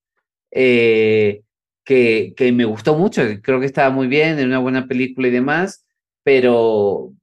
eh, 0.52 1.44
que, 1.86 2.34
que 2.36 2.52
me 2.52 2.66
gustó 2.66 2.98
mucho. 2.98 3.22
Creo 3.44 3.60
que 3.60 3.68
estaba 3.68 3.92
muy 3.92 4.08
bien, 4.08 4.40
era 4.40 4.48
una 4.48 4.58
buena 4.58 4.88
película 4.88 5.28
y 5.28 5.32
demás, 5.32 5.86
pero. 6.24 7.14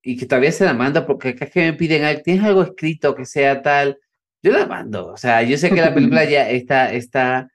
Y 0.00 0.16
que 0.16 0.26
todavía 0.26 0.52
se 0.52 0.64
la 0.64 0.74
mando 0.74 1.04
porque 1.04 1.30
es 1.30 1.50
que 1.50 1.60
me 1.60 1.72
piden, 1.72 2.22
¿tienes 2.22 2.44
algo 2.44 2.62
escrito 2.62 3.16
que 3.16 3.24
sea 3.24 3.62
tal? 3.62 3.98
Yo 4.44 4.52
la 4.52 4.66
mando. 4.66 5.08
O 5.08 5.16
sea, 5.16 5.42
yo 5.42 5.58
sé 5.58 5.70
que 5.70 5.80
la 5.80 5.92
película 5.92 6.24
ya 6.30 6.48
está. 6.48 6.92
está 6.92 7.50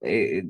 eh, 0.00 0.42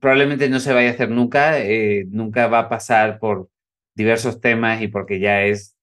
probablemente 0.00 0.48
no 0.48 0.60
se 0.60 0.72
vaya 0.72 0.90
a 0.90 0.92
hacer 0.92 1.10
nunca, 1.10 1.60
eh, 1.60 2.06
nunca 2.10 2.46
va 2.48 2.60
a 2.60 2.68
pasar 2.68 3.18
por 3.18 3.48
diversos 3.94 4.40
temas 4.40 4.82
y 4.82 4.88
porque 4.88 5.20
ya 5.20 5.42
es, 5.42 5.76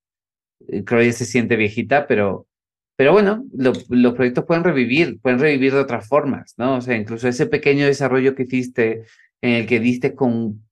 eh, 0.67 0.83
creo 0.83 1.01
que 1.01 1.07
ya 1.07 1.13
se 1.13 1.25
siente 1.25 1.55
viejita, 1.55 2.07
pero, 2.07 2.47
pero 2.95 3.11
bueno, 3.11 3.45
lo, 3.53 3.73
los 3.89 4.13
proyectos 4.13 4.45
pueden 4.45 4.63
revivir, 4.63 5.19
pueden 5.21 5.39
revivir 5.39 5.73
de 5.73 5.79
otras 5.79 6.07
formas, 6.07 6.53
¿no? 6.57 6.77
O 6.77 6.81
sea, 6.81 6.95
incluso 6.95 7.27
ese 7.27 7.47
pequeño 7.47 7.85
desarrollo 7.85 8.35
que 8.35 8.43
hiciste, 8.43 9.03
en 9.41 9.51
el 9.51 9.67
que 9.67 9.79
diste 9.79 10.15
con, 10.15 10.65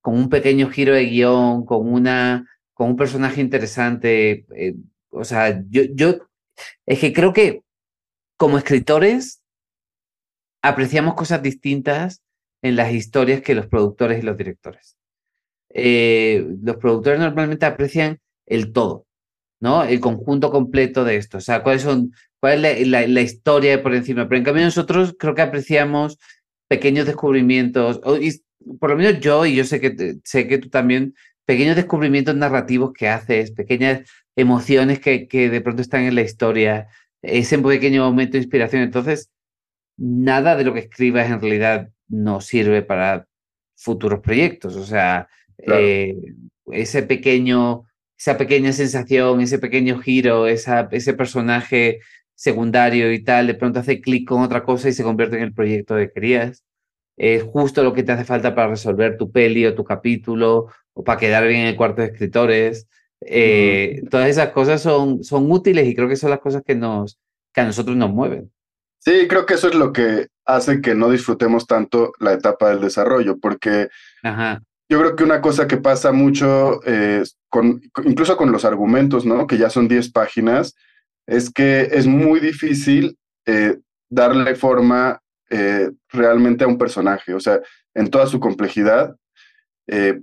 con 0.00 0.14
un 0.14 0.28
pequeño 0.30 0.70
giro 0.70 0.94
de 0.94 1.04
guion, 1.06 1.66
con, 1.66 1.92
una, 1.92 2.48
con 2.72 2.90
un 2.90 2.96
personaje 2.96 3.40
interesante, 3.40 4.46
eh, 4.56 4.74
o 5.10 5.24
sea, 5.24 5.62
yo, 5.68 5.82
yo, 5.94 6.28
es 6.86 7.00
que 7.00 7.12
creo 7.12 7.32
que 7.32 7.62
como 8.36 8.58
escritores 8.58 9.42
apreciamos 10.62 11.14
cosas 11.14 11.42
distintas 11.42 12.22
en 12.66 12.76
las 12.76 12.92
historias 12.92 13.40
que 13.42 13.54
los 13.54 13.66
productores 13.66 14.22
y 14.22 14.26
los 14.26 14.36
directores. 14.36 14.96
Eh, 15.70 16.46
los 16.62 16.76
productores 16.76 17.20
normalmente 17.20 17.66
aprecian 17.66 18.18
el 18.46 18.72
todo, 18.72 19.06
¿no? 19.60 19.84
El 19.84 20.00
conjunto 20.00 20.50
completo 20.50 21.04
de 21.04 21.16
esto. 21.16 21.38
O 21.38 21.40
sea, 21.40 21.62
cuáles 21.62 21.82
son, 21.82 22.12
cuál 22.40 22.64
es 22.64 22.86
la, 22.88 23.20
historia 23.20 23.82
por 23.82 23.94
encima. 23.94 24.28
Pero 24.28 24.38
en 24.38 24.44
cambio 24.44 24.64
nosotros 24.64 25.14
creo 25.18 25.34
que 25.34 25.42
apreciamos 25.42 26.18
pequeños 26.68 27.06
descubrimientos, 27.06 28.00
y 28.20 28.42
por 28.78 28.90
lo 28.90 28.96
menos 28.96 29.20
yo, 29.20 29.46
y 29.46 29.54
yo 29.54 29.64
sé 29.64 29.80
que, 29.80 30.16
sé 30.24 30.48
que 30.48 30.58
tú 30.58 30.68
también, 30.70 31.14
pequeños 31.44 31.76
descubrimientos 31.76 32.34
narrativos 32.34 32.92
que 32.92 33.08
haces, 33.08 33.52
pequeñas 33.52 34.08
emociones 34.34 34.98
que, 35.00 35.28
que 35.28 35.48
de 35.50 35.60
pronto 35.60 35.82
están 35.82 36.02
en 36.02 36.14
la 36.14 36.22
historia, 36.22 36.88
ese 37.22 37.58
pequeño 37.58 38.04
momento 38.04 38.32
de 38.32 38.38
inspiración. 38.38 38.82
Entonces, 38.82 39.30
nada 39.96 40.56
de 40.56 40.64
lo 40.64 40.72
que 40.74 40.80
escribas 40.80 41.30
en 41.30 41.40
realidad 41.40 41.88
no 42.08 42.40
sirve 42.40 42.82
para 42.82 43.26
futuros 43.76 44.20
proyectos. 44.20 44.76
O 44.76 44.84
sea, 44.84 45.28
eh, 45.58 46.16
ese 46.66 47.02
pequeño, 47.02 47.84
esa 48.18 48.36
pequeña 48.38 48.72
sensación, 48.72 49.40
ese 49.40 49.58
pequeño 49.58 49.98
giro, 49.98 50.46
esa, 50.46 50.88
ese 50.90 51.14
personaje 51.14 52.00
secundario 52.34 53.12
y 53.12 53.22
tal, 53.24 53.46
de 53.46 53.54
pronto 53.54 53.80
hace 53.80 54.00
clic 54.00 54.28
con 54.28 54.42
otra 54.42 54.62
cosa 54.62 54.88
y 54.88 54.92
se 54.92 55.02
convierte 55.02 55.36
en 55.36 55.42
el 55.42 55.54
proyecto 55.54 55.96
que 55.96 56.10
querías. 56.10 56.64
Es 57.16 57.42
justo 57.42 57.82
lo 57.82 57.94
que 57.94 58.02
te 58.02 58.12
hace 58.12 58.24
falta 58.24 58.54
para 58.54 58.68
resolver 58.68 59.16
tu 59.16 59.30
peli 59.32 59.64
o 59.66 59.74
tu 59.74 59.84
capítulo 59.84 60.66
o 60.92 61.04
para 61.04 61.18
quedar 61.18 61.46
bien 61.46 61.62
en 61.62 61.66
el 61.68 61.76
cuarto 61.76 62.02
de 62.02 62.08
escritores. 62.08 62.88
Eh, 63.22 64.02
todas 64.10 64.28
esas 64.28 64.50
cosas 64.50 64.82
son, 64.82 65.24
son 65.24 65.50
útiles 65.50 65.86
y 65.86 65.94
creo 65.94 66.08
que 66.08 66.16
son 66.16 66.30
las 66.30 66.40
cosas 66.40 66.62
que, 66.64 66.74
nos, 66.74 67.18
que 67.54 67.62
a 67.62 67.64
nosotros 67.64 67.96
nos 67.96 68.10
mueven. 68.10 68.52
Sí, 68.98 69.28
creo 69.28 69.46
que 69.46 69.54
eso 69.54 69.68
es 69.68 69.74
lo 69.74 69.92
que 69.92 70.28
hace 70.44 70.80
que 70.80 70.94
no 70.94 71.10
disfrutemos 71.10 71.66
tanto 71.66 72.12
la 72.18 72.32
etapa 72.32 72.70
del 72.70 72.80
desarrollo, 72.80 73.38
porque 73.38 73.88
yo 74.88 75.00
creo 75.00 75.16
que 75.16 75.24
una 75.24 75.40
cosa 75.40 75.66
que 75.66 75.76
pasa 75.76 76.12
mucho, 76.12 76.80
eh, 76.86 77.22
con, 77.48 77.80
incluso 78.04 78.36
con 78.36 78.52
los 78.52 78.64
argumentos, 78.64 79.26
¿no? 79.26 79.46
Que 79.46 79.58
ya 79.58 79.70
son 79.70 79.88
10 79.88 80.12
páginas, 80.12 80.74
es 81.26 81.50
que 81.50 81.88
es 81.92 82.06
muy 82.06 82.38
difícil 82.38 83.18
eh, 83.46 83.78
darle 84.08 84.54
forma 84.54 85.20
eh, 85.50 85.90
realmente 86.08 86.64
a 86.64 86.68
un 86.68 86.78
personaje, 86.78 87.34
o 87.34 87.40
sea, 87.40 87.60
en 87.94 88.10
toda 88.10 88.26
su 88.26 88.40
complejidad, 88.40 89.16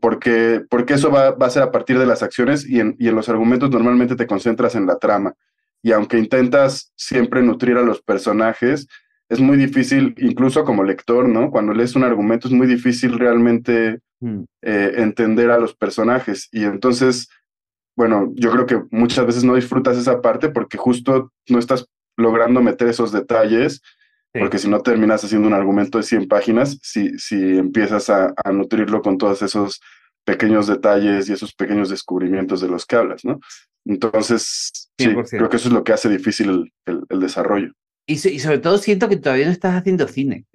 porque, 0.01 0.61
porque 0.69 0.95
eso 0.95 1.09
va, 1.09 1.31
va, 1.31 1.45
a 1.45 1.49
ser 1.49 1.63
a 1.63 1.71
partir 1.71 1.97
de 1.97 2.05
las 2.05 2.21
acciones 2.21 2.67
y 2.67 2.81
en, 2.81 2.97
y 2.99 3.07
en 3.07 3.15
los 3.15 3.29
argumentos 3.29 3.69
normalmente 3.69 4.17
te 4.17 4.27
concentras 4.27 4.75
en 4.75 4.85
la 4.85 4.99
trama 4.99 5.35
y 5.83 5.91
aunque 5.91 6.17
intentas 6.17 6.91
siempre 6.95 7.43
nutrir 7.43 7.77
a 7.77 7.83
los 7.83 8.01
personajes, 8.01 8.87
es 9.29 9.39
muy 9.39 9.57
difícil, 9.57 10.15
incluso 10.17 10.63
como 10.63 10.83
lector, 10.83 11.27
¿no? 11.27 11.51
Cuando 11.51 11.73
lees 11.73 11.95
un 11.95 12.03
argumento 12.03 12.47
es 12.47 12.53
muy 12.53 12.67
difícil 12.67 13.19
realmente 13.19 13.99
mm. 14.21 14.43
eh, 14.61 14.93
entender 14.97 15.51
a 15.51 15.59
los 15.59 15.75
personajes. 15.75 16.47
Y 16.51 16.63
entonces, 16.63 17.27
bueno, 17.97 18.31
yo 18.35 18.51
creo 18.51 18.65
que 18.65 18.81
muchas 18.91 19.25
veces 19.25 19.43
no 19.43 19.55
disfrutas 19.55 19.97
esa 19.97 20.21
parte 20.21 20.49
porque 20.49 20.77
justo 20.77 21.31
no 21.49 21.59
estás 21.59 21.85
logrando 22.15 22.61
meter 22.61 22.87
esos 22.87 23.11
detalles, 23.11 23.81
porque 24.31 24.57
si 24.57 24.69
no 24.69 24.81
terminas 24.81 25.23
haciendo 25.23 25.47
un 25.47 25.53
argumento 25.53 25.97
de 25.97 26.05
100 26.05 26.27
páginas, 26.27 26.79
si, 26.81 27.17
si 27.19 27.57
empiezas 27.57 28.09
a, 28.09 28.33
a 28.43 28.51
nutrirlo 28.51 29.01
con 29.01 29.17
todos 29.17 29.41
esos 29.41 29.81
pequeños 30.25 30.67
detalles 30.67 31.29
y 31.29 31.33
esos 31.33 31.53
pequeños 31.53 31.89
descubrimientos 31.89 32.61
de 32.61 32.67
los 32.67 32.85
que 32.85 32.95
hablas, 32.95 33.25
¿no? 33.25 33.39
Entonces, 33.85 34.89
sí, 34.97 35.09
creo 35.29 35.49
que 35.49 35.57
eso 35.57 35.67
es 35.67 35.73
lo 35.73 35.83
que 35.83 35.93
hace 35.93 36.09
difícil 36.09 36.71
el, 36.85 37.19
desarrollo. 37.19 37.73
Y, 38.05 38.17
sobre 38.17 38.57
todo 38.57 38.77
siento 38.77 39.07
que 39.07 39.17
todavía 39.17 39.45
no 39.45 39.51
estás 39.51 39.75
haciendo 39.75 40.07
cine. 40.07 40.45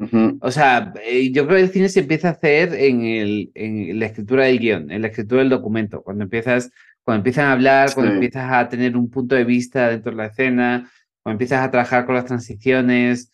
O 0.40 0.50
sea, 0.50 0.92
eh, 1.02 1.31
yo 1.33 1.46
creo 1.46 1.57
que 1.57 1.64
el 1.64 1.70
cine 1.70 1.88
se 1.88 2.00
empieza 2.00 2.28
a 2.28 2.33
hacer 2.33 2.74
en, 2.74 3.02
el, 3.02 3.50
en 3.54 3.98
la 3.98 4.07
escritura 4.07 4.44
del 4.44 4.59
guion, 4.59 4.90
en 4.90 5.02
la 5.02 5.09
escritura 5.09 5.40
del 5.40 5.50
documento, 5.50 6.02
cuando 6.02 6.24
empiezas, 6.24 6.70
cuando 7.02 7.20
empiezan 7.20 7.46
a 7.46 7.52
hablar, 7.52 7.94
cuando 7.94 8.12
empiezas 8.14 8.52
a 8.52 8.68
tener 8.68 8.96
un 8.96 9.11
punto 9.11 9.35
de 9.35 9.44
vista 9.44 9.88
dentro 9.88 10.11
de 10.11 10.18
la 10.18 10.26
escena, 10.26 10.90
cuando 11.22 11.37
empiezas 11.37 11.66
a 11.66 11.70
trabajar 11.70 12.04
con 12.04 12.14
las 12.14 12.26
transiciones, 12.26 13.31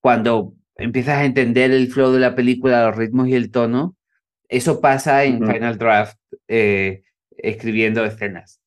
cuando 0.00 0.54
empiezas 0.76 1.18
a 1.18 1.24
entender 1.24 1.70
el 1.70 1.88
flow 1.88 2.12
de 2.12 2.20
la 2.20 2.34
película, 2.34 2.86
los 2.86 2.96
ritmos 2.96 3.28
y 3.28 3.34
el 3.34 3.50
tono. 3.50 3.97
Eso 4.48 4.80
pasa 4.80 5.24
en 5.24 5.46
Final 5.46 5.76
Draft, 5.76 6.18
eh, 6.48 7.02
escribiendo 7.36 8.04
escenas. 8.04 8.60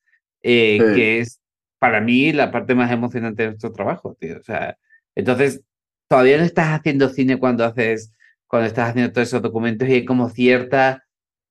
Eh, 0.43 0.79
que 0.95 1.19
es 1.19 1.39
para 1.79 2.01
mí 2.01 2.31
la 2.31 2.51
parte 2.51 2.75
más 2.75 2.91
emocionante 2.91 3.43
de 3.43 3.49
nuestro 3.49 3.71
trabajo, 3.71 4.15
tío. 4.19 4.37
O 4.37 4.43
sea, 4.43 4.77
entonces, 5.15 5.61
todavía 6.07 6.37
no 6.37 6.43
estás 6.43 6.79
haciendo 6.79 7.09
cine 7.09 7.37
cuando 7.37 7.65
haces, 7.65 8.13
cuando 8.47 8.67
estás 8.67 8.89
haciendo 8.89 9.11
todos 9.11 9.27
esos 9.27 9.41
documentos 9.41 9.87
y 9.87 9.93
hay 9.93 10.05
como 10.05 10.29
cierta 10.29 11.03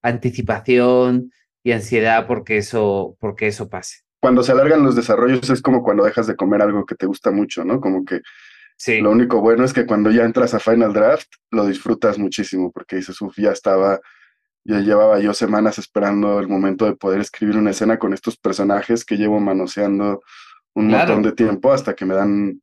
anticipación 0.03 1.33
y 1.63 1.73
ansiedad 1.73 2.27
porque 2.27 2.59
eso, 2.59 3.17
porque 3.21 3.49
eso 3.49 3.69
pase. 3.69 3.99
Cuando 4.21 4.43
se 4.43 4.53
alargan 4.53 4.83
los 4.83 4.97
desarrollos 4.97 5.49
es 5.51 5.63
como 5.63 5.83
cuando 5.83 6.05
dejas 6.05 6.27
de 6.27 6.37
comer 6.37 6.63
algo 6.63 6.85
que 6.85 6.95
te 6.95 7.07
gusta 7.07 7.31
mucho, 7.31 7.65
¿no? 7.65 7.81
Como 7.81 8.05
que 8.05 8.21
sí. 8.77 9.01
lo 9.01 9.11
único 9.11 9.41
bueno 9.41 9.65
es 9.65 9.73
que 9.73 9.87
cuando 9.87 10.11
ya 10.11 10.25
entras 10.25 10.53
a 10.55 10.61
Final 10.61 10.93
Draft 10.93 11.29
lo 11.51 11.67
disfrutas 11.67 12.19
muchísimo 12.19 12.71
porque 12.71 12.97
dices, 12.97 13.21
uff, 13.21 13.37
ya 13.39 13.53
estaba 13.53 13.99
ya 14.65 14.81
llevaba 14.81 15.21
yo 15.21 15.33
semanas 15.33 15.79
esperando 15.79 16.39
el 16.39 16.49
momento 16.49 16.85
de 16.85 16.95
poder 16.95 17.21
escribir 17.21 17.57
una 17.57 17.71
escena 17.71 17.99
con 17.99 18.13
estos 18.13 18.37
personajes 18.37 19.05
que 19.05 19.17
llevo 19.17 19.41
manoseando 19.41 20.23
un 20.75 20.89
montón 20.89 21.23
de 21.23 21.33
tiempo 21.33 21.73
hasta 21.73 21.95
que 21.95 22.05
me 22.05 22.15
dan 22.15 22.61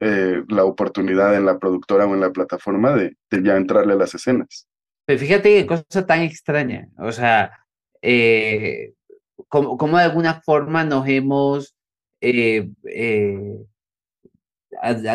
eh, 0.00 0.42
la 0.48 0.64
oportunidad 0.64 1.34
en 1.34 1.44
la 1.44 1.58
productora 1.58 2.06
o 2.06 2.14
en 2.14 2.20
la 2.20 2.30
plataforma 2.30 2.92
de, 2.92 3.16
ya 3.42 3.56
entrarle 3.56 3.92
a 3.94 3.96
las 3.96 4.14
escenas. 4.14 4.66
Pero 5.04 5.18
fíjate 5.18 5.54
qué 5.54 5.66
cosa 5.66 6.06
tan 6.06 6.20
extraña. 6.20 6.88
O 6.98 7.12
sea, 7.12 7.52
eh, 8.00 8.94
como, 9.48 9.98
de 9.98 10.04
alguna 10.04 10.40
forma 10.40 10.84
nos 10.84 11.06
hemos 11.08 11.74
eh, 12.20 12.70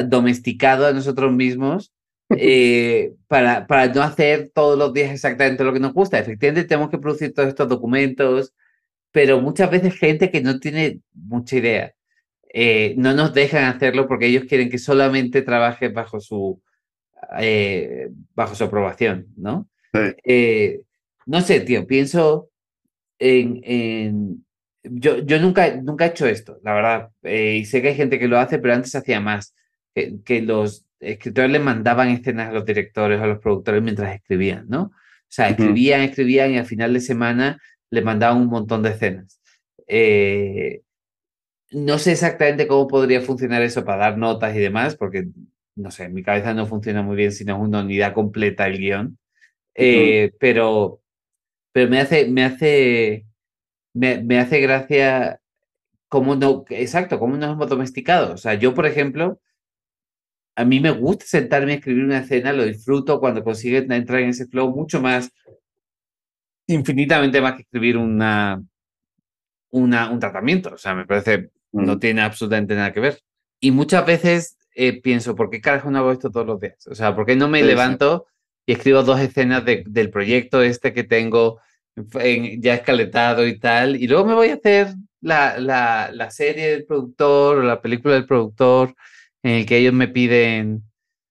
domesticado 0.05 0.85
a 0.85 0.93
nosotros 0.93 1.31
mismos 1.31 1.94
eh, 2.29 3.13
para, 3.27 3.67
para 3.67 3.93
no 3.93 4.01
hacer 4.01 4.51
todos 4.53 4.77
los 4.77 4.93
días 4.93 5.11
exactamente 5.11 5.63
lo 5.63 5.73
que 5.73 5.79
nos 5.79 5.93
gusta. 5.93 6.19
Efectivamente, 6.19 6.67
tenemos 6.67 6.89
que 6.89 6.97
producir 6.97 7.33
todos 7.33 7.49
estos 7.49 7.69
documentos, 7.69 8.53
pero 9.11 9.39
muchas 9.41 9.69
veces 9.69 9.97
gente 9.97 10.31
que 10.31 10.41
no 10.41 10.59
tiene 10.59 11.01
mucha 11.13 11.57
idea 11.57 11.93
eh, 12.57 12.95
no 12.97 13.13
nos 13.13 13.33
dejan 13.33 13.65
hacerlo 13.65 14.07
porque 14.07 14.27
ellos 14.27 14.45
quieren 14.45 14.69
que 14.69 14.77
solamente 14.77 15.41
trabaje 15.41 15.89
bajo 15.89 16.21
su, 16.21 16.61
eh, 17.37 18.09
bajo 18.33 18.55
su 18.55 18.63
aprobación, 18.63 19.27
¿no? 19.35 19.69
no 21.25 21.41
sé, 21.41 21.59
tío, 21.61 21.85
pienso 21.87 22.49
en... 23.19 23.61
en 23.63 24.45
yo, 24.83 25.17
yo 25.19 25.39
nunca, 25.39 25.75
nunca 25.77 26.05
he 26.05 26.09
hecho 26.09 26.27
esto, 26.27 26.59
la 26.63 26.73
verdad. 26.75 27.09
y 27.23 27.65
sé 27.65 27.81
que 27.81 27.89
hay 27.89 27.95
gente 27.95 28.19
que 28.19 28.27
lo 28.27 28.37
hace, 28.37 28.59
pero 28.59 28.75
antes 28.75 28.93
hacía 28.93 29.19
más. 29.19 29.55
Que, 29.95 30.21
que 30.23 30.41
los 30.41 30.84
escritores 30.99 31.51
le 31.51 31.59
mandaban 31.59 32.09
escenas 32.09 32.49
a 32.49 32.53
los 32.53 32.65
directores 32.65 33.19
o 33.19 33.23
a 33.23 33.27
los 33.27 33.39
productores 33.39 33.81
mientras 33.81 34.15
escribían, 34.15 34.65
¿no? 34.67 34.83
O 34.83 34.91
sea, 35.27 35.49
escribían, 35.49 36.01
escribían 36.01 36.51
y 36.51 36.57
al 36.57 36.65
final 36.65 36.93
de 36.93 37.01
semana 37.01 37.59
le 37.89 38.01
mandaban 38.01 38.37
un 38.37 38.47
montón 38.47 38.83
de 38.83 38.89
escenas. 38.91 39.41
Eh, 39.87 40.81
no 41.71 41.97
sé 41.97 42.13
exactamente 42.13 42.67
cómo 42.67 42.87
podría 42.87 43.21
funcionar 43.21 43.61
eso 43.61 43.83
para 43.83 44.03
dar 44.05 44.17
notas 44.17 44.55
y 44.55 44.59
demás, 44.59 44.95
porque, 44.95 45.27
no 45.75 45.91
sé, 45.91 46.05
en 46.05 46.13
mi 46.13 46.23
cabeza 46.23 46.53
no 46.53 46.67
funciona 46.67 47.01
muy 47.01 47.15
bien 47.15 47.31
si 47.31 47.43
no 47.43 47.55
es 47.55 47.61
una 47.61 47.81
unidad 47.81 48.13
completa 48.13 48.67
el 48.67 48.77
guion. 48.77 49.17
Eh, 49.73 50.31
pero, 50.39 51.01
pero 51.71 51.89
me 51.89 51.99
hace, 51.99 52.29
me 52.29 52.45
hace, 52.45 53.25
me, 53.93 54.23
me 54.23 54.39
hace 54.39 54.59
gracia 54.61 55.41
cómo 56.07 56.35
no, 56.35 56.63
exacto, 56.69 57.19
cómo 57.19 57.35
nos 57.35 57.51
hemos 57.51 57.67
domesticado. 57.67 58.33
O 58.33 58.37
sea, 58.37 58.53
yo, 58.53 58.73
por 58.73 58.85
ejemplo, 58.85 59.41
a 60.55 60.63
mí 60.63 60.79
me 60.79 60.91
gusta 60.91 61.25
sentarme 61.25 61.73
a 61.73 61.75
escribir 61.75 62.05
una 62.05 62.19
escena, 62.19 62.53
lo 62.53 62.63
disfruto 62.63 63.19
cuando 63.19 63.43
consigo 63.43 63.77
entrar 63.77 64.21
en 64.21 64.29
ese 64.29 64.47
flow 64.47 64.73
mucho 64.73 65.01
más, 65.01 65.29
infinitamente 66.67 67.41
más 67.41 67.55
que 67.55 67.63
escribir 67.63 67.97
una, 67.97 68.63
una, 69.71 70.09
un 70.09 70.19
tratamiento. 70.19 70.73
O 70.73 70.77
sea, 70.77 70.95
me 70.95 71.05
parece, 71.05 71.49
no 71.73 71.95
mm. 71.95 71.99
tiene 71.99 72.21
absolutamente 72.21 72.73
nada 72.75 72.93
que 72.93 73.01
ver. 73.01 73.19
Y 73.59 73.71
muchas 73.71 74.05
veces 74.05 74.57
eh, 74.73 75.01
pienso, 75.01 75.35
¿por 75.35 75.49
qué 75.49 75.59
carajo 75.59 75.91
no 75.91 75.99
hago 75.99 76.11
esto 76.13 76.31
todos 76.31 76.47
los 76.47 76.59
días? 76.59 76.87
O 76.87 76.95
sea, 76.95 77.13
¿por 77.13 77.25
qué 77.25 77.35
no 77.35 77.49
me 77.49 77.61
levanto 77.61 78.27
y 78.65 78.73
escribo 78.73 79.03
dos 79.03 79.19
escenas 79.19 79.63
del 79.65 80.09
proyecto 80.09 80.61
este 80.61 80.93
que 80.93 81.03
tengo 81.03 81.59
ya 82.59 82.75
escaletado 82.75 83.45
y 83.45 83.59
tal? 83.59 83.97
Y 83.97 84.07
luego 84.07 84.25
me 84.25 84.33
voy 84.35 84.49
a 84.49 84.55
hacer 84.55 84.93
la, 85.19 85.59
la, 85.59 86.11
la 86.13 86.31
serie 86.31 86.69
del 86.69 86.85
productor 86.85 87.57
o 87.57 87.63
la 87.63 87.81
película 87.81 88.13
del 88.13 88.25
productor 88.25 88.95
en 89.45 89.51
el 89.51 89.65
que 89.67 89.77
ellos 89.77 89.93
me 89.93 90.07
piden 90.07 90.81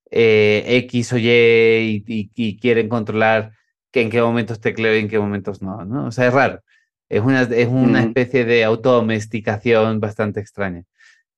eh, 0.08 0.62
X 0.86 1.12
o 1.14 1.18
Y 1.18 2.04
y, 2.06 2.58
quieren 2.60 2.88
controlar 2.88 3.50
que 3.90 4.02
en 4.02 4.10
qué 4.10 4.22
momentos 4.22 4.60
tecleo 4.60 4.94
y 4.94 5.00
en 5.00 5.08
qué 5.08 5.18
momentos 5.18 5.60
no, 5.62 5.84
¿no? 5.84 6.06
O 6.06 6.12
sea, 6.12 6.28
es 6.28 6.32
raro. 6.32 6.60
Es 7.08 7.22
una, 7.22 7.42
es 7.42 7.66
una 7.66 8.02
especie 8.04 8.44
de 8.44 8.62
autodomesticación 8.62 9.98
bastante 9.98 10.38
extraña. 10.38 10.84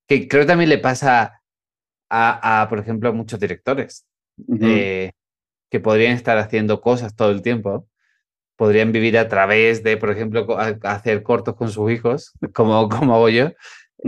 Que 0.06 0.28
creo 0.28 0.42
que 0.42 0.48
también 0.48 0.68
le 0.68 0.76
pasa 0.76 1.40
a, 2.10 2.66
por 2.68 2.78
ejemplo, 2.78 3.08
a 3.08 3.12
muchos 3.12 3.40
directores. 3.40 4.06
Eh, 4.60 5.12
que 5.70 5.80
podrían 5.80 6.12
estar 6.12 6.36
haciendo 6.36 6.82
cosas 6.82 7.16
todo 7.16 7.30
el 7.30 7.40
tiempo. 7.40 7.88
Podrían 8.54 8.92
vivir 8.92 9.16
a 9.16 9.28
través 9.28 9.82
de, 9.82 9.96
por 9.96 10.10
ejemplo, 10.10 10.46
hacer 10.82 11.22
cortos 11.22 11.56
con 11.56 11.70
sus 11.70 11.90
hijos, 11.90 12.32
como, 12.54 12.86
como 12.90 13.14
hago 13.14 13.30
yo, 13.30 13.52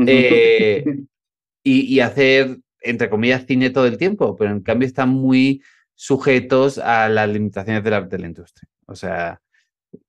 eh, 0.06 0.84
y, 1.68 1.94
y 1.94 2.00
hacer, 2.00 2.58
entre 2.80 3.10
comillas, 3.10 3.44
cine 3.46 3.70
todo 3.70 3.86
el 3.86 3.98
tiempo, 3.98 4.36
pero 4.36 4.50
en 4.50 4.62
cambio 4.62 4.86
están 4.86 5.10
muy 5.10 5.62
sujetos 5.94 6.78
a 6.78 7.08
las 7.08 7.28
limitaciones 7.28 7.84
de 7.84 7.90
la, 7.90 8.00
de 8.00 8.18
la 8.18 8.26
industria. 8.26 8.68
O 8.86 8.94
sea, 8.94 9.40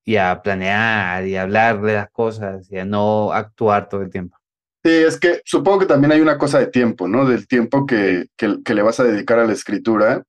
y 0.06 0.16
a 0.16 0.42
planear 0.42 1.26
y 1.28 1.36
a 1.36 1.42
hablar 1.42 1.82
de 1.82 1.94
las 1.96 2.10
cosas 2.12 2.72
y 2.72 2.78
a 2.78 2.86
no 2.86 3.34
actuar 3.34 3.90
todo 3.90 4.02
el 4.02 4.10
tiempo. 4.10 4.38
Sí, 4.84 4.92
es 4.92 5.20
que 5.20 5.42
supongo 5.44 5.80
que 5.80 5.86
también 5.86 6.14
hay 6.14 6.22
una 6.22 6.38
cosa 6.38 6.60
de 6.60 6.68
tiempo, 6.68 7.08
¿no? 7.08 7.26
Del 7.26 7.48
tiempo 7.48 7.86
que, 7.86 8.28
que, 8.38 8.74
le 8.74 8.82
vas 8.82 9.00
a 9.02 9.04
dedicar 9.04 9.40
a 9.40 9.46
la 9.46 9.52
escritura. 9.52 10.24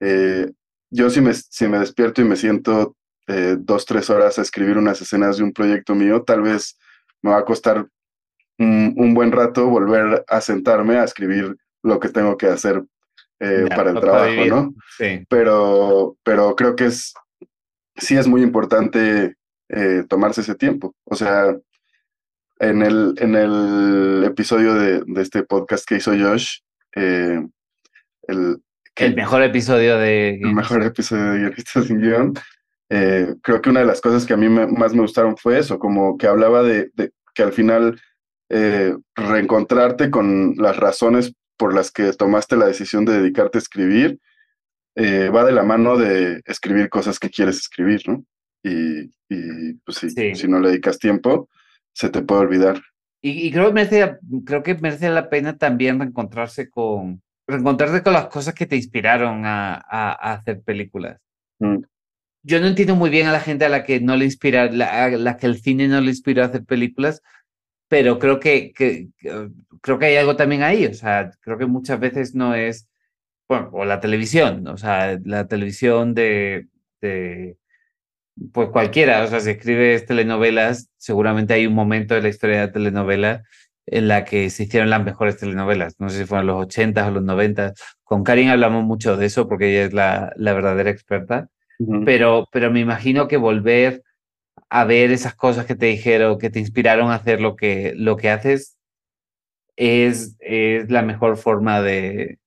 Eh, 0.00 0.50
yo 0.90 1.10
si 1.10 1.20
me, 1.20 1.32
si 1.34 1.68
me 1.68 1.78
despierto 1.78 2.20
y 2.20 2.24
me 2.24 2.36
siento 2.36 2.96
eh, 3.28 3.56
dos, 3.58 3.86
tres 3.86 4.10
horas 4.10 4.38
a 4.38 4.42
escribir 4.42 4.78
unas 4.78 5.00
escenas 5.00 5.36
de 5.36 5.44
un 5.44 5.52
proyecto 5.52 5.94
mío, 5.94 6.24
tal 6.24 6.42
vez 6.42 6.76
me 7.22 7.30
va 7.30 7.38
a 7.38 7.44
costar 7.44 7.86
un, 8.58 8.94
un 8.96 9.14
buen 9.14 9.32
rato 9.32 9.66
volver 9.66 10.24
a 10.28 10.40
sentarme 10.40 10.96
a 10.96 11.04
escribir 11.04 11.56
lo 11.82 11.98
que 12.00 12.08
tengo 12.08 12.36
que 12.36 12.46
hacer 12.46 12.82
eh, 13.40 13.66
para 13.74 13.90
el 13.90 14.00
trabajo, 14.00 14.44
¿no? 14.46 14.74
Sí. 14.96 15.24
Pero, 15.28 16.16
pero 16.24 16.56
creo 16.56 16.74
que 16.74 16.86
es, 16.86 17.14
sí 17.96 18.16
es 18.16 18.26
muy 18.26 18.42
importante 18.42 19.34
tomarse 20.08 20.40
ese 20.40 20.54
tiempo. 20.54 20.94
O 21.04 21.14
sea, 21.14 21.54
en 22.58 22.82
el, 22.82 23.14
en 23.18 23.34
el 23.34 24.24
episodio 24.24 24.74
de, 24.74 25.02
de 25.06 25.22
este 25.22 25.42
podcast 25.42 25.86
que 25.86 25.96
hizo 25.96 26.10
Josh, 26.12 26.58
eh, 26.96 27.46
el, 28.22 28.62
el 28.96 29.14
mejor 29.14 29.42
episodio 29.42 29.98
de... 29.98 30.40
El 30.42 30.54
mejor 30.54 30.82
episodio 30.82 31.32
de 31.32 31.38
Guionistas 31.38 31.84
sin 31.84 32.00
Guión, 32.00 32.34
eh, 32.90 33.34
creo 33.42 33.60
que 33.60 33.70
una 33.70 33.80
de 33.80 33.86
las 33.86 34.00
cosas 34.00 34.26
que 34.26 34.32
a 34.32 34.36
mí 34.36 34.48
más 34.48 34.94
me 34.94 35.02
gustaron 35.02 35.36
fue 35.36 35.58
eso, 35.58 35.78
como 35.78 36.16
que 36.16 36.26
hablaba 36.26 36.62
de, 36.62 36.90
de 36.94 37.12
que 37.34 37.42
al 37.42 37.52
final 37.52 38.00
eh, 38.50 38.96
reencontrarte 39.14 40.10
con 40.10 40.54
las 40.56 40.76
razones 40.76 41.34
por 41.56 41.74
las 41.74 41.90
que 41.90 42.12
tomaste 42.12 42.56
la 42.56 42.66
decisión 42.66 43.04
de 43.04 43.20
dedicarte 43.20 43.58
a 43.58 43.60
escribir, 43.60 44.20
va 44.96 45.44
de 45.44 45.52
la 45.52 45.62
mano 45.62 45.96
de 45.96 46.42
escribir 46.44 46.88
cosas 46.88 47.20
que 47.20 47.30
quieres 47.30 47.56
escribir, 47.58 48.02
¿no? 48.08 48.24
Y, 48.64 49.12
y 49.28 49.74
pues 49.84 49.98
sí, 49.98 50.34
si 50.34 50.48
no 50.48 50.58
le 50.58 50.70
dedicas 50.70 50.98
tiempo, 50.98 51.48
se 51.92 52.08
te 52.08 52.22
puede 52.22 52.42
olvidar. 52.42 52.80
Y, 53.20 53.50
creo, 53.50 53.66
que 53.66 53.72
merece, 53.72 54.18
creo 54.44 54.62
que 54.62 54.74
merece 54.76 55.10
la 55.10 55.28
pena 55.28 55.58
también 55.58 55.98
reencontrarse 55.98 56.70
con, 56.70 57.20
reencontrarse 57.48 58.02
con 58.02 58.12
las 58.12 58.28
cosas 58.28 58.54
que 58.54 58.66
te 58.66 58.76
inspiraron 58.76 59.44
a, 59.44 59.74
a, 59.74 60.32
hacer 60.32 60.62
películas. 60.62 61.20
Mm. 61.58 61.78
Yo 62.44 62.60
no 62.60 62.68
entiendo 62.68 62.94
muy 62.94 63.10
bien 63.10 63.26
a 63.26 63.32
la 63.32 63.40
gente 63.40 63.64
a 63.64 63.68
la 63.68 63.82
que 63.82 64.00
no 64.00 64.16
le 64.16 64.24
inspira, 64.24 64.70
la, 64.70 65.04
a 65.04 65.10
la 65.10 65.36
que 65.36 65.46
el 65.46 65.60
cine 65.60 65.88
no 65.88 66.00
le 66.00 66.10
inspiró 66.10 66.42
a 66.42 66.46
hacer 66.46 66.64
películas, 66.64 67.20
pero 67.88 68.18
creo 68.18 68.38
que, 68.40 68.72
que, 68.72 69.08
creo 69.80 69.98
que 69.98 70.06
hay 70.06 70.16
algo 70.16 70.36
también 70.36 70.62
ahí. 70.62 70.86
O 70.86 70.94
sea, 70.94 71.30
creo 71.40 71.58
que 71.58 71.66
muchas 71.66 71.98
veces 71.98 72.34
no 72.34 72.54
es, 72.54 72.88
bueno, 73.48 73.70
o 73.72 73.84
la 73.84 74.00
televisión, 74.00 74.66
o 74.68 74.76
sea, 74.76 75.18
la 75.24 75.48
televisión 75.48 76.14
de, 76.14 76.68
de 77.00 77.56
pues 78.52 78.68
cualquiera, 78.70 79.24
o 79.24 79.26
sea, 79.26 79.40
si 79.40 79.50
escribes 79.50 80.06
telenovelas, 80.06 80.90
seguramente 80.96 81.54
hay 81.54 81.66
un 81.66 81.74
momento 81.74 82.14
de 82.14 82.22
la 82.22 82.28
historia 82.28 82.60
de 82.60 82.66
la 82.66 82.72
telenovela 82.72 83.42
en 83.86 84.08
la 84.08 84.24
que 84.24 84.50
se 84.50 84.64
hicieron 84.64 84.90
las 84.90 85.04
mejores 85.04 85.38
telenovelas. 85.38 85.96
No 85.98 86.10
sé 86.10 86.18
si 86.18 86.24
fueron 86.26 86.46
los 86.46 86.66
80 86.66 87.08
o 87.08 87.10
los 87.10 87.22
90. 87.22 87.72
Con 88.04 88.22
Karin 88.22 88.50
hablamos 88.50 88.84
mucho 88.84 89.16
de 89.16 89.26
eso 89.26 89.48
porque 89.48 89.70
ella 89.70 89.86
es 89.86 89.92
la, 89.92 90.32
la 90.36 90.52
verdadera 90.52 90.90
experta. 90.90 91.48
pero, 92.04 92.46
pero 92.52 92.70
me 92.70 92.80
imagino 92.80 93.28
que 93.28 93.38
volver 93.38 94.02
a 94.70 94.84
ver 94.84 95.10
esas 95.10 95.34
cosas 95.34 95.66
que 95.66 95.74
te 95.74 95.86
dijeron, 95.86 96.38
que 96.38 96.50
te 96.50 96.60
inspiraron 96.60 97.10
a 97.10 97.16
hacer 97.16 97.40
lo 97.40 97.56
que, 97.56 97.92
lo 97.96 98.16
que 98.16 98.30
haces, 98.30 98.76
es, 99.76 100.36
es 100.40 100.90
la 100.90 101.02
mejor 101.02 101.36
forma 101.36 101.82
de, 101.82 102.38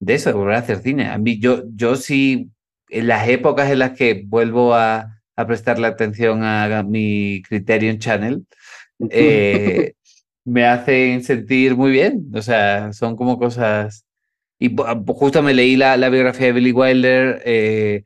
de 0.00 0.14
eso, 0.14 0.30
de 0.30 0.36
volver 0.36 0.56
a 0.56 0.58
hacer 0.58 0.78
cine. 0.78 1.08
A 1.08 1.18
mí, 1.18 1.38
yo, 1.38 1.62
yo 1.74 1.96
sí, 1.96 2.50
en 2.90 3.06
las 3.06 3.28
épocas 3.28 3.70
en 3.70 3.78
las 3.80 3.92
que 3.92 4.24
vuelvo 4.26 4.74
a, 4.74 5.20
a 5.36 5.46
prestarle 5.46 5.86
atención 5.86 6.42
a 6.42 6.82
mi 6.82 7.42
Criterion 7.48 7.98
Channel, 7.98 8.44
eh, 9.10 9.94
me 10.44 10.66
hacen 10.66 11.22
sentir 11.24 11.76
muy 11.76 11.90
bien. 11.90 12.30
O 12.34 12.42
sea, 12.42 12.92
son 12.92 13.16
como 13.16 13.38
cosas... 13.38 14.04
Y 14.58 14.74
justo 15.08 15.42
me 15.42 15.52
leí 15.52 15.76
la, 15.76 15.98
la 15.98 16.08
biografía 16.08 16.46
de 16.46 16.52
Billy 16.54 16.72
Wilder 16.72 17.42
eh, 17.44 18.04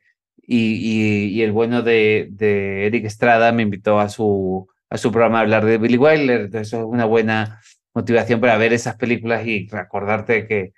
y, 0.53 1.29
y, 1.37 1.41
el 1.43 1.53
bueno 1.53 1.81
de, 1.81 2.27
de, 2.31 2.85
Eric 2.85 3.05
Estrada 3.05 3.53
me 3.53 3.63
invitó 3.63 4.01
a 4.01 4.09
su, 4.09 4.67
a 4.89 4.97
su 4.97 5.09
programa 5.09 5.39
a 5.39 5.41
hablar 5.43 5.63
de 5.63 5.77
Billy 5.77 5.97
Wilder. 5.97 6.41
Entonces, 6.41 6.73
es 6.73 6.83
una 6.83 7.05
buena 7.05 7.61
motivación 7.93 8.41
para 8.41 8.57
ver 8.57 8.73
esas 8.73 8.97
películas 8.97 9.47
y 9.47 9.67
recordarte 9.69 10.47
que 10.47 10.73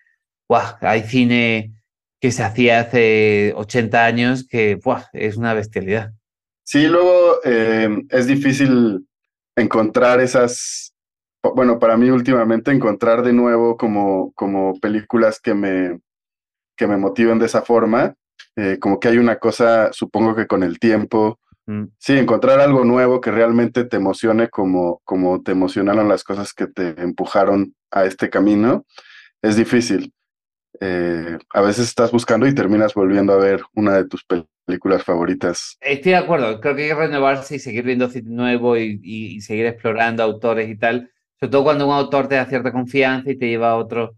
hay 0.81 1.01
cine 1.01 1.73
que 2.21 2.31
se 2.31 2.43
hacía 2.43 2.81
hace 2.81 3.53
80 3.55 4.05
años 4.05 4.47
que 4.47 4.79
es 5.13 5.37
una 5.37 5.55
bestialidad. 5.55 6.11
Sí, 6.63 6.87
luego 6.87 7.39
eh, 7.43 7.89
es 8.09 8.27
difícil 8.27 9.07
encontrar 9.55 10.21
esas, 10.21 10.93
bueno, 11.41 11.79
para 11.79 11.97
mí 11.97 12.11
últimamente 12.11 12.71
encontrar 12.71 13.23
de 13.23 13.33
nuevo 13.33 13.75
como, 13.75 14.31
como 14.33 14.79
películas 14.79 15.41
que 15.41 15.55
me, 15.55 15.99
que 16.77 16.85
me 16.85 16.97
motiven 16.97 17.39
de 17.39 17.47
esa 17.47 17.63
forma. 17.63 18.15
Eh, 18.55 18.77
como 18.79 18.99
que 18.99 19.07
hay 19.07 19.17
una 19.17 19.37
cosa, 19.37 19.91
supongo 19.93 20.35
que 20.35 20.47
con 20.47 20.63
el 20.63 20.79
tiempo, 20.79 21.39
mm. 21.65 21.85
sí, 21.97 22.17
encontrar 22.17 22.59
algo 22.59 22.83
nuevo 22.85 23.19
que 23.19 23.31
realmente 23.31 23.83
te 23.85 23.97
emocione 23.97 24.49
como, 24.49 25.01
como 25.03 25.41
te 25.41 25.51
emocionaron 25.53 26.07
las 26.07 26.23
cosas 26.23 26.53
que 26.53 26.67
te 26.67 27.01
empujaron 27.01 27.73
a 27.91 28.05
este 28.05 28.29
camino, 28.29 28.85
es 29.41 29.55
difícil. 29.55 30.13
Eh, 30.79 31.37
a 31.51 31.61
veces 31.61 31.87
estás 31.87 32.11
buscando 32.11 32.47
y 32.47 32.55
terminas 32.55 32.93
volviendo 32.93 33.33
a 33.33 33.37
ver 33.37 33.61
una 33.73 33.95
de 33.95 34.07
tus 34.07 34.25
películas 34.65 35.03
favoritas. 35.03 35.77
Estoy 35.81 36.13
de 36.13 36.17
acuerdo, 36.17 36.59
creo 36.59 36.75
que 36.75 36.83
hay 36.83 36.89
que 36.89 36.95
renovarse 36.95 37.55
y 37.55 37.59
seguir 37.59 37.83
viendo 37.83 38.09
cine 38.09 38.29
nuevo 38.31 38.77
y, 38.77 39.39
seguir 39.41 39.65
explorando 39.65 40.23
autores 40.23 40.69
y 40.69 40.77
tal, 40.77 41.11
sobre 41.39 41.51
todo 41.51 41.63
cuando 41.63 41.87
un 41.87 41.93
autor 41.93 42.27
te 42.27 42.35
da 42.35 42.45
cierta 42.45 42.71
confianza 42.71 43.31
y 43.31 43.37
te 43.37 43.47
lleva 43.47 43.71
a 43.71 43.77
otro. 43.77 44.15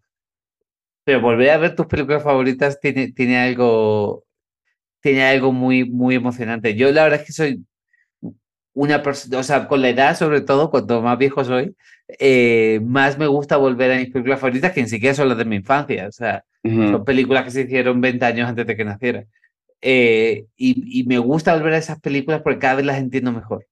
Pero 1.03 1.21
volver 1.21 1.51
a 1.51 1.57
ver 1.57 1.75
tus 1.75 1.85
películas 1.85 2.23
favoritas 2.23 2.79
tiene, 2.79 3.11
tiene 3.11 3.37
algo 3.37 4.24
tiene 5.05 5.23
algo 5.23 5.51
muy, 5.51 5.87
muy 5.87 6.15
emocionante. 6.15 6.73
Yo 6.73 6.91
la 6.91 7.03
verdad 7.03 7.19
es 7.19 7.27
que 7.27 7.31
soy 7.31 7.63
una 8.73 9.03
persona, 9.03 9.37
o 9.37 9.43
sea, 9.43 9.67
con 9.67 9.79
la 9.83 9.89
edad 9.89 10.17
sobre 10.17 10.41
todo, 10.41 10.71
cuanto 10.71 10.99
más 11.03 11.15
viejo 11.19 11.45
soy, 11.45 11.75
eh, 12.17 12.79
más 12.83 13.15
me 13.19 13.27
gusta 13.27 13.57
volver 13.57 13.91
a 13.91 13.97
mis 13.97 14.09
películas 14.09 14.39
favoritas, 14.39 14.71
que 14.71 14.81
ni 14.81 14.89
siquiera 14.89 15.13
son 15.13 15.29
las 15.29 15.37
de 15.37 15.45
mi 15.45 15.57
infancia, 15.57 16.07
o 16.07 16.11
sea, 16.11 16.43
son 16.63 17.05
películas 17.05 17.43
que 17.43 17.51
se 17.51 17.61
hicieron 17.61 18.01
20 18.01 18.25
años 18.25 18.49
antes 18.49 18.65
de 18.65 18.75
que 18.75 18.83
naciera. 18.83 19.25
Eh, 19.79 20.47
y, 20.57 21.01
y, 21.01 21.03
me 21.03 21.19
gusta 21.19 21.55
volver 21.55 21.73
a 21.73 21.77
esas 21.77 21.99
películas 21.99 22.41
porque 22.41 22.57
cada 22.57 22.73
vez 22.73 22.85
las 22.87 22.97
entiendo 22.97 23.31
mejor. 23.31 23.63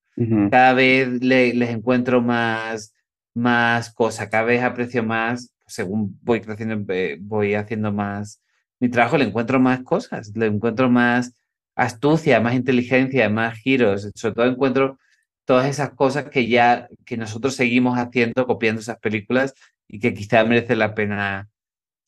Cada 0.52 0.74
vez 0.74 1.08
les 1.24 1.70
encuentro 1.72 2.22
más, 2.22 2.94
más 3.34 3.92
cosas, 3.92 4.30
cada 4.30 4.44
vez 4.44 4.62
aprecio 4.62 5.04
más, 5.04 5.52
según 5.66 6.20
voy 6.22 6.42
creciendo, 6.42 6.94
eh, 6.94 7.18
voy 7.20 7.56
haciendo 7.56 7.92
más 7.92 8.43
mi 8.84 8.90
trabajo, 8.90 9.18
le 9.18 9.24
encuentro 9.24 9.62
más 9.62 9.82
cosas, 9.84 10.34
le 10.36 10.48
encuentro 10.48 10.90
más 10.90 11.34
astucia, 11.74 12.42
más 12.42 12.54
inteligencia, 12.54 13.30
más 13.30 13.58
giros. 13.60 14.10
Sobre 14.14 14.36
todo 14.36 14.46
encuentro 14.46 15.00
todas 15.46 15.70
esas 15.70 15.92
cosas 15.92 16.26
que 16.30 16.48
ya, 16.50 16.90
que 17.06 17.16
nosotros 17.16 17.56
seguimos 17.56 17.98
haciendo, 17.98 18.46
copiando 18.46 18.82
esas 18.82 19.00
películas 19.00 19.54
y 19.88 20.00
que 20.02 20.14
quizá 20.14 20.44
merece 20.44 20.76
la 20.76 20.94
pena 20.96 21.48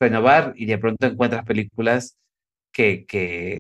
renovar 0.02 0.54
y 0.58 0.66
de 0.66 0.78
pronto 0.78 1.08
encuentras 1.08 1.46
películas 1.46 2.18
que, 2.74 3.06
que 3.06 3.58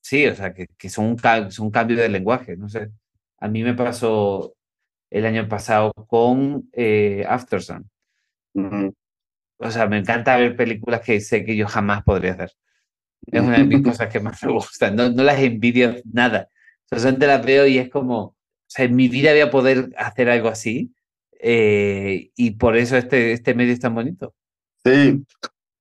sí, 0.00 0.26
o 0.26 0.34
sea, 0.34 0.52
que, 0.52 0.66
que 0.76 0.88
son, 0.90 1.06
un, 1.06 1.52
son 1.52 1.66
un 1.66 1.72
cambio 1.72 1.96
de 1.96 2.08
lenguaje, 2.08 2.56
no 2.56 2.68
sé. 2.68 2.90
A 3.38 3.46
mí 3.48 3.62
me 3.62 3.74
pasó 3.74 4.54
el 5.10 5.26
año 5.26 5.48
pasado 5.48 5.92
con 6.08 6.68
eh, 6.72 7.24
Aftersun. 7.28 7.88
O 9.58 9.70
sea, 9.70 9.86
me 9.86 9.98
encanta 9.98 10.36
ver 10.36 10.56
películas 10.56 11.00
que 11.00 11.20
sé 11.20 11.44
que 11.44 11.56
yo 11.56 11.66
jamás 11.66 12.02
podría 12.02 12.32
hacer. 12.32 12.52
Es 13.26 13.40
una 13.40 13.58
de 13.58 13.64
mis 13.64 13.82
cosas 13.84 14.08
que 14.08 14.20
más 14.20 14.42
me 14.42 14.52
gustan. 14.52 14.96
No, 14.96 15.10
no 15.10 15.22
las 15.22 15.38
envidio 15.40 15.96
nada. 16.12 16.48
O 16.90 16.98
sea, 16.98 17.12
las 17.12 17.44
veo 17.44 17.66
y 17.66 17.78
es 17.78 17.90
como, 17.90 18.18
o 18.20 18.36
sea, 18.66 18.84
en 18.84 18.94
mi 18.94 19.08
vida 19.08 19.32
voy 19.32 19.40
a 19.40 19.50
poder 19.50 19.90
hacer 19.96 20.28
algo 20.28 20.48
así. 20.48 20.92
Eh, 21.40 22.30
y 22.36 22.52
por 22.52 22.76
eso 22.76 22.96
este, 22.96 23.32
este 23.32 23.54
medio 23.54 23.72
es 23.72 23.80
tan 23.80 23.94
bonito. 23.94 24.34
Sí, 24.84 25.24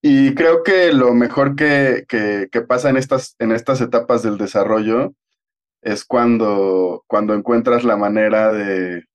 y 0.01 0.33
creo 0.35 0.63
que 0.63 0.91
lo 0.93 1.13
mejor 1.13 1.55
que, 1.55 2.05
que, 2.07 2.47
que, 2.51 2.61
pasa 2.61 2.89
en 2.89 2.97
estas, 2.97 3.35
en 3.39 3.51
estas 3.51 3.81
etapas 3.81 4.23
del 4.23 4.37
desarrollo 4.37 5.13
es 5.81 6.05
cuando, 6.05 7.03
cuando 7.07 7.33
encuentras 7.33 7.83
la 7.83 7.97
manera 7.97 8.51
de, 8.51 9.05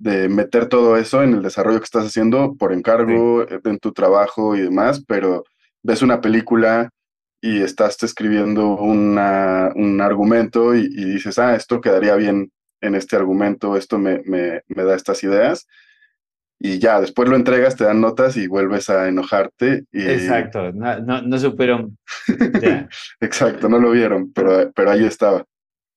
de 0.00 0.30
meter 0.30 0.66
todo 0.66 0.96
eso 0.96 1.22
en 1.22 1.34
el 1.34 1.42
desarrollo 1.42 1.78
que 1.78 1.84
estás 1.84 2.06
haciendo 2.06 2.56
por 2.56 2.72
encargo, 2.72 3.46
en 3.48 3.78
tu 3.78 3.92
trabajo 3.92 4.56
y 4.56 4.62
demás, 4.62 5.04
pero 5.06 5.44
ves 5.82 6.00
una 6.00 6.22
película 6.22 6.88
y 7.42 7.60
estás 7.60 8.02
escribiendo 8.02 8.76
una, 8.76 9.70
un 9.74 10.00
argumento 10.00 10.74
y, 10.74 10.88
dices, 10.88 11.38
ah, 11.38 11.54
esto 11.54 11.82
quedaría 11.82 12.14
bien 12.16 12.50
en 12.80 12.94
este 12.94 13.16
argumento, 13.16 13.76
esto 13.76 13.98
me, 13.98 14.22
me, 14.24 14.62
me, 14.68 14.84
da 14.84 14.94
estas 14.94 15.22
ideas. 15.22 15.66
Y 16.58 16.78
ya, 16.78 16.98
después 17.00 17.28
lo 17.28 17.36
entregas, 17.36 17.76
te 17.76 17.84
dan 17.84 18.00
notas 18.00 18.38
y 18.38 18.46
vuelves 18.46 18.88
a 18.88 19.06
enojarte. 19.06 19.84
Y... 19.92 20.02
Exacto, 20.02 20.72
no, 20.72 20.98
no, 21.00 21.20
no 21.20 21.38
supieron. 21.38 21.98
Exacto, 23.20 23.68
no 23.68 23.78
lo 23.78 23.90
vieron, 23.90 24.32
pero, 24.32 24.70
pero 24.72 24.90
ahí 24.90 25.04
estaba. 25.04 25.44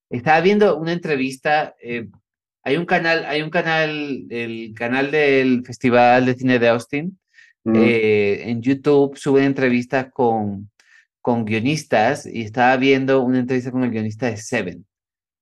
Estaba 0.09 0.41
viendo 0.41 0.77
una 0.77 0.91
entrevista, 0.91 1.73
eh, 1.81 2.09
hay 2.63 2.77
un 2.77 2.85
canal, 2.85 3.25
hay 3.25 3.41
un 3.41 3.49
canal, 3.49 4.25
el 4.29 4.73
canal 4.73 5.11
del 5.11 5.65
Festival 5.65 6.25
de 6.25 6.35
Cine 6.35 6.59
de 6.59 6.69
Austin, 6.69 7.19
eh, 7.73 8.43
en 8.45 8.61
YouTube 8.61 9.17
sube 9.17 9.45
entrevistas 9.45 10.07
con, 10.11 10.69
con 11.21 11.45
guionistas 11.45 12.25
y 12.25 12.41
estaba 12.41 12.75
viendo 12.75 13.21
una 13.21 13.39
entrevista 13.39 13.71
con 13.71 13.83
el 13.83 13.91
guionista 13.91 14.29
de 14.29 14.37
Seven. 14.37 14.85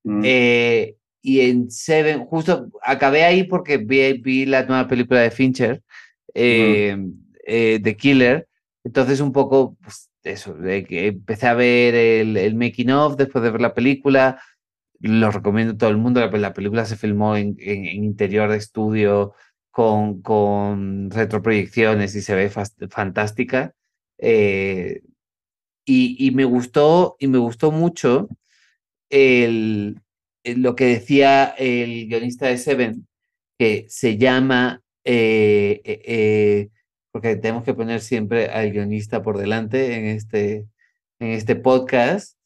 Mm. 0.04 0.22
Eh, 0.24 0.96
y 1.24 1.42
en 1.42 1.72
Seven, 1.72 2.26
justo 2.26 2.68
acabé 2.84 3.24
ahí 3.24 3.44
porque 3.44 3.78
vi, 3.78 4.14
vi 4.14 4.46
la 4.46 4.66
nueva 4.66 4.88
película 4.88 5.22
de 5.22 5.32
Fincher, 5.32 5.82
eh, 6.34 6.98
The 7.46 7.98
Killer. 7.98 8.48
Entonces, 8.84 9.20
un 9.20 9.32
poco, 9.32 9.78
pues, 9.82 10.10
eso, 10.24 10.54
de 10.54 10.84
que 10.84 11.08
empecé 11.08 11.48
a 11.48 11.54
ver 11.54 11.96
el, 11.96 12.38
el, 12.38 12.56
making 12.56 12.92
of 12.92 13.16
después 13.16 13.44
de 13.44 13.52
ver 13.52 13.62
la 13.62 13.74
película. 13.74 14.42
Lo 15.02 15.32
recomiendo 15.32 15.74
a 15.74 15.78
todo 15.78 15.90
el 15.90 15.98
mundo. 15.98 16.20
La, 16.20 16.28
la 16.30 16.54
película 16.54 16.86
se 16.86 16.96
filmó 16.96 17.36
en, 17.36 17.56
en, 17.60 17.86
en, 17.86 18.04
interior 18.04 18.50
de 18.50 18.58
estudio 18.58 19.34
con, 19.72 20.22
con 20.22 21.10
retroproyecciones 21.10 22.16
y 22.16 22.22
se 22.22 22.36
ve 22.36 22.50
fantástica. 22.50 23.74
Eh, 24.18 25.02
y, 25.86 26.32
me 26.32 26.46
gustó, 26.46 27.18
y 27.20 27.28
me 27.28 27.40
gustó 27.40 27.72
mucho 27.72 28.30
el, 29.10 30.00
lo 30.44 30.76
que 30.76 30.86
decía 30.86 31.46
el 31.58 32.08
guionista 32.08 32.48
de 32.48 32.58
Seven, 32.58 33.08
que 33.58 33.86
se 33.90 34.18
llama, 34.18 34.82
eh, 35.04 35.82
eh, 35.84 36.70
porque 37.12 37.36
tenemos 37.36 37.64
que 37.64 37.74
poner 37.74 38.00
siempre 38.02 38.48
al 38.48 38.72
guionista 38.72 39.22
por 39.22 39.38
delante 39.38 39.96
en 39.96 40.06
este, 40.06 40.68
en 41.20 41.30
este 41.30 41.56
podcast, 41.58 42.38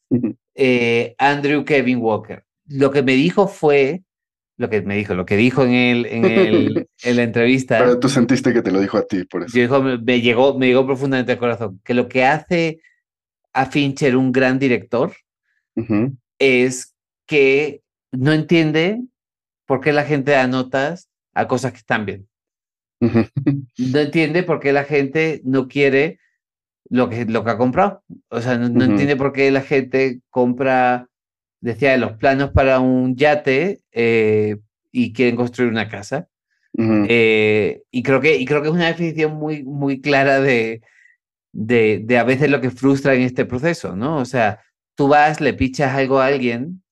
Andrew 1.18 1.64
Kevin 1.64 1.98
Walker. 1.98 2.45
Lo 2.68 2.90
que 2.90 3.02
me 3.02 3.12
dijo 3.12 3.48
fue 3.48 4.02
lo 4.58 4.70
que 4.70 4.80
me 4.82 4.96
dijo, 4.96 5.14
lo 5.14 5.26
que 5.26 5.36
dijo 5.36 5.64
en, 5.64 5.72
el, 5.72 6.06
en, 6.06 6.24
el, 6.24 6.88
en 7.02 7.16
la 7.16 7.22
entrevista. 7.22 7.78
Pero 7.78 8.00
tú 8.00 8.08
sentiste 8.08 8.52
que 8.52 8.62
te 8.62 8.70
lo 8.70 8.80
dijo 8.80 8.96
a 8.96 9.06
ti, 9.06 9.24
por 9.24 9.44
eso. 9.44 9.58
Yo 9.58 9.82
me, 9.82 10.20
llegó, 10.20 10.58
me 10.58 10.66
llegó 10.66 10.86
profundamente 10.86 11.32
al 11.32 11.38
corazón, 11.38 11.80
que 11.84 11.94
lo 11.94 12.08
que 12.08 12.24
hace 12.24 12.80
a 13.52 13.66
Fincher 13.66 14.16
un 14.16 14.32
gran 14.32 14.58
director 14.58 15.12
es 16.38 16.94
que 17.26 17.82
no 18.12 18.32
entiende 18.32 19.02
por 19.66 19.80
qué 19.80 19.92
la 19.92 20.04
gente 20.04 20.32
da 20.32 20.46
notas 20.46 21.10
a 21.34 21.46
cosas 21.46 21.72
que 21.72 21.78
están 21.78 22.06
bien. 22.06 22.26
No 23.00 23.98
entiende 23.98 24.42
por 24.42 24.58
qué 24.58 24.72
la 24.72 24.84
gente 24.84 25.42
no 25.44 25.68
quiere 25.68 26.18
lo 26.88 27.10
que, 27.10 27.26
lo 27.26 27.44
que 27.44 27.50
ha 27.50 27.58
comprado. 27.58 28.02
O 28.30 28.40
sea, 28.40 28.56
no, 28.56 28.70
no 28.70 28.84
entiende 28.84 29.16
por 29.16 29.32
qué 29.32 29.50
la 29.50 29.60
gente 29.60 30.20
compra 30.30 31.08
decía 31.66 31.90
de 31.90 31.98
los 31.98 32.12
planos 32.12 32.50
para 32.50 32.78
un 32.78 33.16
yate 33.16 33.80
eh, 33.90 34.56
y 34.92 35.12
quieren 35.12 35.36
construir 35.36 35.70
una 35.70 35.88
casa. 35.88 36.28
Eh, 36.78 37.82
y, 37.90 38.02
creo 38.02 38.20
que, 38.20 38.36
y 38.36 38.44
creo 38.44 38.60
que 38.60 38.68
es 38.68 38.74
una 38.74 38.88
definición 38.88 39.34
muy, 39.34 39.64
muy 39.64 40.00
clara 40.02 40.40
de, 40.40 40.82
de, 41.52 42.02
de, 42.04 42.18
a 42.18 42.24
veces 42.24 42.50
lo 42.50 42.60
que 42.60 42.70
frustra 42.70 43.14
en 43.14 43.22
este 43.22 43.46
proceso, 43.46 43.96
¿no? 43.96 44.18
O 44.18 44.26
sea, 44.26 44.60
tú 44.94 45.08
vas, 45.08 45.40
le 45.40 45.54
pichas 45.54 45.94
algo 45.94 46.20
a 46.20 46.26
alguien, 46.26 46.82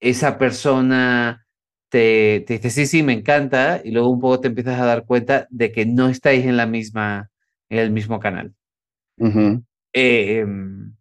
esa 0.00 0.38
persona 0.38 1.46
te, 1.90 2.44
te 2.46 2.54
dice, 2.54 2.70
sí, 2.70 2.86
sí, 2.86 3.02
me 3.02 3.12
encanta, 3.12 3.82
y 3.84 3.90
luego 3.90 4.08
un 4.08 4.20
poco 4.20 4.40
te 4.40 4.48
empiezas 4.48 4.80
a 4.80 4.86
dar 4.86 5.04
cuenta 5.04 5.46
de 5.50 5.70
que 5.70 5.84
no 5.84 6.08
estáis 6.08 6.46
en 6.46 6.56
la 6.56 6.66
misma, 6.66 7.30
en 7.68 7.78
el 7.78 7.90
mismo 7.90 8.18
canal. 8.18 8.54
Eh, 9.92 10.38
em, 10.38 10.94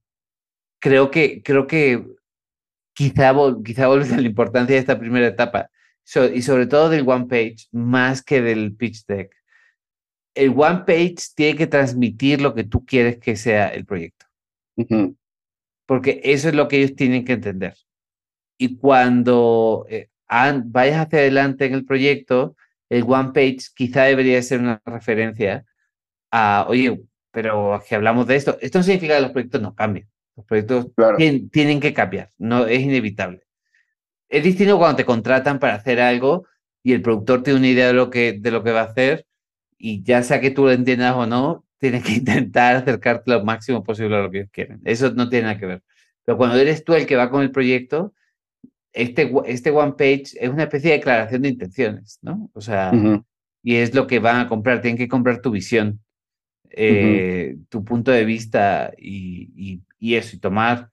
creo 0.79 1.09
que, 1.09 1.41
creo 1.41 1.67
que 1.67 2.16
quizá, 2.97 3.31
quizá 3.63 3.87
vuelves 3.87 4.11
a 4.11 4.19
la 4.19 4.27
importancia 4.27 4.73
de 4.73 4.79
esta 4.79 4.97
primera 4.97 5.27
etapa 5.27 5.69
y 6.33 6.41
sobre 6.41 6.65
todo 6.65 6.89
del 6.89 7.07
one 7.07 7.27
page 7.27 7.67
más 7.71 8.23
que 8.23 8.41
del 8.41 8.75
pitch 8.75 9.05
deck. 9.05 9.35
El 10.33 10.49
one 10.49 10.79
page 10.79 11.17
tiene 11.35 11.55
que 11.55 11.67
transmitir 11.67 12.41
lo 12.41 12.55
que 12.55 12.63
tú 12.63 12.85
quieres 12.85 13.19
que 13.19 13.35
sea 13.35 13.67
el 13.69 13.85
proyecto. 13.85 14.25
Porque 15.85 16.21
eso 16.23 16.49
es 16.49 16.55
lo 16.55 16.67
que 16.67 16.77
ellos 16.77 16.95
tienen 16.95 17.23
que 17.23 17.33
entender. 17.33 17.75
Y 18.57 18.77
cuando 18.77 19.85
eh, 19.89 20.09
vayas 20.65 21.05
hacia 21.05 21.19
adelante 21.19 21.65
en 21.65 21.73
el 21.73 21.85
proyecto, 21.85 22.55
el 22.89 23.03
one 23.03 23.31
page 23.33 23.59
quizá 23.75 24.03
debería 24.03 24.41
ser 24.41 24.59
una 24.59 24.81
referencia 24.85 25.65
a, 26.31 26.65
oye, 26.67 26.99
pero 27.31 27.83
que 27.87 27.95
hablamos 27.95 28.25
de 28.25 28.37
esto. 28.37 28.57
Esto 28.59 28.79
no 28.79 28.83
significa 28.83 29.15
que 29.15 29.21
los 29.21 29.31
proyectos 29.31 29.61
no 29.61 29.75
cambien. 29.75 30.07
Los 30.37 30.45
proyectos 30.45 30.87
tienen, 31.51 31.79
que 31.79 31.93
cambiar, 31.93 32.31
no 32.37 32.67
es 32.67 32.79
inevitable. 32.79 33.41
Es 34.29 34.43
distinto 34.43 34.77
cuando 34.77 34.97
te 34.97 35.05
contratan 35.05 35.59
para 35.59 35.73
hacer 35.73 35.99
algo 35.99 36.45
y 36.83 36.93
el 36.93 37.01
productor 37.01 37.41
tiene 37.41 37.59
una 37.59 37.67
idea 37.67 37.87
de 37.87 37.93
lo 37.93 38.11
que, 38.11 38.33
de 38.33 38.51
lo 38.51 38.63
que 38.63 38.71
va 38.71 38.81
a 38.81 38.85
hacer 38.85 39.25
y 39.79 40.03
ya 40.03 40.21
sea 40.21 40.39
que 40.39 40.51
tú 40.51 40.65
lo 40.65 40.71
entiendas 40.71 41.15
o 41.15 41.25
no, 41.25 41.65
tienes 41.79 42.03
que 42.03 42.11
intentar 42.13 42.75
acercarte 42.75 43.31
lo 43.31 43.43
máximo 43.43 43.83
posible 43.83 44.15
a 44.15 44.21
lo 44.21 44.31
que 44.31 44.39
ellos 44.39 44.51
quieren. 44.51 44.79
Eso 44.85 45.11
no 45.11 45.27
tiene 45.27 45.47
nada 45.47 45.59
que 45.59 45.65
ver. 45.65 45.83
Pero 46.23 46.37
cuando 46.37 46.57
eres 46.57 46.83
tú 46.83 46.93
el 46.93 47.07
que 47.07 47.15
va 47.15 47.31
con 47.31 47.41
el 47.41 47.51
proyecto, 47.51 48.13
este, 48.93 49.31
este 49.45 49.71
one 49.71 49.93
page 49.93 50.25
es 50.39 50.49
una 50.49 50.63
especie 50.63 50.91
de 50.91 50.97
declaración 50.97 51.41
de 51.41 51.49
intenciones, 51.49 52.19
¿no? 52.21 52.49
O 52.53 52.61
sea, 52.61 52.91
y 53.63 53.75
es 53.75 53.95
lo 53.95 54.05
que 54.05 54.19
van 54.19 54.41
a 54.41 54.47
comprar, 54.47 54.81
tienen 54.81 54.97
que 54.97 55.07
comprar 55.07 55.41
tu 55.41 55.51
visión. 55.51 55.99
Eh, 56.71 57.57
tu 57.69 57.83
punto 57.83 58.11
de 58.11 58.25
vista 58.25 58.91
y, 58.97 59.81
eso, 59.99 60.35
y 60.35 60.39
tomar. 60.39 60.89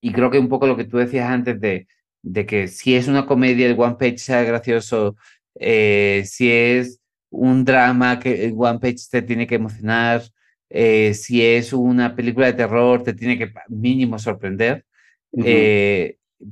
Y 0.00 0.12
creo 0.12 0.30
que 0.30 0.38
un 0.38 0.48
poco 0.48 0.66
lo 0.66 0.76
que 0.76 0.84
tú 0.84 0.98
decías 0.98 1.28
antes 1.30 1.60
de, 1.60 1.88
de 2.22 2.46
que 2.46 2.68
si 2.68 2.94
es 2.94 3.08
una 3.08 3.26
comedia, 3.26 3.66
el 3.66 3.78
One 3.78 3.96
Page 3.98 4.18
sea 4.18 4.42
gracioso, 4.42 5.16
eh, 5.54 6.22
si 6.24 6.50
es 6.50 7.00
un 7.30 7.64
drama, 7.64 8.18
que 8.20 8.44
el 8.46 8.54
One 8.56 8.78
Page 8.78 8.96
te 9.10 9.22
tiene 9.22 9.46
que 9.46 9.56
emocionar, 9.56 10.22
eh, 10.70 11.14
si 11.14 11.44
es 11.44 11.72
una 11.72 12.14
película 12.14 12.46
de 12.46 12.52
terror, 12.54 13.02
te 13.02 13.14
tiene 13.14 13.38
que 13.38 13.52
mínimo 13.68 14.18
sorprender. 14.18 14.84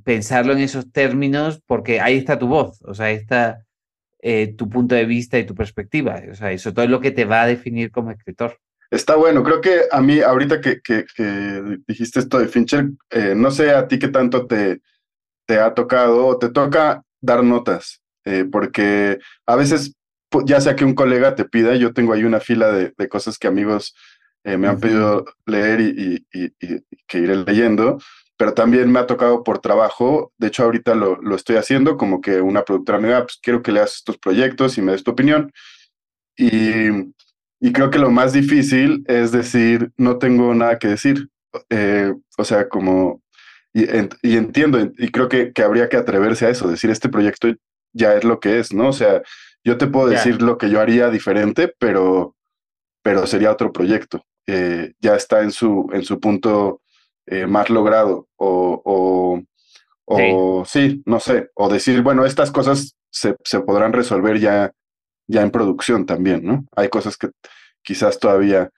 pensarlo 0.04 0.52
en 0.52 0.58
esos 0.58 0.90
términos, 0.90 1.62
porque 1.66 2.00
ahí 2.00 2.16
está 2.16 2.38
tu 2.38 2.48
voz, 2.48 2.82
o 2.82 2.94
sea, 2.94 3.06
ahí 3.06 3.14
está 3.14 3.65
eh, 4.28 4.56
tu 4.58 4.68
punto 4.68 4.96
de 4.96 5.04
vista 5.04 5.38
y 5.38 5.46
tu 5.46 5.54
perspectiva. 5.54 6.20
O 6.28 6.34
sea, 6.34 6.50
eso 6.50 6.74
todo 6.74 6.84
es 6.84 6.90
lo 6.90 7.00
que 7.00 7.12
te 7.12 7.24
va 7.24 7.42
a 7.42 7.46
definir 7.46 7.92
como 7.92 8.10
escritor. 8.10 8.58
Está 8.90 9.14
bueno, 9.14 9.44
creo 9.44 9.60
que 9.60 9.82
a 9.88 10.00
mí, 10.00 10.18
ahorita 10.18 10.60
que, 10.60 10.80
que, 10.82 11.04
dijiste 11.86 12.18
esto 12.18 12.40
de 12.40 12.48
Fincher, 12.48 12.88
eh, 13.10 13.34
no 13.36 13.52
sé 13.52 13.70
a 13.70 13.86
ti 13.86 14.00
qué 14.00 14.08
tanto 14.08 14.48
te, 14.48 14.80
te 15.46 15.60
ha 15.60 15.74
tocado 15.74 16.26
o 16.26 16.38
te 16.40 16.48
toca 16.48 17.04
dar 17.20 17.44
notas, 17.44 18.02
eh, 18.24 18.44
porque 18.50 19.20
a 19.46 19.54
veces, 19.54 19.94
ya 20.44 20.60
sea 20.60 20.74
que 20.74 20.84
un 20.84 20.96
colega 20.96 21.36
te 21.36 21.44
pida, 21.44 21.76
yo 21.76 21.92
tengo 21.92 22.12
ahí 22.12 22.24
una 22.24 22.40
fila 22.40 22.72
de, 22.72 22.94
de 22.98 23.08
cosas 23.08 23.38
que 23.38 23.46
amigos 23.46 23.94
me 24.44 24.68
han 24.68 24.78
pedido 24.78 25.24
leer 25.44 25.80
y, 25.80 26.24
y, 26.32 26.44
y, 26.60 26.84
que 27.08 27.18
iré 27.18 27.36
leyendo, 27.36 27.98
pero 28.36 28.54
también 28.54 28.90
me 28.92 28.98
ha 28.98 29.06
tocado 29.06 29.42
por 29.42 29.60
trabajo, 29.60 30.32
de 30.38 30.48
hecho 30.48 30.64
ahorita 30.64 30.94
lo, 30.94 31.16
lo 31.22 31.36
estoy 31.36 31.56
haciendo, 31.56 31.96
como 31.96 32.20
que 32.20 32.40
una 32.40 32.64
productora 32.64 32.98
me 32.98 33.08
diga, 33.08 33.22
pues 33.22 33.38
quiero 33.42 33.62
que 33.62 33.72
leas 33.72 33.94
estos 33.94 34.18
proyectos 34.18 34.76
y 34.76 34.82
me 34.82 34.92
des 34.92 35.04
tu 35.04 35.12
opinión. 35.12 35.52
Y, 36.36 36.88
y 37.60 37.72
creo 37.72 37.90
que 37.90 37.98
lo 37.98 38.10
más 38.10 38.32
difícil 38.32 39.04
es 39.06 39.32
decir, 39.32 39.90
no 39.96 40.18
tengo 40.18 40.54
nada 40.54 40.78
que 40.78 40.88
decir. 40.88 41.28
Eh, 41.70 42.12
o 42.36 42.44
sea, 42.44 42.68
como, 42.68 43.22
y, 43.72 43.84
y, 44.22 44.36
entiendo, 44.36 44.78
y 44.80 45.10
creo 45.10 45.28
que, 45.28 45.52
que 45.52 45.62
habría 45.62 45.88
que 45.88 45.96
atreverse 45.96 46.46
a 46.46 46.50
eso, 46.50 46.68
decir, 46.68 46.90
este 46.90 47.08
proyecto 47.08 47.48
ya 47.94 48.14
es 48.14 48.24
lo 48.24 48.40
que 48.40 48.58
es, 48.58 48.74
¿no? 48.74 48.88
O 48.88 48.92
sea, 48.92 49.22
yo 49.64 49.78
te 49.78 49.86
puedo 49.86 50.08
decir 50.08 50.42
lo 50.42 50.58
que 50.58 50.68
yo 50.68 50.80
haría 50.80 51.08
diferente, 51.08 51.72
pero, 51.78 52.36
pero 53.02 53.26
sería 53.26 53.50
otro 53.50 53.72
proyecto. 53.72 54.22
Eh, 54.46 54.92
ya 55.00 55.16
está 55.16 55.42
en 55.42 55.50
su, 55.50 55.88
en 55.92 56.04
su 56.04 56.20
punto 56.20 56.82
eh, 57.26 57.46
más 57.46 57.70
logrado 57.70 58.28
o, 58.36 59.42
o, 60.04 60.64
sí. 60.64 61.02
no 61.04 61.20
sé, 61.20 61.50
o 61.54 61.68
decir, 61.68 62.02
bueno, 62.02 62.24
estas 62.24 62.50
cosas 62.50 62.96
se, 63.10 63.36
se, 63.44 63.60
podrán 63.60 63.92
resolver 63.92 64.38
ya, 64.38 64.72
ya 65.26 65.42
en 65.42 65.50
producción 65.50 66.06
también, 66.06 66.44
¿no? 66.44 66.64
Hay 66.76 66.88
cosas 66.88 67.16
que 67.16 67.30
quizás 67.82 68.18
todavía, 68.18 68.70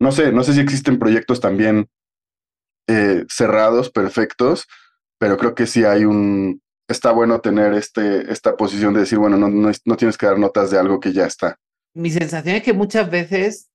no 0.00 0.12
sé, 0.12 0.32
no 0.32 0.42
sé 0.42 0.54
si 0.54 0.60
existen 0.60 0.98
proyectos 0.98 1.40
también 1.40 1.88
eh, 2.88 3.24
cerrados, 3.28 3.90
perfectos, 3.90 4.66
pero 5.18 5.36
creo 5.36 5.54
que 5.54 5.66
sí 5.66 5.84
hay 5.84 6.04
un, 6.04 6.60
está 6.88 7.12
bueno 7.12 7.40
tener 7.40 7.74
este, 7.74 8.32
esta 8.32 8.56
posición 8.56 8.94
de 8.94 9.00
decir, 9.00 9.18
bueno, 9.18 9.36
no, 9.36 9.48
no, 9.48 9.70
no 9.84 9.96
tienes 9.96 10.18
que 10.18 10.26
dar 10.26 10.38
notas 10.38 10.70
de 10.70 10.78
algo 10.78 10.98
que 10.98 11.12
ya 11.12 11.26
está. 11.26 11.56
Mi 11.94 12.10
sensación 12.10 12.56
es 12.56 12.62
que 12.62 12.72
muchas 12.72 13.08
veces 13.10 13.70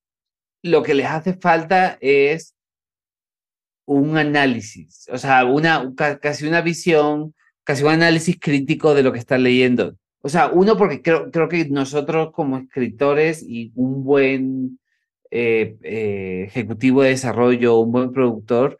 lo 0.63 0.84
que 0.84 0.93
les 0.93 1.07
hace 1.07 1.34
falta 1.34 1.97
es 2.01 2.56
un 3.88 4.17
análisis, 4.17 5.07
o 5.11 5.17
sea, 5.17 5.45
una, 5.45 5.93
casi 6.21 6.45
una 6.45 6.61
visión, 6.61 7.33
casi 7.63 7.83
un 7.83 7.91
análisis 7.91 8.38
crítico 8.39 8.93
de 8.93 9.01
lo 9.01 9.13
que 9.13 9.19
estás 9.19 9.39
leyendo. 9.39 9.95
O 10.21 10.29
sea, 10.29 10.49
uno, 10.49 10.75
porque 10.75 11.01
creo, 11.01 11.31
creo 11.31 11.47
que 11.47 11.69
nosotros 11.69 12.31
como 12.33 12.57
escritores 12.57 13.41
y 13.41 13.71
un 13.75 14.03
buen 14.03 14.79
eh, 15.31 15.77
eh, 15.83 16.43
ejecutivo 16.47 17.01
de 17.01 17.09
desarrollo, 17.09 17.79
un 17.79 17.93
buen 17.93 18.11
productor, 18.11 18.77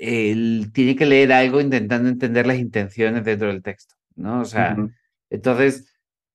él 0.00 0.70
tiene 0.72 0.96
que 0.96 1.06
leer 1.06 1.32
algo 1.32 1.60
intentando 1.60 2.08
entender 2.08 2.44
las 2.44 2.58
intenciones 2.58 3.24
dentro 3.24 3.48
del 3.48 3.62
texto, 3.62 3.94
¿no? 4.16 4.40
O 4.40 4.44
sea, 4.44 4.76
entonces, 5.30 5.94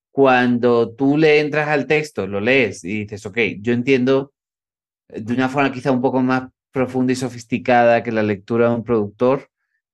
cuando 0.10 0.96
tú 0.96 1.18
le 1.18 1.42
entras 1.42 1.68
al 1.68 1.86
texto, 1.86 2.28
lo 2.28 2.40
lees 2.40 2.86
y 2.86 3.00
dices, 3.02 3.26
ok, 3.26 3.38
yo 3.60 3.74
entiendo 3.74 4.32
de 5.10 5.34
una 5.34 5.50
forma 5.50 5.72
quizá 5.72 5.92
un 5.92 6.02
poco 6.02 6.22
más 6.22 6.50
profunda 6.78 7.12
y 7.12 7.16
sofisticada 7.16 8.04
que 8.04 8.12
la 8.12 8.24
lectura 8.24 8.70
de 8.70 8.76
un 8.76 8.84
productor, 8.84 9.50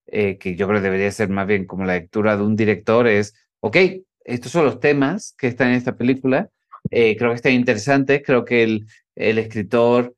eh, 0.06 0.38
que 0.38 0.56
yo 0.56 0.68
creo 0.68 0.80
que 0.80 0.86
debería 0.86 1.12
ser 1.12 1.30
más 1.30 1.48
bien 1.48 1.66
como 1.66 1.86
la 1.86 1.94
lectura 1.94 2.36
de 2.36 2.44
un 2.44 2.56
director, 2.56 3.08
es, 3.08 3.34
ok, 3.62 3.78
estos 4.26 4.52
son 4.52 4.66
los 4.66 4.80
temas 4.80 5.34
que 5.38 5.48
están 5.48 5.70
en 5.70 5.76
esta 5.76 5.96
película, 5.96 6.50
eh, 6.92 7.16
creo 7.18 7.30
que 7.32 7.36
están 7.38 7.54
interesantes, 7.54 8.22
creo 8.26 8.44
que 8.44 8.64
el, 8.64 8.86
el 9.16 9.38
escritor 9.38 10.14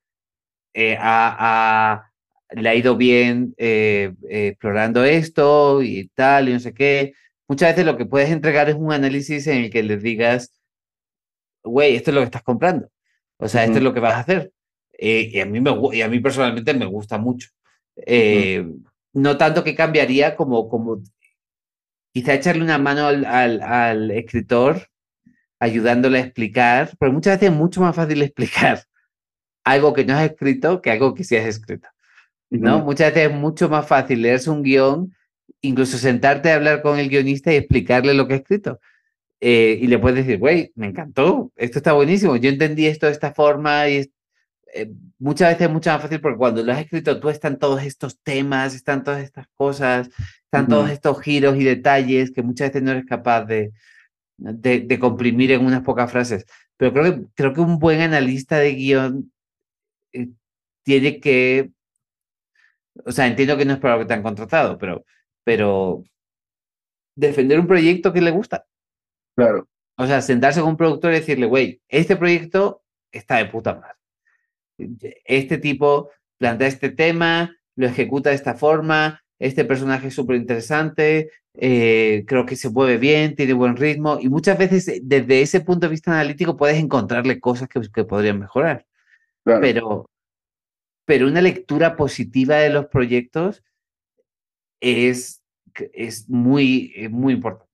eh, 0.74 0.98
ha, 1.00 2.12
le 2.50 2.70
ha 2.70 2.76
ido 2.76 2.98
bien 2.98 3.54
explorando 3.58 5.04
esto 5.04 5.84
y 5.84 6.10
tal, 6.16 6.50
y 6.50 6.54
no 6.54 6.60
sé 6.60 6.74
qué. 6.74 7.14
Muchas 7.48 7.72
veces 7.72 7.86
lo 7.86 7.96
que 7.96 8.06
puedes 8.06 8.32
entregar 8.32 8.70
es 8.70 8.76
un 8.76 8.92
análisis 8.92 9.46
en 9.48 9.66
el 9.66 9.70
que 9.70 9.84
les 9.84 10.02
digas, 10.02 10.52
güey, 11.64 11.96
esto 11.96 12.12
es 12.12 12.16
lo 12.16 12.22
que 12.22 12.26
estás 12.26 12.44
comprando. 12.44 12.90
O 13.38 13.48
sea, 13.48 13.64
esto 13.66 13.78
es 13.78 13.84
lo 13.84 13.94
que 13.94 14.00
vas 14.00 14.16
a 14.16 14.20
hacer. 14.20 14.52
Eh, 14.98 15.30
y, 15.34 15.40
a 15.40 15.46
mí 15.46 15.60
me, 15.60 15.72
y 15.94 16.02
a 16.02 16.08
mí 16.08 16.20
personalmente 16.20 16.74
me 16.74 16.86
gusta 16.86 17.18
mucho. 17.18 17.50
Eh, 17.96 18.66
no 19.14 19.38
tanto 19.38 19.64
que 19.64 19.76
cambiaría 19.76 20.36
como, 20.36 20.68
como 20.70 21.02
quizá 22.14 22.34
echarle 22.34 22.64
una 22.64 22.78
mano 22.78 23.08
al, 23.08 23.26
al, 23.26 24.12
escritor 24.12 24.88
ayudándole 25.60 26.20
a 26.20 26.22
explicar, 26.22 26.92
pero 27.00 27.12
muchas 27.14 27.36
veces 27.36 27.54
es 27.54 27.58
mucho 27.58 27.82
más 27.82 27.96
fácil 27.96 28.22
explicar 28.22 28.84
algo 29.64 29.94
que 29.94 30.06
no 30.06 30.16
has 30.16 30.30
escrito 30.30 30.82
que 30.82 30.92
algo 30.92 31.14
que 31.14 31.24
sí 31.24 31.36
has 31.36 31.46
escrito. 31.46 31.88
¿no? 32.50 32.80
Muchas 32.80 33.14
veces 33.14 33.32
es 33.32 33.38
mucho 33.38 33.70
más 33.70 33.88
fácil 33.88 34.22
leerse 34.22 34.50
un 34.50 34.64
guion, 34.64 35.14
incluso 35.62 35.98
sentarte 35.98 36.52
a 36.52 36.56
hablar 36.56 36.82
con 36.82 37.00
el 37.00 37.10
guionista 37.10 37.52
y 37.52 37.58
explicarle 37.58 38.14
lo 38.14 38.28
que 38.28 38.36
ha 38.36 38.38
escrito. 38.38 38.80
Eh, 39.42 39.80
y 39.82 39.88
le 39.88 40.00
puedes 40.00 40.26
decir, 40.26 40.40
güey, 40.40 40.72
me 40.76 40.88
encantó, 40.88 41.52
esto 41.56 41.80
está 41.80 41.94
buenísimo, 41.94 42.36
yo 42.38 42.50
entendí 42.50 42.86
esto 42.86 43.08
de 43.08 43.12
esta 43.12 43.34
forma 43.34 43.90
y 43.90 44.10
eh, 44.76 44.92
muchas 45.20 45.50
veces 45.52 45.68
es 45.68 45.74
mucho 45.74 45.90
más 45.90 46.02
fácil 46.02 46.20
porque 46.20 46.38
cuando 46.38 46.62
lo 46.62 46.74
has 46.74 46.82
escrito 46.82 47.18
tú 47.22 47.30
están 47.30 47.58
todos 47.58 47.82
estos 47.84 48.20
temas, 48.22 48.76
están 48.76 49.06
todas 49.06 49.24
estas 49.24 49.48
cosas, 49.56 50.10
están 50.44 50.68
todos 50.68 50.90
estos 50.90 51.22
giros 51.22 51.56
y 51.56 51.64
detalles 51.64 52.32
que 52.32 52.44
muchas 52.44 52.70
veces 52.70 52.84
no 52.84 52.92
eres 52.92 53.06
capaz 53.06 53.46
de, 53.46 53.72
de, 54.38 55.00
comprimir 55.00 55.52
en 55.54 55.66
unas 55.66 55.82
pocas 55.84 56.12
frases. 56.12 56.46
Pero 56.76 56.92
creo 56.92 57.04
que, 57.06 57.26
creo 57.36 57.54
que 57.54 57.62
un 57.62 57.80
buen 57.80 58.02
analista 58.02 58.58
de 58.58 58.74
guion 58.76 59.32
eh, 60.12 60.28
tiene 60.84 61.22
que, 61.22 61.72
o 63.06 63.12
sea, 63.14 63.28
entiendo 63.28 63.58
que 63.58 63.66
no 63.66 63.74
es 63.74 63.80
para 63.80 63.96
lo 63.96 64.02
que 64.02 64.08
te 64.08 64.14
han 64.14 64.24
contratado, 64.24 64.78
pero, 64.78 65.06
pero 65.46 66.04
defender 67.16 67.62
un 67.62 67.68
proyecto 67.68 68.12
que 68.12 68.22
le 68.22 68.32
gusta. 68.32 68.66
Claro. 69.38 69.70
O 69.98 70.06
sea, 70.06 70.22
sentarse 70.22 70.60
con 70.60 70.72
un 70.72 70.78
productor 70.78 71.12
y 71.14 71.16
decirle, 71.16 71.46
güey, 71.46 71.82
este 71.88 72.18
proyecto 72.18 72.84
está 73.12 73.38
de 73.38 73.46
puta 73.46 73.76
madre 73.76 73.96
este 74.78 75.58
tipo 75.58 76.12
plantea 76.38 76.68
este 76.68 76.90
tema, 76.90 77.56
lo 77.76 77.88
ejecuta 77.88 78.30
de 78.30 78.36
esta 78.36 78.56
forma, 78.56 79.22
este 79.40 79.66
personaje 79.66 80.08
es 80.08 80.14
súper 80.14 80.38
interesante, 80.38 81.32
eh, 81.54 82.24
creo 82.28 82.46
que 82.46 82.56
se 82.56 82.70
mueve 82.70 82.98
bien, 82.98 83.36
tiene 83.36 83.54
buen 83.54 83.78
ritmo 83.78 84.18
y 84.20 84.30
muchas 84.30 84.58
veces 84.58 84.88
eh, 84.88 85.00
desde 85.04 85.42
ese 85.42 85.62
punto 85.62 85.88
de 85.88 85.92
vista 85.92 86.12
analítico 86.12 86.58
puedes 86.58 86.78
encontrarle 86.78 87.40
cosas 87.40 87.70
que, 87.70 87.82
que 87.94 88.04
podrían 88.04 88.40
mejorar. 88.40 88.86
Pero, 89.44 90.10
pero 91.06 91.28
una 91.28 91.42
lectura 91.42 91.96
positiva 91.96 92.56
de 92.56 92.72
los 92.72 92.88
proyectos 92.88 93.64
es, 94.82 95.44
es 95.94 96.28
muy, 96.28 96.94
eh, 96.96 97.10
muy 97.10 97.34
importante. 97.34 97.72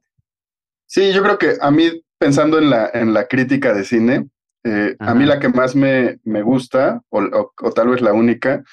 Sí, 0.85 1.13
yo 1.13 1.23
creo 1.23 1.37
que 1.37 1.55
a 1.61 1.71
mí, 1.71 2.03
pensando 2.17 2.59
en 2.59 2.69
la, 2.69 2.91
en 2.93 3.13
la 3.13 3.27
crítica 3.27 3.73
de 3.73 3.85
cine, 3.85 4.27
eh, 4.63 4.95
a 4.99 5.13
mí 5.13 5.25
la 5.25 5.39
que 5.39 5.49
más 5.49 5.75
me, 5.75 6.19
me 6.23 6.41
gusta, 6.41 7.01
o, 7.09 7.51
tal 7.73 7.89
vez 7.89 8.01
la 8.01 8.13
única, 8.13 8.63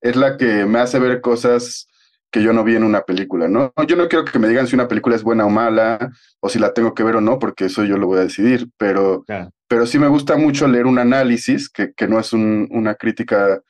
es 0.00 0.16
la 0.16 0.36
que 0.36 0.66
me 0.66 0.78
hace 0.78 0.98
ver 0.98 1.20
cosas 1.20 1.86
que 2.30 2.42
yo 2.42 2.52
no 2.52 2.64
vi 2.64 2.76
en 2.76 2.84
una 2.84 3.02
película, 3.02 3.48
¿no? 3.48 3.72
Yo 3.86 3.96
no 3.96 4.08
quiero 4.08 4.24
que 4.24 4.38
me 4.38 4.48
digan 4.48 4.66
si 4.66 4.74
una 4.74 4.88
película 4.88 5.16
es 5.16 5.22
buena 5.22 5.46
o 5.46 5.50
mala, 5.50 6.10
o 6.40 6.48
si 6.48 6.58
la 6.58 6.74
tengo 6.74 6.94
que 6.94 7.02
ver 7.02 7.16
o 7.16 7.20
no, 7.20 7.38
porque 7.38 7.66
eso 7.66 7.84
yo 7.84 7.96
lo 7.96 8.06
voy 8.06 8.18
a 8.18 8.22
decidir, 8.22 8.68
pero, 8.76 9.24
pero 9.66 9.86
sí 9.86 9.98
me 9.98 10.08
gusta 10.08 10.36
mucho 10.36 10.68
leer 10.68 10.86
un 10.86 10.98
análisis, 10.98 11.70
que, 11.70 11.92
que 11.94 12.06
no 12.06 12.18
es 12.20 12.32
una 12.32 12.94
crítica 12.96 13.62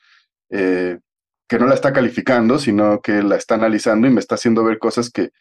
eh, 0.49 0.99
que 1.47 1.57
no 1.57 1.65
la 1.65 1.73
está 1.73 1.93
calificando, 1.93 2.59
sino 2.59 3.01
que 3.01 3.23
la 3.23 3.35
está 3.35 3.55
analizando 3.55 4.07
y 4.07 4.11
me 4.11 4.19
está 4.19 4.35
haciendo 4.35 4.63
ver 4.63 4.77
cosas 4.77 5.09
que, 5.09 5.31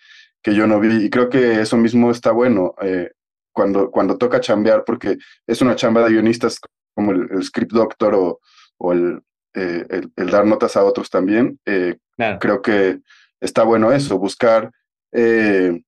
que 0.42 0.54
yo 0.54 0.66
no 0.66 0.80
vi. 0.80 1.04
Y 1.04 1.10
creo 1.10 1.28
que 1.28 1.60
eso 1.60 1.76
mismo 1.76 2.10
está 2.10 2.32
bueno. 2.32 2.74
Eh, 2.80 3.10
cuando, 3.58 3.90
cuando 3.90 4.16
toca 4.16 4.38
chambear, 4.38 4.84
porque 4.84 5.18
es 5.44 5.60
una 5.60 5.74
chamba 5.74 6.04
de 6.04 6.12
guionistas 6.12 6.60
como 6.94 7.10
el, 7.10 7.42
script 7.42 7.72
doctor 7.72 8.14
o, 8.14 8.38
o 8.76 8.92
el, 8.92 9.20
eh, 9.54 9.84
el, 10.14 10.30
dar 10.30 10.46
notas 10.46 10.76
a 10.76 10.84
otros 10.84 11.10
también, 11.10 11.58
eh, 11.66 11.96
creo 12.38 12.62
que 12.62 13.00
está 13.40 13.64
bueno 13.64 13.90
eso, 13.90 14.16
buscar 14.16 14.70
eh, 15.10 15.82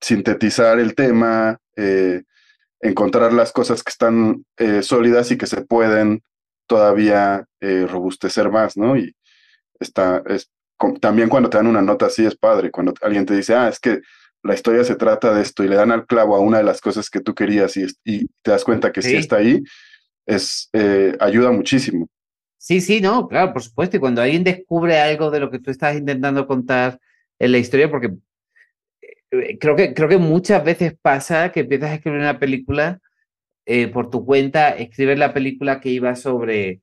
sintetizar 0.00 0.78
el 0.78 0.94
tema, 0.94 1.58
encontrar 2.80 3.34
las 3.34 3.52
cosas 3.52 3.82
que 3.82 3.90
están 3.90 4.46
sólidas 4.80 5.30
y 5.30 5.36
que 5.36 5.46
se 5.46 5.60
pueden 5.66 6.22
todavía 6.66 7.44
robustecer 7.60 8.50
más, 8.50 8.78
¿no? 8.78 8.96
Y 8.96 9.14
está, 9.80 10.22
es, 10.26 10.50
también 11.02 11.28
cuando 11.28 11.50
te 11.50 11.58
dan 11.58 11.66
una 11.66 11.82
nota 11.82 12.06
así 12.06 12.24
es 12.24 12.36
padre, 12.36 12.70
cuando 12.70 12.94
alguien 13.02 13.26
te 13.26 13.36
dice, 13.36 13.54
ah, 13.54 13.68
es 13.68 13.78
que 13.78 14.00
la 14.46 14.54
historia 14.54 14.84
se 14.84 14.96
trata 14.96 15.34
de 15.34 15.42
esto 15.42 15.64
y 15.64 15.68
le 15.68 15.76
dan 15.76 15.92
al 15.92 16.06
clavo 16.06 16.36
a 16.36 16.40
una 16.40 16.58
de 16.58 16.64
las 16.64 16.80
cosas 16.80 17.10
que 17.10 17.20
tú 17.20 17.34
querías 17.34 17.76
y, 17.76 17.86
y 18.04 18.26
te 18.42 18.50
das 18.50 18.64
cuenta 18.64 18.92
que 18.92 19.02
sí, 19.02 19.16
está 19.16 19.36
ahí, 19.36 19.62
es, 20.26 20.68
eh, 20.72 21.16
ayuda 21.20 21.50
muchísimo. 21.50 22.08
Sí, 22.56 22.80
sí, 22.80 23.00
no, 23.00 23.28
claro, 23.28 23.52
por 23.52 23.62
supuesto. 23.62 23.96
Y 23.96 24.00
cuando 24.00 24.22
alguien 24.22 24.42
descubre 24.42 24.98
algo 24.98 25.30
de 25.30 25.40
lo 25.40 25.50
que 25.50 25.58
tú 25.58 25.70
estás 25.70 25.96
intentando 25.96 26.46
contar 26.46 26.98
en 27.38 27.52
la 27.52 27.58
historia, 27.58 27.90
porque 27.90 28.12
eh, 29.30 29.58
creo 29.58 29.76
que, 29.76 29.94
creo 29.94 30.08
que 30.08 30.18
muchas 30.18 30.64
veces 30.64 30.94
pasa 31.00 31.52
que 31.52 31.60
empiezas 31.60 31.90
a 31.90 31.94
escribir 31.94 32.20
una 32.20 32.38
película 32.38 33.00
eh, 33.66 33.88
por 33.88 34.10
tu 34.10 34.24
cuenta, 34.24 34.70
escribes 34.70 35.18
la 35.18 35.34
película 35.34 35.80
que 35.80 35.90
iba 35.90 36.14
sobre, 36.16 36.80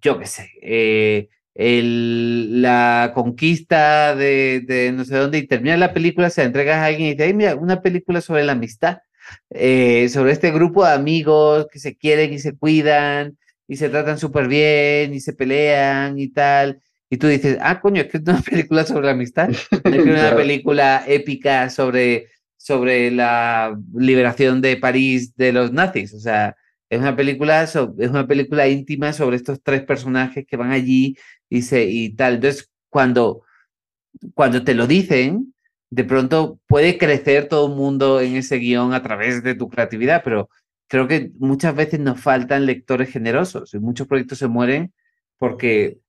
yo 0.00 0.18
qué 0.18 0.26
sé, 0.26 1.28
el, 1.60 2.62
la 2.62 3.12
conquista 3.14 4.16
de, 4.16 4.62
de, 4.66 4.92
no 4.92 5.04
sé 5.04 5.14
dónde 5.14 5.36
y 5.36 5.46
termina 5.46 5.76
la 5.76 5.92
película, 5.92 6.30
se 6.30 6.40
la 6.40 6.46
entregas 6.46 6.78
a 6.78 6.86
alguien 6.86 7.08
y 7.08 7.14
dice, 7.14 7.34
mira, 7.34 7.54
una 7.54 7.82
película 7.82 8.22
sobre 8.22 8.44
la 8.44 8.52
amistad, 8.52 9.00
eh, 9.50 10.08
sobre 10.08 10.32
este 10.32 10.52
grupo 10.52 10.86
de 10.86 10.94
amigos 10.94 11.66
que 11.70 11.78
se 11.78 11.98
quieren 11.98 12.32
y 12.32 12.38
se 12.38 12.56
cuidan 12.56 13.36
y 13.68 13.76
se 13.76 13.90
tratan 13.90 14.18
súper 14.18 14.48
bien 14.48 15.12
y 15.12 15.20
se 15.20 15.34
pelean 15.34 16.18
y 16.18 16.28
tal. 16.28 16.80
Y 17.10 17.18
tú 17.18 17.26
dices, 17.26 17.58
ah, 17.60 17.78
coño, 17.82 18.00
es 18.00 18.08
que 18.08 18.16
es 18.16 18.22
una 18.22 18.40
película 18.50 18.86
sobre 18.86 19.06
la 19.06 19.12
amistad, 19.12 19.50
es 19.50 19.68
una 20.02 20.34
película 20.36 21.04
épica 21.06 21.68
sobre, 21.68 22.28
sobre 22.56 23.10
la 23.10 23.78
liberación 23.94 24.62
de 24.62 24.78
París 24.78 25.36
de 25.36 25.52
los 25.52 25.72
nazis, 25.72 26.14
o 26.14 26.20
sea, 26.20 26.56
es 26.90 27.00
una 27.00 27.16
película, 27.16 27.62
es 27.62 27.74
una 27.76 28.26
película 28.26 28.68
íntima 28.68 29.12
sobre 29.12 29.36
estos 29.36 29.62
tres 29.62 29.82
personajes 29.84 30.44
que 30.46 30.56
van 30.56 30.72
allí 30.72 31.16
y, 31.48 31.60
y 31.72 32.16
tal. 32.16 32.34
Entonces, 32.34 32.70
cuando, 32.88 33.44
cuando 34.34 34.64
te 34.64 34.74
lo 34.74 34.86
dicen, 34.86 35.54
de 35.90 36.04
pronto 36.04 36.60
puede 36.66 36.98
crecer 36.98 37.48
todo 37.48 37.68
el 37.68 37.76
mundo 37.76 38.20
en 38.20 38.36
ese 38.36 38.56
guion 38.58 38.92
a 38.92 39.02
través 39.02 39.42
de 39.42 39.54
tu 39.54 39.68
creatividad, 39.68 40.22
pero 40.24 40.50
creo 40.88 41.08
que 41.08 41.30
muchas 41.38 41.74
veces 41.74 42.00
nos 42.00 42.20
faltan 42.20 42.66
lectores 42.66 43.10
generosos 43.10 43.72
y 43.74 43.78
muchos 43.78 44.06
proyectos 44.08 44.38
se 44.38 44.48
mueren 44.48 44.92
porque, 45.38 46.00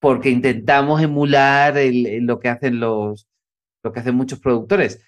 porque 0.00 0.30
intentamos 0.30 1.02
emular 1.02 1.74
lo 1.76 2.40
que 2.40 2.48
hacen 2.48 2.80
los 2.80 3.28
lo 3.86 3.92
que 3.92 4.00
hacen 4.00 4.16
muchos 4.16 4.40
productores. 4.40 5.00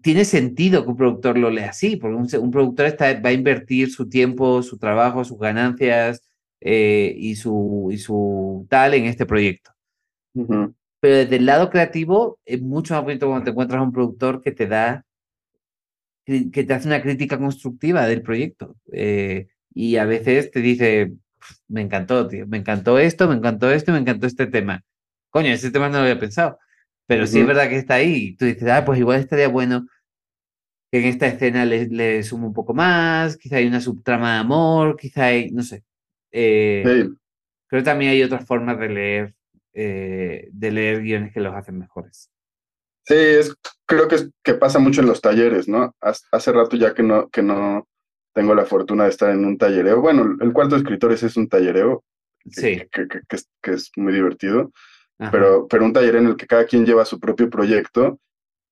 Tiene 0.00 0.24
sentido 0.24 0.84
que 0.84 0.90
un 0.90 0.96
productor 0.96 1.36
lo 1.38 1.50
lea 1.50 1.70
así, 1.70 1.96
porque 1.96 2.36
un, 2.38 2.50
productor 2.50 2.86
está, 2.86 3.20
va 3.20 3.28
a 3.28 3.32
invertir 3.32 3.90
su 3.90 4.08
tiempo, 4.08 4.62
su 4.62 4.78
trabajo, 4.78 5.24
sus 5.24 5.38
ganancias, 5.38 6.22
eh, 6.64 7.12
y, 7.16 7.34
su, 7.34 7.88
y 7.92 7.98
su 7.98 8.66
tal 8.70 8.94
en 8.94 9.06
este 9.06 9.26
proyecto. 9.26 9.72
Pero 10.32 11.16
desde 11.16 11.36
el 11.36 11.46
lado 11.46 11.70
creativo 11.70 12.38
es 12.44 12.62
mucho 12.62 12.94
más 12.94 13.02
bonito 13.02 13.26
cuando 13.26 13.44
te 13.44 13.50
encuentras 13.50 13.80
a 13.80 13.82
un 13.82 13.92
productor 13.92 14.40
que 14.40 14.52
te 14.52 14.68
da, 14.68 15.04
que 16.24 16.64
te 16.64 16.72
hace 16.72 16.86
una 16.86 17.02
crítica 17.02 17.36
constructiva 17.36 18.06
del 18.06 18.22
proyecto. 18.22 18.76
Eh, 18.92 19.48
y 19.74 19.96
a 19.96 20.04
veces 20.04 20.52
te 20.52 20.60
dice, 20.60 21.14
me 21.66 21.80
encantó, 21.80 22.28
tío, 22.28 22.46
me 22.46 22.58
encantó 22.58 22.98
esto, 23.00 23.26
me 23.28 23.34
encantó 23.34 23.70
esto, 23.72 23.90
me 23.90 23.98
encantó 23.98 24.28
este 24.28 24.46
tema. 24.46 24.84
Coño, 25.30 25.48
ese 25.48 25.72
tema 25.72 25.88
no 25.88 25.96
lo 25.96 26.02
había 26.02 26.20
pensado, 26.20 26.58
pero 27.06 27.26
sí 27.26 27.40
es 27.40 27.46
verdad 27.46 27.68
que 27.68 27.76
está 27.76 27.94
ahí. 27.94 28.36
Tú 28.36 28.44
dices, 28.44 28.68
ah, 28.68 28.84
pues 28.84 28.98
igual 28.98 29.20
estaría 29.20 29.48
bueno 29.48 29.86
que 30.90 31.00
en 31.00 31.06
esta 31.06 31.26
escena 31.26 31.64
le, 31.64 31.88
le 31.88 32.22
sume 32.22 32.46
un 32.46 32.52
poco 32.52 32.74
más, 32.74 33.38
quizá 33.38 33.56
hay 33.56 33.66
una 33.66 33.80
subtrama 33.80 34.34
de 34.34 34.38
amor, 34.40 34.96
quizá 34.96 35.26
hay, 35.26 35.50
no 35.50 35.62
sé. 35.62 35.84
Eh, 36.30 37.08
creo 37.66 37.82
que 37.82 37.84
también 37.84 38.10
hay 38.12 38.22
otras 38.22 38.46
formas 38.46 38.78
de 38.78 38.88
leer, 38.90 39.34
eh, 39.72 40.48
de 40.52 40.70
leer 40.70 41.00
guiones 41.00 41.32
que 41.32 41.40
los 41.40 41.54
hacen 41.54 41.78
mejores. 41.78 42.30
Sí, 43.04 43.14
es, 43.14 43.54
creo 43.86 44.06
que, 44.06 44.16
es, 44.16 44.30
que 44.42 44.54
pasa 44.54 44.78
mucho 44.78 45.00
en 45.00 45.06
los 45.06 45.20
talleres, 45.20 45.66
¿no? 45.66 45.96
Hace 46.00 46.52
rato 46.52 46.76
ya 46.76 46.92
que 46.92 47.02
no, 47.02 47.30
que 47.30 47.42
no 47.42 47.88
tengo 48.34 48.54
la 48.54 48.66
fortuna 48.66 49.04
de 49.04 49.10
estar 49.10 49.30
en 49.30 49.44
un 49.44 49.56
tallereo. 49.56 50.00
Bueno, 50.00 50.36
el 50.40 50.52
cuarto 50.52 50.74
de 50.74 50.82
escritores 50.82 51.22
es 51.22 51.36
un 51.38 51.48
tallereo 51.48 52.04
sí. 52.50 52.82
que, 52.92 53.08
que, 53.08 53.20
que, 53.26 53.36
es, 53.36 53.48
que 53.62 53.72
es 53.72 53.90
muy 53.96 54.12
divertido, 54.12 54.72
pero, 55.30 55.66
pero 55.68 55.84
un 55.84 55.92
taller 55.92 56.16
en 56.16 56.26
el 56.26 56.36
que 56.36 56.46
cada 56.46 56.64
quien 56.64 56.84
lleva 56.84 57.04
su 57.04 57.20
propio 57.20 57.48
proyecto 57.48 58.18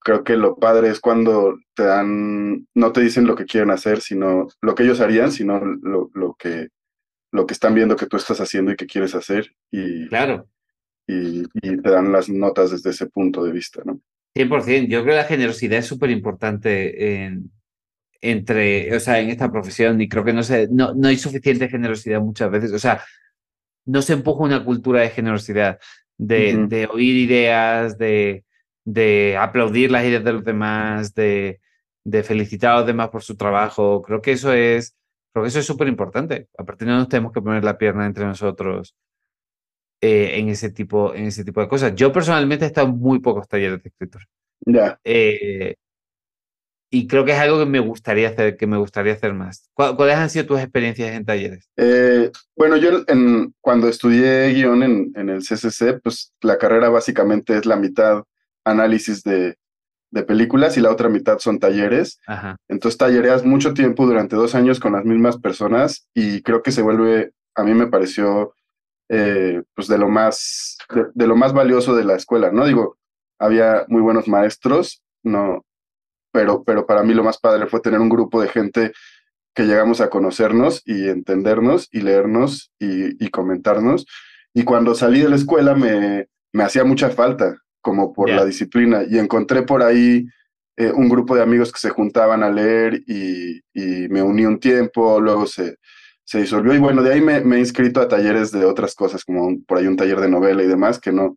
creo 0.01 0.24
que 0.24 0.36
lo 0.36 0.57
padre 0.57 0.88
es 0.88 1.01
cuando 1.01 1.59
te 1.74 1.84
dan, 1.84 2.66
no 2.74 2.92
te 2.92 3.03
dicen 3.03 3.26
lo 3.26 3.36
que 3.36 3.44
quieren 3.44 3.70
hacer, 3.70 4.01
sino 4.01 4.48
lo 4.61 4.74
que 4.74 4.82
ellos 4.82 5.01
harían, 5.01 5.30
sino 5.30 5.61
lo, 5.62 6.11
lo 6.14 6.34
que, 6.38 6.68
lo 7.32 7.46
que 7.46 7.53
están 7.53 7.74
viendo 7.74 7.96
que 7.96 8.07
tú 8.07 8.16
estás 8.16 8.40
haciendo 8.40 8.72
y 8.72 8.76
que 8.76 8.86
quieres 8.86 9.14
hacer. 9.14 9.55
Y, 9.70 10.09
claro. 10.09 10.48
Y, 11.07 11.42
y 11.55 11.82
te 11.82 11.90
dan 11.90 12.12
las 12.12 12.28
notas 12.28 12.70
desde 12.70 12.90
ese 12.90 13.07
punto 13.07 13.44
de 13.44 13.53
vista, 13.53 13.82
¿no? 13.84 14.01
100%. 14.34 14.88
Yo 14.88 15.03
creo 15.03 15.14
que 15.14 15.22
la 15.22 15.24
generosidad 15.24 15.78
es 15.78 15.86
súper 15.86 16.11
importante 16.11 17.24
en, 17.24 17.51
entre, 18.20 18.94
o 18.94 19.01
sea, 19.01 19.18
en 19.20 19.30
esta 19.30 19.51
profesión 19.51 20.01
y 20.01 20.09
creo 20.09 20.24
que 20.24 20.32
no, 20.32 20.42
sé, 20.42 20.68
no, 20.70 20.94
no 20.94 21.09
hay 21.09 21.16
suficiente 21.16 21.68
generosidad 21.68 22.20
muchas 22.20 22.51
veces. 22.51 22.72
O 22.72 22.78
sea, 22.78 23.03
no 23.84 24.03
se 24.03 24.12
empuja 24.12 24.44
una 24.44 24.64
cultura 24.64 25.01
de 25.01 25.11
generosidad, 25.11 25.78
de, 26.20 26.56
uh 26.56 26.60
-huh. 26.60 26.68
de 26.68 26.86
oír 26.86 27.16
ideas, 27.16 27.96
de, 27.96 28.44
de 28.84 29.36
aplaudir 29.38 29.90
las 29.90 30.04
ideas 30.04 30.22
de 30.22 30.32
los 30.32 30.44
demás, 30.44 31.14
de, 31.14 31.60
de, 32.04 32.22
felicitar 32.22 32.72
a 32.72 32.78
los 32.78 32.86
demás 32.86 33.08
por 33.08 33.22
su 33.22 33.36
trabajo. 33.36 34.02
Creo 34.02 34.20
que 34.20 34.32
eso 34.32 34.52
es, 34.52 34.96
creo 35.32 35.44
que 35.44 35.48
eso 35.48 35.60
es 35.60 35.66
súper 35.66 35.88
importante. 35.88 36.48
A 36.58 36.64
partir 36.64 36.86
de 36.86 36.92
no 36.92 36.98
nos 37.00 37.08
tenemos 37.08 37.32
que 37.32 37.40
poner 37.42 37.64
la 37.64 37.78
pierna 37.78 38.06
entre 38.06 38.26
nosotros 38.26 38.94
eh, 40.02 40.38
en, 40.38 40.48
ese 40.50 40.70
tipo, 40.70 41.14
en 41.14 41.26
ese 41.26 41.44
tipo 41.44 41.60
de 41.60 41.68
cosas. 41.68 41.94
Yo 41.94 42.12
personalmente 42.12 42.64
he 42.64 42.68
estado 42.68 42.88
en 42.88 42.98
muy 42.98 43.20
pocos 43.20 43.48
talleres 43.48 43.82
de 43.82 43.88
escritura. 43.88 44.24
Ya. 44.66 44.72
Yeah. 44.72 45.00
Eh, 45.04 45.76
y 46.91 47.07
creo 47.07 47.24
que 47.24 47.32
es 47.32 47.38
algo 47.38 47.59
que 47.61 47.66
me 47.66 47.78
gustaría 47.78 48.28
hacer, 48.28 48.57
que 48.57 48.66
me 48.66 48.76
gustaría 48.76 49.12
hacer 49.12 49.32
más. 49.32 49.70
¿Cuáles 49.74 50.16
han 50.16 50.28
sido 50.28 50.47
tus 50.47 50.61
experiencias 50.61 51.12
en 51.12 51.24
talleres? 51.24 51.70
Eh, 51.76 52.32
bueno, 52.57 52.76
yo 52.76 53.05
en, 53.07 53.55
cuando 53.61 53.88
estudié 53.88 54.49
guion 54.49 54.82
en, 54.82 55.12
en, 55.14 55.28
el 55.28 55.41
CCC, 55.41 56.01
pues 56.03 56.34
la 56.41 56.59
carrera 56.59 56.88
básicamente 56.88 57.57
es 57.57 57.64
la 57.64 57.76
mitad 57.76 58.24
análisis 58.64 59.22
de, 59.22 59.57
de 60.11 60.22
películas 60.24 60.76
y 60.76 60.80
la 60.80 60.91
otra 60.91 61.09
mitad 61.09 61.38
son 61.38 61.61
talleres. 61.61 62.18
Ajá. 62.26 62.57
Entonces 62.66 62.99
tallereas 62.99 63.45
mucho 63.45 63.72
tiempo 63.72 64.05
durante 64.05 64.34
dos 64.34 64.57
años 64.57 64.80
con 64.80 64.93
las 64.93 65.05
mismas 65.05 65.38
personas 65.38 66.09
y 66.12 66.43
creo 66.43 66.62
que 66.62 66.72
se 66.72 66.82
vuelve, 66.82 67.32
a 67.55 67.62
mí 67.62 67.72
me 67.72 67.86
pareció, 67.86 68.55
eh, 69.09 69.62
pues 69.74 69.86
de 69.86 69.99
lo 69.99 70.09
más, 70.09 70.76
de, 70.93 71.07
de 71.14 71.26
lo 71.28 71.36
más 71.36 71.53
valioso 71.53 71.95
de 71.95 72.05
la 72.05 72.16
escuela, 72.16 72.51
¿no? 72.51 72.66
Digo, 72.66 72.97
había 73.38 73.84
muy 73.86 74.03
buenos 74.03 74.26
maestros, 74.26 75.03
no, 75.22 75.64
pero, 76.32 76.62
pero 76.64 76.86
para 76.86 77.02
mí 77.02 77.14
lo 77.14 77.24
más 77.24 77.38
padre 77.38 77.66
fue 77.66 77.80
tener 77.80 78.00
un 78.00 78.08
grupo 78.08 78.40
de 78.40 78.48
gente 78.48 78.92
que 79.54 79.64
llegamos 79.64 80.00
a 80.00 80.10
conocernos 80.10 80.82
y 80.84 81.08
entendernos 81.08 81.88
y 81.90 82.00
leernos 82.00 82.72
y, 82.78 83.24
y 83.24 83.28
comentarnos. 83.30 84.06
Y 84.54 84.64
cuando 84.64 84.94
salí 84.94 85.20
de 85.20 85.28
la 85.28 85.36
escuela 85.36 85.74
me, 85.74 86.28
me 86.52 86.64
hacía 86.64 86.84
mucha 86.84 87.10
falta, 87.10 87.56
como 87.80 88.12
por 88.12 88.28
yeah. 88.28 88.36
la 88.36 88.44
disciplina, 88.44 89.02
y 89.08 89.18
encontré 89.18 89.62
por 89.62 89.82
ahí 89.82 90.26
eh, 90.76 90.92
un 90.92 91.08
grupo 91.08 91.34
de 91.34 91.42
amigos 91.42 91.72
que 91.72 91.78
se 91.78 91.90
juntaban 91.90 92.42
a 92.42 92.50
leer 92.50 93.02
y, 93.06 93.60
y 93.74 94.08
me 94.08 94.22
uní 94.22 94.46
un 94.46 94.58
tiempo, 94.58 95.20
luego 95.20 95.46
se, 95.46 95.76
se 96.24 96.40
disolvió 96.40 96.74
y 96.74 96.78
bueno, 96.78 97.02
de 97.02 97.12
ahí 97.12 97.20
me, 97.20 97.40
me, 97.40 97.56
he 97.56 97.60
inscrito 97.60 98.00
a 98.00 98.08
talleres 98.08 98.52
de 98.52 98.64
otras 98.64 98.94
cosas, 98.94 99.24
como 99.24 99.44
un, 99.44 99.64
por 99.64 99.78
ahí 99.78 99.86
un 99.86 99.96
taller 99.96 100.20
de 100.20 100.30
novela 100.30 100.62
y 100.62 100.66
demás, 100.66 100.98
que 100.98 101.12
no, 101.12 101.36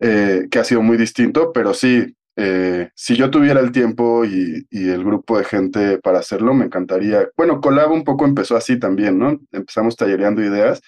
eh, 0.00 0.46
que 0.50 0.58
ha 0.58 0.64
sido 0.64 0.80
muy 0.80 0.96
distinto, 0.96 1.52
pero 1.52 1.74
sí, 1.74 2.16
eh, 2.36 2.90
si 2.94 3.16
yo 3.16 3.30
tuviera 3.30 3.60
el 3.60 3.72
tiempo 3.72 4.24
y, 4.24 4.66
y, 4.70 4.88
el 4.88 5.04
grupo 5.04 5.38
de 5.38 5.44
gente 5.44 5.98
para 5.98 6.20
hacerlo, 6.20 6.54
me 6.54 6.66
encantaría. 6.66 7.28
Bueno, 7.36 7.60
Colab 7.60 7.90
un 7.92 8.04
poco 8.04 8.24
empezó 8.24 8.56
así 8.56 8.78
también, 8.78 9.18
¿no? 9.18 9.38
Empezamos 9.52 9.96
tallereando 9.96 10.42
ideas 10.42 10.80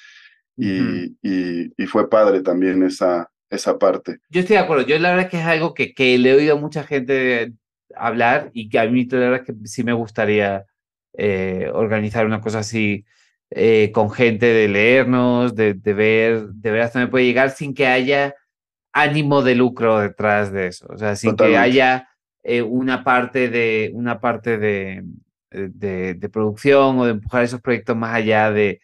y, 0.56 0.80
mm. 0.80 1.16
y, 1.22 1.82
y 1.82 1.86
fue 1.86 2.08
padre 2.08 2.42
también 2.42 2.82
esa, 2.82 3.28
esa 3.50 3.78
parte. 3.78 4.18
Yo 4.30 4.40
estoy 4.40 4.56
de 4.56 4.62
acuerdo. 4.62 4.86
Yo 4.86 4.98
la 4.98 5.10
verdad 5.10 5.26
es 5.26 5.30
que 5.30 5.38
es 5.38 5.46
algo 5.46 5.74
que, 5.74 5.94
que 5.94 6.16
le 6.18 6.30
he 6.30 6.34
oído 6.34 6.56
a 6.56 6.60
mucha 6.60 6.84
gente 6.84 7.52
hablar 7.94 8.50
y 8.54 8.68
que 8.68 8.78
a 8.78 8.86
mí 8.86 9.06
la 9.10 9.18
verdad 9.18 9.40
es 9.40 9.46
que 9.46 9.68
sí 9.68 9.84
me 9.84 9.92
gustaría 9.92 10.64
eh, 11.14 11.70
organizar 11.72 12.24
una 12.24 12.40
cosa 12.40 12.60
así 12.60 13.04
eh, 13.50 13.90
con 13.92 14.10
gente 14.10 14.46
de 14.46 14.68
leernos, 14.68 15.54
de, 15.54 15.74
de, 15.74 15.92
ver, 15.92 16.48
de 16.48 16.70
ver 16.70 16.80
hasta 16.82 17.00
dónde 17.00 17.10
puede 17.10 17.26
llegar 17.26 17.50
sin 17.50 17.74
que 17.74 17.86
haya 17.86 18.34
ánimo 18.92 19.42
de 19.42 19.54
lucro 19.54 19.98
detrás 19.98 20.52
de 20.52 20.68
eso. 20.68 20.86
O 20.90 20.98
sea, 20.98 21.16
sin 21.16 21.30
Totalmente. 21.30 21.58
que 21.58 21.64
haya 21.64 22.08
eh, 22.42 22.62
una 22.62 23.04
parte, 23.04 23.48
de, 23.48 23.90
una 23.94 24.20
parte 24.20 24.58
de, 24.58 25.04
de, 25.50 26.14
de, 26.14 26.28
producción 26.28 26.98
o 26.98 27.04
de 27.04 27.12
empujar 27.12 27.44
esos 27.44 27.60
proyectos 27.60 27.96
más 27.96 28.14
allá 28.14 28.50
de, 28.50 28.80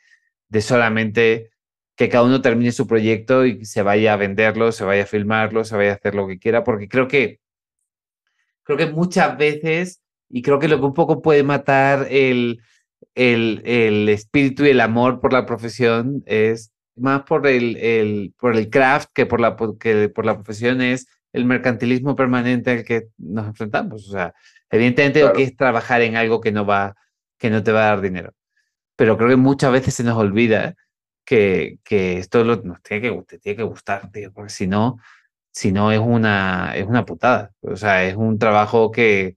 de 0.48 0.60
solamente 0.60 1.50
que 1.96 2.08
cada 2.08 2.24
uno 2.24 2.40
termine 2.40 2.70
su 2.70 2.86
proyecto 2.86 3.44
y 3.44 3.64
se 3.64 3.82
vaya 3.82 4.12
a 4.12 4.16
venderlo, 4.16 4.70
se 4.70 4.84
vaya 4.84 5.02
a 5.02 5.06
filmarlo, 5.06 5.64
se 5.64 5.76
vaya 5.76 5.90
a 5.90 5.94
hacer 5.94 6.14
lo 6.14 6.28
que 6.28 6.38
quiera, 6.38 6.62
porque 6.62 6.88
creo 6.88 7.08
que, 7.08 7.40
creo 8.62 8.78
que 8.78 8.86
muchas 8.86 9.36
veces, 9.36 10.00
y 10.28 10.42
creo 10.42 10.60
que 10.60 10.68
lo 10.68 10.78
que 10.78 10.86
un 10.86 10.94
poco 10.94 11.20
puede 11.22 11.42
matar 11.42 12.06
el, 12.08 12.60
el, 13.16 13.62
el 13.64 14.08
espíritu 14.08 14.64
y 14.64 14.68
el 14.68 14.80
amor 14.80 15.20
por 15.20 15.32
la 15.32 15.44
profesión 15.44 16.22
es 16.26 16.72
más 17.00 17.22
por 17.22 17.46
el, 17.46 17.76
el, 17.76 18.34
por 18.38 18.56
el 18.56 18.70
craft 18.70 19.10
que 19.14 19.26
por, 19.26 19.40
la, 19.40 19.56
que 19.78 20.08
por 20.08 20.24
la 20.24 20.34
profesión 20.34 20.80
es 20.80 21.06
el 21.32 21.44
mercantilismo 21.44 22.16
permanente 22.16 22.70
al 22.70 22.84
que 22.84 23.08
nos 23.18 23.46
enfrentamos. 23.46 24.08
O 24.08 24.12
sea, 24.12 24.34
evidentemente 24.70 25.20
claro. 25.20 25.34
lo 25.34 25.38
que 25.38 25.44
es 25.44 25.56
trabajar 25.56 26.02
en 26.02 26.16
algo 26.16 26.40
que 26.40 26.52
no, 26.52 26.66
va, 26.66 26.96
que 27.38 27.50
no 27.50 27.62
te 27.62 27.72
va 27.72 27.84
a 27.86 27.88
dar 27.90 28.00
dinero. 28.00 28.34
Pero 28.96 29.16
creo 29.16 29.30
que 29.30 29.36
muchas 29.36 29.72
veces 29.72 29.94
se 29.94 30.04
nos 30.04 30.16
olvida 30.16 30.74
que, 31.24 31.78
que 31.84 32.18
esto 32.18 32.42
lo, 32.44 32.56
nos 32.62 32.82
tiene 32.82 33.02
que, 33.02 33.22
te 33.22 33.38
tiene 33.38 33.56
que 33.56 33.62
gustar, 33.62 34.10
tío, 34.10 34.32
porque 34.32 34.50
si 34.50 34.66
no, 34.66 34.98
si 35.52 35.72
no 35.72 35.92
es 35.92 35.98
una, 35.98 36.72
es 36.74 36.86
una 36.86 37.04
putada. 37.04 37.52
O 37.60 37.76
sea, 37.76 38.04
es 38.04 38.16
un 38.16 38.38
trabajo 38.38 38.90
que 38.90 39.36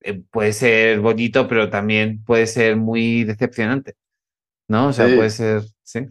eh, 0.00 0.22
puede 0.30 0.52
ser 0.52 1.00
bonito, 1.00 1.48
pero 1.48 1.70
también 1.70 2.22
puede 2.24 2.46
ser 2.46 2.76
muy 2.76 3.24
decepcionante. 3.24 3.94
¿No? 4.68 4.88
O 4.88 4.92
sea, 4.92 5.08
sí. 5.08 5.16
puede 5.16 5.30
ser, 5.30 5.62
sí. 5.82 6.08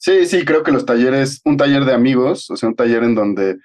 Sí, 0.00 0.24
sí, 0.24 0.46
creo 0.46 0.62
que 0.62 0.72
los 0.72 0.86
talleres, 0.86 1.42
un 1.44 1.58
taller 1.58 1.84
de 1.84 1.92
amigos, 1.92 2.50
o 2.50 2.56
sea, 2.56 2.70
un 2.70 2.74
taller 2.74 3.04
en 3.04 3.14
donde 3.14 3.58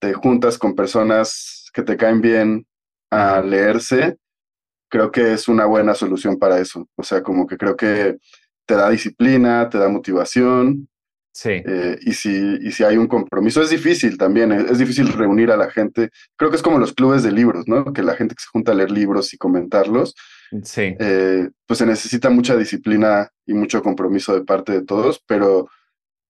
te 0.00 0.12
juntas 0.12 0.58
con 0.58 0.74
personas 0.74 1.70
que 1.72 1.82
te 1.82 1.96
caen 1.96 2.20
bien 2.20 2.66
a 3.10 3.40
leerse, 3.40 4.18
creo 4.90 5.10
que 5.10 5.32
es 5.32 5.48
una 5.48 5.64
buena 5.64 5.94
solución 5.94 6.38
para 6.38 6.58
eso. 6.58 6.86
O 6.94 7.02
sea, 7.02 7.22
como 7.22 7.46
que 7.46 7.56
creo 7.56 7.74
que 7.74 8.18
te 8.66 8.74
da 8.74 8.90
disciplina, 8.90 9.70
te 9.70 9.78
da 9.78 9.88
motivación. 9.88 10.88
Sí. 11.32 11.62
Eh, 11.64 11.98
y, 12.02 12.12
si, 12.12 12.58
y 12.60 12.70
si 12.70 12.84
hay 12.84 12.98
un 12.98 13.06
compromiso, 13.06 13.62
es 13.62 13.70
difícil 13.70 14.18
también, 14.18 14.52
es, 14.52 14.72
es, 14.72 14.78
difícil 14.78 15.10
reunir 15.10 15.50
a 15.50 15.56
la 15.56 15.70
gente. 15.70 16.10
Creo 16.36 16.50
que 16.50 16.56
es 16.56 16.62
como 16.62 16.78
los 16.78 16.92
clubes 16.92 17.22
de 17.22 17.32
libros, 17.32 17.66
¿no? 17.66 17.94
Que 17.94 18.02
la 18.02 18.14
gente 18.14 18.34
que 18.34 18.42
se 18.42 18.50
junta 18.50 18.72
a 18.72 18.74
leer 18.74 18.90
libros 18.90 19.32
y 19.32 19.38
comentarlos, 19.38 20.14
Sí. 20.62 20.94
Eh, 20.98 21.50
pues 21.66 21.78
se 21.78 21.86
necesita 21.86 22.30
mucha 22.30 22.56
disciplina 22.56 23.30
y 23.46 23.54
mucho 23.54 23.82
compromiso 23.82 24.34
de 24.34 24.44
parte 24.44 24.72
de 24.72 24.84
todos, 24.84 25.22
pero 25.26 25.68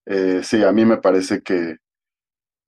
eh, 0.07 0.41
sí, 0.43 0.63
a 0.63 0.73
mí 0.73 0.85
me 0.85 0.99
parece 0.99 1.43
que, 1.43 1.79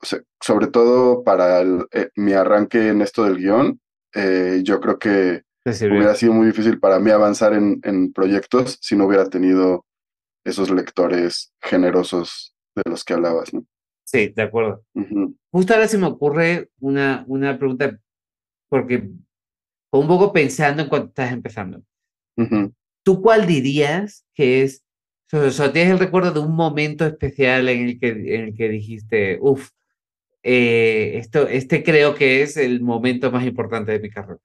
o 0.01 0.07
sea, 0.07 0.21
sobre 0.41 0.67
todo 0.67 1.23
para 1.23 1.61
el, 1.61 1.87
eh, 1.93 2.11
mi 2.17 2.33
arranque 2.33 2.89
en 2.89 3.03
esto 3.03 3.25
del 3.25 3.37
guion, 3.37 3.81
yo 4.63 4.81
creo 4.81 4.99
que 4.99 5.43
hubiera 5.65 6.15
sido 6.15 6.33
muy 6.33 6.47
difícil 6.47 6.79
para 6.79 7.01
mí 7.01 7.11
avanzar 7.11 7.53
en, 7.53 7.81
en, 7.83 8.13
proyectos 8.13 8.79
si 8.81 8.95
no 8.95 9.07
hubiera 9.07 9.29
tenido 9.29 9.85
esos 10.45 10.71
lectores 10.71 11.53
generosos 11.61 12.55
de 12.77 12.83
los 12.89 13.03
que 13.03 13.15
hablabas, 13.15 13.53
¿no? 13.53 13.65
Sí, 14.05 14.33
de 14.37 14.43
acuerdo. 14.43 14.85
Uh 14.95 15.03
-huh. 15.03 15.37
Justo 15.51 15.75
ahora 15.75 15.89
se 15.89 15.99
me 15.99 16.07
ocurre 16.07 16.71
una, 16.79 17.25
una 17.27 17.59
pregunta, 17.59 17.99
porque 18.69 19.11
un 19.99 20.09
poco 20.09 20.33
pensando 20.33 20.83
en 20.83 20.89
cuando 20.89 21.09
estás 21.09 21.33
empezando. 21.33 21.83
Uh 22.37 22.43
-huh. 22.43 22.75
¿Tú 23.03 23.23
cuál 23.23 23.47
dirías 23.47 24.25
que 24.35 24.63
es, 24.63 24.85
o 25.33 25.51
sea, 25.51 25.73
tienes 25.73 25.93
el 25.93 25.99
recuerdo 25.99 26.33
de 26.33 26.41
un 26.41 26.55
momento 26.55 27.07
especial 27.07 27.69
en 27.69 27.89
el 27.89 28.01
que, 28.01 28.09
en 28.09 28.45
el 28.45 28.55
que 28.55 28.69
dijiste, 28.69 29.39
uff, 29.41 29.71
eh, 30.43 31.13
esto, 31.17 31.49
este 31.49 31.83
creo 31.83 32.15
que 32.15 32.43
es 32.43 32.57
el 32.57 32.81
momento 32.81 33.31
más 33.31 33.45
importante 33.45 33.93
de 33.93 34.01
mi 34.01 34.11
carrera? 34.11 34.41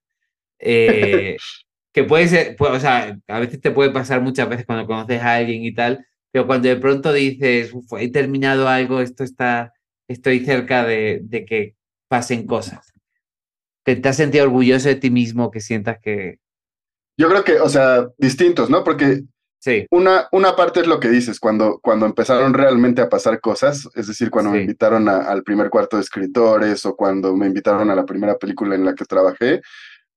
Eh, 0.60 1.38
que 1.94 2.04
puede 2.04 2.28
ser, 2.28 2.56
pues, 2.56 2.72
o 2.72 2.80
sea, 2.80 3.18
a 3.28 3.40
veces 3.40 3.62
te 3.62 3.72
puede 3.72 3.92
pasar 3.92 4.22
muchas 4.22 4.48
veces 4.50 4.66
cuando 4.66 4.86
conoces 4.88 5.22
a 5.22 5.36
alguien 5.36 5.64
y 5.64 5.74
tal, 5.74 6.06
pero 6.32 6.46
cuando 6.48 6.70
de 6.70 6.78
pronto 6.78 7.12
dices, 7.14 7.74
he 8.00 8.12
terminado 8.12 8.68
algo, 8.68 9.02
esto 9.02 9.24
está, 9.24 9.74
estoy 10.08 10.42
cerca 10.46 10.86
de, 10.86 11.22
de 11.24 11.46
que 11.46 11.76
pasen 12.08 12.46
cosas. 12.46 12.94
Te 13.96 14.10
has 14.10 14.18
sentido 14.18 14.46
orgulloso 14.46 14.88
de 14.90 14.96
ti 14.96 15.10
mismo, 15.12 15.52
que 15.52 15.60
sientas 15.62 15.98
que... 16.02 16.38
Yo 17.18 17.28
creo 17.30 17.44
que, 17.44 17.60
o 17.60 17.70
sea, 17.70 18.08
distintos, 18.18 18.70
¿no? 18.70 18.84
Porque 18.84 19.24
Sí. 19.62 19.86
Una, 19.92 20.30
una 20.32 20.56
parte 20.56 20.80
es 20.80 20.88
lo 20.88 21.02
que 21.02 21.10
dices, 21.10 21.38
cuando, 21.38 21.80
cuando 21.82 22.06
empezaron 22.06 22.54
realmente 22.54 23.02
a 23.02 23.10
pasar 23.10 23.42
cosas, 23.42 23.90
es 23.94 24.08
decir, 24.08 24.30
cuando 24.30 24.52
me 24.52 24.62
invitaron 24.62 25.10
a- 25.10 25.18
al 25.30 25.44
primer 25.44 25.70
cuarto 25.70 25.98
de 25.98 26.02
escritores 26.04 26.86
o 26.86 26.96
cuando 26.96 27.36
me 27.36 27.46
invitaron 27.48 27.90
a 27.90 27.96
la 27.96 28.06
primera 28.06 28.38
película 28.38 28.76
en 28.76 28.86
la 28.86 28.96
que 28.96 29.04
trabajé, 29.04 29.60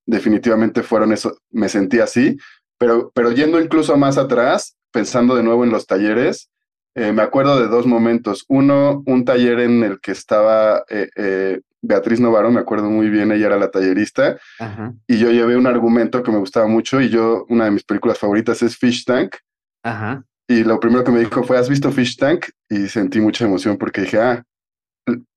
definitivamente 0.06 0.84
fueron 0.84 1.12
eso, 1.12 1.36
me 1.50 1.68
sentí 1.68 1.98
así, 1.98 2.36
pero, 2.78 3.10
pero 3.14 3.32
yendo 3.32 3.60
incluso 3.60 3.96
más 3.96 4.18
atrás, 4.18 4.76
pensando 4.92 5.34
de 5.34 5.42
nuevo 5.42 5.64
en 5.64 5.70
los 5.70 5.86
talleres, 5.88 6.48
eh, 6.94 7.12
me 7.12 7.22
acuerdo 7.22 7.58
de 7.60 7.66
dos 7.68 7.84
momentos. 7.86 8.44
Uno, 8.48 9.02
un 9.06 9.24
taller 9.24 9.58
en 9.58 9.82
el 9.82 10.00
que 10.00 10.12
estaba 10.12 10.84
eh, 10.88 11.08
eh, 11.16 11.60
Beatriz 11.82 12.20
Novaro, 12.20 12.50
me 12.50 12.60
acuerdo 12.60 12.88
muy 12.88 13.10
bien, 13.10 13.32
ella 13.32 13.46
era 13.46 13.56
la 13.58 13.70
tallerista, 13.70 14.38
Ajá, 14.60 14.94
y 15.08 15.18
yo 15.18 15.30
llevé 15.30 15.56
un 15.56 15.66
argumento 15.66 16.22
que 16.22 16.30
me 16.30 16.38
gustaba 16.38 16.66
mucho 16.68 17.00
y 17.00 17.08
yo, 17.08 17.44
una 17.48 17.64
de 17.64 17.72
mis 17.72 17.82
películas 17.84 18.18
favoritas 18.18 18.62
es 18.62 18.76
Fish 18.76 19.04
Tank. 19.04 19.36
ajá. 19.82 20.24
Y 20.48 20.64
lo 20.64 20.78
primero 20.80 21.02
que 21.04 21.10
me 21.12 21.20
dijo 21.20 21.42
fue, 21.44 21.56
¿has 21.56 21.68
visto 21.68 21.90
Fish 21.92 22.16
Tank? 22.16 22.46
Y 22.68 22.88
sentí 22.88 23.20
mucha 23.20 23.44
emoción 23.46 23.78
porque 23.78 24.02
dije, 24.02 24.20
ah, 24.20 24.42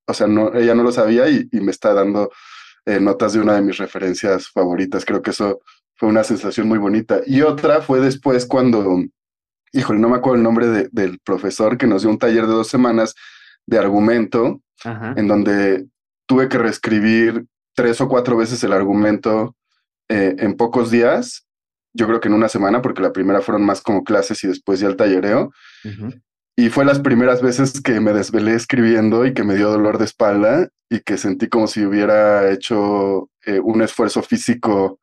o 0.07 0.13
sea, 0.13 0.27
no, 0.27 0.53
ella 0.53 0.75
no 0.75 0.83
lo 0.83 0.91
sabía 0.91 1.29
y, 1.29 1.47
y 1.51 1.61
me 1.61 1.71
está 1.71 1.93
dando 1.93 2.31
eh, 2.85 2.99
notas 2.99 3.33
de 3.33 3.39
una 3.39 3.53
de 3.53 3.61
mis 3.61 3.77
referencias 3.77 4.49
favoritas. 4.49 5.05
Creo 5.05 5.21
que 5.21 5.29
eso 5.31 5.61
fue 5.95 6.09
una 6.09 6.23
sensación 6.23 6.67
muy 6.67 6.79
bonita. 6.79 7.21
Y 7.25 7.41
otra 7.43 7.81
fue 7.81 8.01
después 8.01 8.45
cuando, 8.45 9.03
híjole, 9.71 9.99
no 9.99 10.09
me 10.09 10.17
acuerdo 10.17 10.37
el 10.37 10.43
nombre 10.43 10.67
de- 10.67 10.89
del 10.91 11.19
profesor 11.23 11.77
que 11.77 11.87
nos 11.87 12.01
dio 12.01 12.11
un 12.11 12.19
taller 12.19 12.45
de 12.45 12.53
dos 12.53 12.67
semanas 12.67 13.15
de 13.65 13.77
argumento 13.79 14.61
Ajá. 14.83 15.13
en 15.15 15.27
donde 15.27 15.85
tuve 16.25 16.49
que 16.49 16.57
reescribir 16.57 17.45
tres 17.75 18.01
o 18.01 18.07
cuatro 18.07 18.37
veces 18.37 18.63
el 18.63 18.73
argumento 18.73 19.55
eh, 20.09 20.35
en 20.39 20.55
pocos 20.55 20.91
días. 20.91 21.45
Yo 21.93 22.07
creo 22.07 22.19
que 22.19 22.27
en 22.27 22.33
una 22.33 22.49
semana, 22.49 22.81
porque 22.81 23.01
la 23.01 23.13
primera 23.13 23.41
fueron 23.41 23.65
más 23.65 23.81
como 23.81 24.03
clases 24.03 24.43
y 24.43 24.47
después 24.47 24.79
ya 24.79 24.87
el 24.87 24.97
tallereo. 24.97 25.51
Y 26.57 26.69
fue 26.69 26.85
las 26.85 26.99
primeras 26.99 27.41
veces 27.41 27.81
que 27.81 27.99
me 27.99 28.13
desvelé 28.13 28.53
escribiendo 28.53 29.25
y 29.25 29.33
que 29.33 29.43
me 29.43 29.55
dio 29.55 29.69
dolor 29.69 29.97
de 29.97 30.05
espalda 30.05 30.69
y 30.89 31.01
que 31.01 31.17
sentí 31.17 31.47
como 31.47 31.67
si 31.67 31.85
hubiera 31.85 32.51
hecho 32.51 33.29
eh, 33.45 33.59
un 33.59 33.81
esfuerzo 33.81 34.21
físico. 34.21 34.99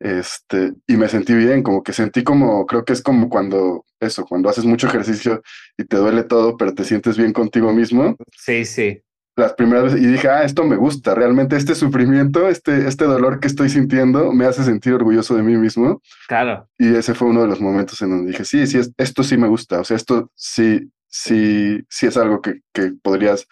Este, 0.00 0.72
y 0.86 0.96
me 0.96 1.08
sentí 1.08 1.34
bien, 1.34 1.62
como 1.62 1.82
que 1.82 1.92
sentí 1.92 2.24
como, 2.24 2.64
creo 2.64 2.84
que 2.84 2.94
es 2.94 3.02
como 3.02 3.28
cuando, 3.28 3.84
eso, 4.00 4.24
cuando 4.24 4.48
haces 4.48 4.64
mucho 4.64 4.86
ejercicio 4.86 5.42
y 5.76 5.84
te 5.84 5.98
duele 5.98 6.22
todo, 6.24 6.56
pero 6.56 6.72
te 6.72 6.84
sientes 6.84 7.18
bien 7.18 7.34
contigo 7.34 7.70
mismo 7.74 8.16
Sí, 8.34 8.64
sí. 8.64 9.02
Las 9.40 9.54
primeras 9.54 9.84
veces 9.84 10.00
y 10.02 10.06
dije, 10.06 10.28
ah, 10.28 10.44
esto 10.44 10.64
me 10.64 10.76
gusta, 10.76 11.14
realmente 11.14 11.56
este 11.56 11.74
sufrimiento, 11.74 12.48
este, 12.48 12.86
este 12.86 13.04
dolor 13.04 13.40
que 13.40 13.48
estoy 13.48 13.68
sintiendo 13.70 14.32
me 14.32 14.44
hace 14.46 14.62
sentir 14.64 14.92
orgulloso 14.94 15.34
de 15.36 15.42
mí 15.42 15.56
mismo. 15.56 16.00
Claro. 16.28 16.68
Y 16.78 16.94
ese 16.94 17.14
fue 17.14 17.28
uno 17.28 17.42
de 17.42 17.48
los 17.48 17.60
momentos 17.60 18.00
en 18.02 18.10
donde 18.10 18.30
dije, 18.30 18.44
sí, 18.44 18.66
sí, 18.66 18.78
es- 18.78 18.92
esto 18.96 19.22
sí 19.24 19.36
me 19.36 19.48
gusta, 19.48 19.80
o 19.80 19.84
sea, 19.84 19.96
esto 19.96 20.30
sí, 20.36 20.90
sí, 21.08 21.80
sí 21.88 22.06
es 22.06 22.16
algo 22.16 22.40
que, 22.40 22.60
que 22.72 22.92
podrías 23.02 23.46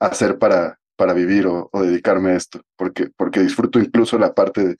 hacer 0.00 0.38
para, 0.38 0.78
para 0.96 1.12
vivir 1.12 1.46
o, 1.46 1.68
o 1.72 1.82
dedicarme 1.82 2.30
a 2.30 2.36
esto, 2.36 2.62
porque, 2.76 3.10
porque 3.16 3.40
disfruto 3.40 3.78
incluso 3.78 4.18
la 4.18 4.32
parte 4.34 4.64
de, 4.64 4.76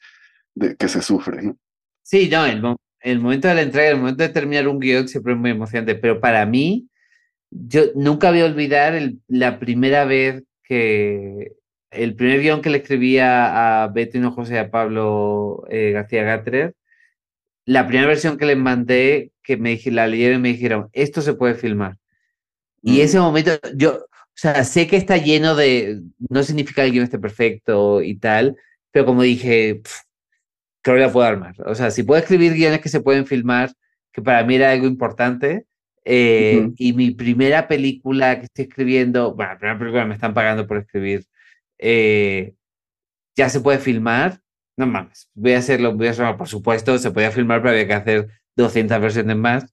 de 0.55 0.77
que 0.77 0.89
se 0.89 1.03
sufre, 1.03 1.43
¿no? 1.43 1.57
Sí, 2.03 2.29
no, 2.31 2.45
el, 2.47 2.61
mo- 2.63 2.77
el 3.01 3.21
momento 3.21 3.49
de 3.49 3.55
la 3.55 3.63
entrega, 3.63 3.91
el 3.91 3.99
momento 3.99 4.23
de 4.23 4.29
terminar 4.31 4.67
un 4.69 4.79
guion 4.81 5.09
siempre 5.09 5.33
es 5.35 5.39
muy 5.39 5.51
emocionante, 5.51 5.95
pero 5.95 6.21
para 6.21 6.45
mí, 6.47 6.89
yo 7.51 7.83
nunca 7.95 8.31
voy 8.31 8.41
a 8.41 8.47
olvidar 8.47 8.95
el- 8.95 9.21
la 9.29 9.59
primera 9.59 10.05
vez 10.05 10.43
que, 10.65 11.53
el 11.91 12.15
primer 12.17 12.41
guion 12.41 12.63
que 12.63 12.71
le 12.71 12.79
escribía 12.79 13.83
a 13.85 13.89
Beto 13.89 14.19
Hinojosa 14.19 14.55
y 14.55 14.59
a 14.59 14.71
Pablo 14.71 15.65
eh, 15.71 15.93
García 15.93 16.23
Gatrer, 16.25 16.75
la 17.67 17.87
primera 17.87 18.09
versión 18.09 18.39
que 18.39 18.47
les 18.47 18.57
mandé, 18.57 19.33
que 19.43 19.57
me 19.57 19.79
la 19.87 20.07
leyeron 20.07 20.39
y 20.41 20.43
me 20.43 20.49
dijeron, 20.51 20.89
esto 20.93 21.23
se 21.23 21.35
puede 21.35 21.55
filmar. 21.55 21.97
Y 22.83 22.99
Mm. 22.99 23.03
ese 23.03 23.19
momento, 23.21 23.53
yo, 23.77 23.95
o 23.97 24.09
sea, 24.35 24.65
sé 24.65 24.87
que 24.87 24.97
está 24.97 25.17
lleno 25.19 25.55
de, 25.57 26.01
no 26.31 26.43
significa 26.43 26.83
que 26.83 26.87
el 26.89 26.93
guion 26.93 27.05
esté 27.05 27.19
perfecto 27.19 28.03
y 28.03 28.17
tal, 28.19 28.57
pero 28.91 29.07
como 29.07 29.23
dije, 29.23 29.77
"Pf, 29.83 30.03
creo 30.83 30.97
que 30.97 31.03
la 31.03 31.13
puedo 31.13 31.27
armar. 31.27 31.55
O 31.67 31.75
sea, 31.75 31.91
si 31.91 32.03
puedo 32.03 32.21
escribir 32.21 32.55
guiones 32.55 32.81
que 32.81 32.89
se 32.89 33.01
pueden 33.01 33.27
filmar, 33.27 33.73
que 34.13 34.23
para 34.23 34.45
mí 34.45 34.57
era 34.57 34.73
algo 34.73 34.87
importante, 34.87 35.67
eh, 36.05 36.69
Ujú. 36.69 36.75
y 36.79 36.93
mi 36.95 37.13
primera 37.13 37.69
película 37.69 38.39
que 38.39 38.47
estoy 38.47 38.65
escribiendo, 38.67 39.35
bueno, 39.35 39.53
la 39.53 39.59
primera 39.59 39.79
película 39.79 40.05
me 40.07 40.15
están 40.15 40.35
pagando 40.35 40.67
por 40.67 40.79
escribir, 40.79 41.25
eh, 41.79 42.55
ya 43.37 43.49
se 43.49 43.61
puede 43.61 43.79
filmar, 43.79 44.41
no 44.77 44.87
mames, 44.87 45.29
voy 45.35 45.53
a 45.55 45.59
hacerlo, 45.59 45.95
voy 45.95 46.09
a 46.09 46.11
hacerlo, 46.11 46.37
por 46.37 46.49
supuesto, 46.49 46.99
se 46.99 47.11
podía 47.11 47.31
filmar, 47.31 47.61
pero 47.63 47.73
había 47.73 47.87
que 47.87 47.95
hacer 47.95 48.29
200 48.57 49.01
versiones 49.01 49.37
más. 49.37 49.73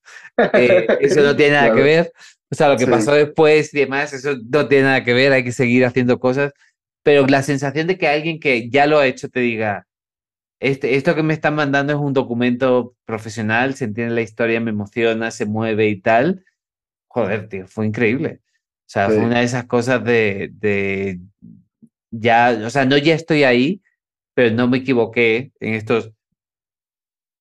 Eh, 0.54 0.94
eso 1.00 1.22
no 1.22 1.34
tiene 1.36 1.52
nada 1.54 1.72
que 1.72 1.82
Claro. 1.82 1.84
ver. 1.84 2.12
O 2.50 2.54
sea, 2.54 2.68
lo 2.70 2.78
que 2.78 2.86
Sí. 2.86 2.90
pasó 2.90 3.12
después 3.14 3.72
y 3.74 3.80
demás, 3.80 4.12
eso 4.12 4.36
no 4.50 4.66
tiene 4.68 4.84
nada 4.84 5.04
que 5.04 5.14
ver, 5.14 5.32
hay 5.32 5.44
que 5.44 5.52
seguir 5.52 5.84
haciendo 5.84 6.18
cosas. 6.18 6.52
Pero 7.02 7.26
la 7.26 7.42
sensación 7.42 7.86
de 7.86 7.98
que 7.98 8.08
alguien 8.08 8.40
que 8.40 8.68
ya 8.70 8.86
lo 8.86 8.98
ha 8.98 9.06
hecho 9.06 9.28
te 9.28 9.40
diga, 9.40 9.86
este, 10.60 10.94
esto 10.96 11.14
que 11.14 11.22
me 11.22 11.34
están 11.34 11.54
mandando 11.54 11.92
es 11.92 11.98
un 11.98 12.12
documento 12.12 12.94
profesional, 13.04 13.74
se 13.74 13.86
entiende 13.86 14.14
la 14.14 14.20
historia, 14.22 14.60
me 14.60 14.70
emociona, 14.70 15.30
se 15.30 15.46
mueve 15.46 15.88
y 15.88 16.00
tal. 16.00 16.44
Joder, 17.08 17.48
tío, 17.48 17.66
fue 17.66 17.86
increíble. 17.86 18.40
O 18.42 18.92
sea, 18.92 19.08
Sí. 19.08 19.16
fue 19.16 19.24
una 19.24 19.38
de 19.38 19.44
esas 19.44 19.64
cosas 19.66 20.04
de, 20.04 20.50
de 20.54 21.20
ya, 22.10 22.60
o 22.64 22.70
sea, 22.70 22.84
no 22.84 22.96
ya 22.98 23.14
estoy 23.14 23.44
ahí, 23.44 23.82
pero 24.34 24.54
no 24.54 24.68
me 24.68 24.78
equivoqué 24.78 25.52
en 25.60 25.74
estos 25.74 26.12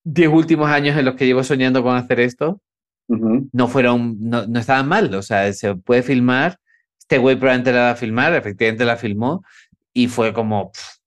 10 0.04 0.30
últimos 0.30 0.70
años 0.70 0.98
en 0.98 1.06
los 1.06 1.16
que 1.16 1.26
llevo 1.26 1.44
soñando 1.44 1.84
con 1.84 1.96
hacer 1.96 2.20
esto 2.20 2.62
Ujú. 3.08 3.50
no 3.52 3.68
fueron, 3.68 4.18
no, 4.20 4.46
no 4.48 4.60
estaban 4.60 4.88
mal, 4.88 5.14
o 5.16 5.22
sea, 5.22 5.52
se 5.54 5.76
puede 5.76 6.04
filmar, 6.04 6.60
este 7.00 7.18
güey 7.18 7.36
probablemente 7.36 7.72
la 7.72 7.82
va 7.82 7.92
a 7.92 7.96
filmar, 7.96 8.34
efectivamente 8.36 8.86
la 8.86 8.98
filmó 8.98 9.44
y 9.94 10.08
fue 10.08 10.34
como 10.34 10.72
pf, 10.72 11.00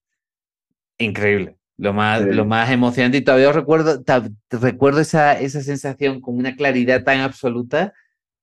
increíble, 0.99 1.57
lo 1.79 1.93
más, 1.93 2.23
Sí. 2.23 2.33
lo 2.33 2.45
más 2.45 2.70
emocionante 2.70 3.18
y 3.18 3.23
todavía 3.25 3.53
recuerdo, 3.53 4.03
recuerdo 4.51 5.01
esa, 5.01 5.39
esa 5.41 5.62
sensación 5.62 6.20
con 6.20 6.37
una 6.39 6.55
claridad 6.57 7.05
tan 7.05 7.20
absoluta 7.20 7.93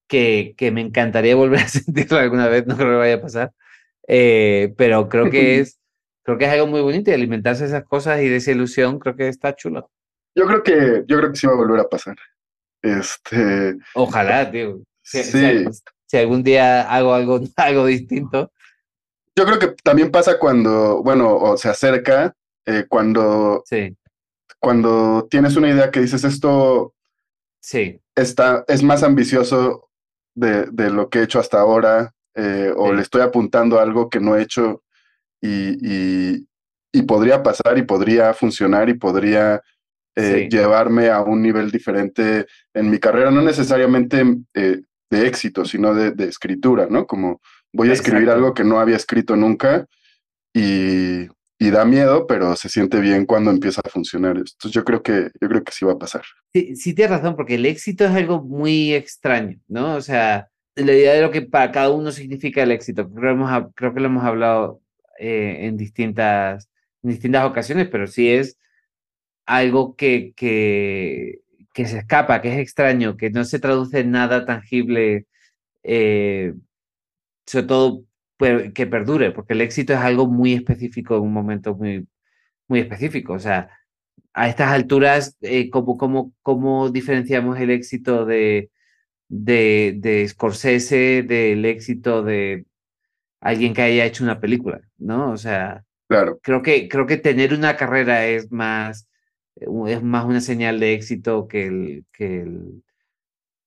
que, 0.07 0.55
que 0.57 0.71
me 0.71 0.81
encantaría 0.81 1.35
volver 1.37 1.61
a 1.61 1.67
sentirla 1.67 2.21
alguna 2.21 2.47
vez, 2.49 2.65
no 2.67 2.75
creo 2.77 2.89
que 2.91 2.95
vaya 2.97 3.15
a 3.15 3.21
pasar, 3.21 3.53
Eh, 4.07 4.73
pero 4.77 5.09
creo 5.09 5.29
que 5.29 5.59
es, 5.61 5.79
creo 6.23 6.37
que 6.37 6.45
es 6.45 6.51
algo 6.51 6.67
muy 6.67 6.81
bonito 6.81 7.11
y 7.11 7.13
alimentarse 7.13 7.63
de 7.63 7.69
esas 7.69 7.85
cosas 7.85 8.21
y 8.21 8.29
de 8.29 8.37
esa 8.37 8.51
ilusión 8.51 8.99
creo 8.99 9.15
que 9.15 9.27
está 9.29 9.55
chulo. 9.55 9.91
Yo 10.35 10.45
creo 10.47 10.63
que, 10.63 11.03
yo 11.07 11.17
creo 11.17 11.31
que 11.31 11.37
sí 11.37 11.47
va 11.47 11.53
a 11.53 11.57
volver 11.57 11.79
a 11.81 11.89
pasar. 11.89 12.15
Este, 12.81 13.75
Ojalá, 13.93 14.49
tío. 14.51 14.81
Si, 15.01 15.23
si 15.23 15.31
sí. 15.31 15.65
si 16.07 16.17
algún 16.17 16.43
día 16.43 16.83
hago 16.83 17.13
algo, 17.13 17.39
algo 17.57 17.85
distinto. 17.85 18.51
Yo 19.35 19.45
creo 19.45 19.59
que 19.59 19.67
también 19.83 20.11
pasa 20.11 20.37
cuando, 20.39 21.01
bueno, 21.03 21.35
o 21.35 21.57
se 21.57 21.69
acerca, 21.69 22.35
eh, 22.65 22.85
cuando, 22.87 23.63
Sí, 23.65 23.95
cuando 24.59 25.27
tienes 25.29 25.55
una 25.55 25.69
idea 25.69 25.91
que 25.91 26.01
dices 26.01 26.23
esto 26.23 26.93
sí, 27.61 28.01
está, 28.15 28.63
es 28.67 28.83
más 28.83 29.03
ambicioso 29.03 29.89
de, 30.35 30.65
de 30.71 30.89
lo 30.89 31.09
que 31.09 31.19
he 31.19 31.23
hecho 31.23 31.39
hasta 31.39 31.59
ahora, 31.59 32.13
eh, 32.35 32.71
o 32.75 32.89
Sí. 32.89 32.95
le 32.95 33.01
estoy 33.01 33.21
apuntando 33.21 33.79
a 33.79 33.83
algo 33.83 34.09
que 34.09 34.19
no 34.19 34.35
he 34.35 34.41
hecho 34.41 34.83
y, 35.41 35.77
y, 35.81 36.47
y 36.91 37.01
podría 37.03 37.41
pasar 37.43 37.77
y 37.77 37.83
podría 37.83 38.33
funcionar 38.33 38.89
y 38.89 38.93
podría 38.95 39.61
eh, 40.15 40.47
Sí. 40.49 40.57
llevarme 40.57 41.09
a 41.09 41.21
un 41.21 41.41
nivel 41.41 41.71
diferente 41.71 42.45
en 42.73 42.89
mi 42.89 42.99
carrera, 42.99 43.31
no 43.31 43.41
necesariamente 43.41 44.23
eh, 44.53 44.81
de 45.09 45.27
éxito, 45.27 45.63
sino 45.65 45.93
de, 45.93 46.11
de 46.11 46.25
escritura, 46.25 46.87
¿no? 46.89 47.05
Como 47.07 47.39
voy 47.71 47.89
a 47.89 47.93
escribir 47.93 48.23
Exacto. 48.23 48.37
algo 48.37 48.53
que 48.53 48.63
no 48.63 48.79
había 48.79 48.95
escrito 48.97 49.35
nunca 49.35 49.85
y, 50.53 51.27
y 51.61 51.71
da 51.71 51.83
miedo, 51.83 52.25
pero 52.25 52.55
se 52.55 52.69
siente 52.69 53.01
bien 53.01 53.25
cuando 53.25 53.51
empieza 53.51 53.81
a 53.83 53.89
funcionar. 53.89 54.37
Entonces 54.37 54.71
yo 54.71 54.85
creo 54.85 55.03
que, 55.03 55.29
yo 55.41 55.49
creo 55.49 55.63
que 55.63 55.73
sí 55.73 55.83
va 55.83 55.91
a 55.91 55.99
pasar. 55.99 56.23
sí, 56.53 56.75
sí 56.77 56.93
tienes 56.93 57.17
razón, 57.17 57.35
porque 57.35 57.55
el 57.55 57.65
éxito 57.65 58.05
es 58.05 58.11
algo 58.11 58.41
muy 58.41 58.93
extraño, 58.93 59.59
¿no? 59.67 59.95
O 59.95 60.01
sea, 60.01 60.47
la 60.75 60.93
idea 60.93 61.13
de 61.13 61.21
lo 61.21 61.31
que 61.31 61.41
para 61.41 61.71
cada 61.71 61.91
uno 61.91 62.11
significa 62.11 62.63
el 62.63 62.71
éxito, 62.71 63.09
creo, 63.11 63.33
hemos 63.33 63.51
creo 63.75 63.93
que 63.93 63.99
lo 63.99 64.05
hemos 64.07 64.23
hablado 64.23 64.81
eh, 65.19 65.65
en, 65.67 65.75
distintas, 65.75 66.69
en 67.03 67.09
distintas 67.11 67.45
ocasiones, 67.45 67.89
pero 67.89 68.07
sí 68.07 68.29
es 68.29 68.57
algo 69.45 69.95
que, 69.97 70.33
que, 70.37 71.39
que 71.73 71.85
se 71.85 71.99
escapa, 71.99 72.41
que 72.41 72.53
es 72.53 72.59
extraño, 72.59 73.17
que 73.17 73.31
no 73.31 73.43
se 73.43 73.59
traduce 73.59 73.99
en 73.99 74.11
nada 74.11 74.45
tangible, 74.45 75.27
eh, 75.83 76.53
sobre 77.45 77.65
todo 77.67 78.05
que 78.73 78.87
perdure, 78.87 79.31
porque 79.31 79.53
el 79.53 79.61
éxito 79.61 79.93
es 79.93 79.99
algo 79.99 80.27
muy 80.27 80.53
específico 80.53 81.15
en 81.17 81.23
un 81.23 81.33
momento 81.33 81.75
muy, 81.75 82.07
muy 82.67 82.79
específico. 82.81 83.33
O 83.33 83.39
sea, 83.39 83.69
a 84.33 84.49
estas 84.49 84.71
alturas, 84.71 85.37
eh, 85.41 85.69
¿cómo, 85.71 85.97
cómo, 85.97 86.33
cómo 86.43 86.89
diferenciamos 86.91 87.59
el 87.59 87.71
éxito 87.71 88.25
de, 88.25 88.71
de, 89.29 89.95
de 89.97 90.27
Scorsese 90.29 91.23
del 91.23 91.65
éxito 91.65 92.23
de 92.23 92.65
alguien 93.41 93.73
que 93.73 93.81
haya 93.83 94.05
hecho 94.05 94.23
una 94.23 94.39
película, 94.39 94.81
¿no? 94.97 95.31
O 95.31 95.37
sea, 95.37 95.83
Claro. 96.07 96.41
creo 96.41 96.61
que, 96.63 96.89
creo 96.89 97.07
que 97.07 97.17
tener 97.17 97.53
una 97.53 97.77
carrera 97.77 98.27
es 98.27 98.51
más, 98.51 99.09
es 99.55 100.03
más 100.03 100.25
una 100.25 100.41
señal 100.41 100.79
de 100.79 100.93
éxito 100.93 101.47
que, 101.47 101.67
el, 101.67 102.05
que, 102.13 102.41
el, 102.41 102.83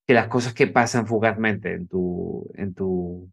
que 0.06 0.14
las 0.14 0.28
cosas 0.28 0.54
que 0.54 0.66
pasan 0.66 1.06
fugazmente 1.06 1.72
en 1.74 1.88
tu, 1.88 2.50
en 2.54 2.74
tu, 2.74 3.30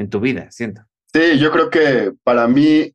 en 0.00 0.08
tu 0.10 0.20
vida, 0.20 0.50
siento. 0.50 0.82
Sí, 1.12 1.38
yo 1.38 1.50
creo 1.50 1.70
que 1.70 2.12
para 2.24 2.46
mí, 2.48 2.94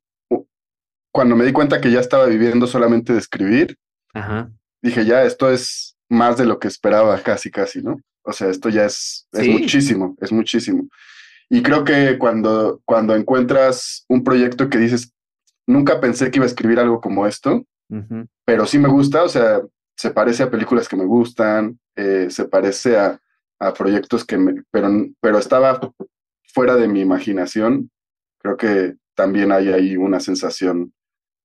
cuando 1.12 1.36
me 1.36 1.46
di 1.46 1.52
cuenta 1.52 1.80
que 1.80 1.92
ya 1.92 2.00
estaba 2.00 2.26
viviendo 2.26 2.68
solamente 2.68 3.14
de 3.14 3.20
escribir, 3.20 3.78
Ajá. 4.14 4.50
dije, 4.82 5.06
ya, 5.06 5.24
esto 5.24 5.50
es 5.50 5.96
más 6.10 6.38
de 6.38 6.46
lo 6.46 6.60
que 6.60 6.68
esperaba, 6.68 7.20
casi, 7.22 7.50
casi, 7.52 7.82
¿no? 7.82 7.98
O 8.24 8.34
sea, 8.34 8.50
esto 8.50 8.70
ya 8.70 8.86
es, 8.86 9.28
es 9.34 9.46
Sí. 9.46 9.50
muchísimo, 9.52 10.16
es 10.20 10.32
muchísimo. 10.32 10.88
Y 11.50 11.62
creo 11.62 11.84
que 11.84 12.18
cuando, 12.18 12.82
cuando 12.86 13.16
encuentras 13.16 14.04
un 14.10 14.24
proyecto 14.24 14.70
que 14.70 14.78
dices, 14.80 15.12
nunca 15.68 16.00
pensé 16.00 16.32
que 16.32 16.40
iba 16.40 16.46
a 16.46 16.48
escribir 16.48 16.80
algo 16.80 17.00
como 17.02 17.28
esto, 17.28 17.64
ujú, 17.90 18.28
pero 18.46 18.66
sí 18.66 18.80
me 18.80 18.90
gusta, 18.90 19.24
o 19.24 19.30
sea, 19.30 19.62
se 19.96 20.12
parece 20.12 20.44
a 20.44 20.50
películas 20.50 20.88
que 20.90 20.96
me 20.96 21.06
gustan, 21.06 21.80
eh, 21.96 22.28
se 22.30 22.46
parece 22.46 22.98
a, 22.98 23.20
a 23.60 23.74
proyectos 23.74 24.26
que 24.26 24.38
me, 24.38 24.64
pero, 24.72 24.90
pero 25.22 25.38
estaba 25.38 25.80
fuera 26.56 26.78
de 26.78 26.88
mi 26.88 27.02
imaginación. 27.02 27.92
Creo 28.40 28.56
que 28.56 28.96
también 29.14 29.52
hay 29.52 29.74
ahí 29.74 29.98
una 29.98 30.22
sensación 30.22 30.94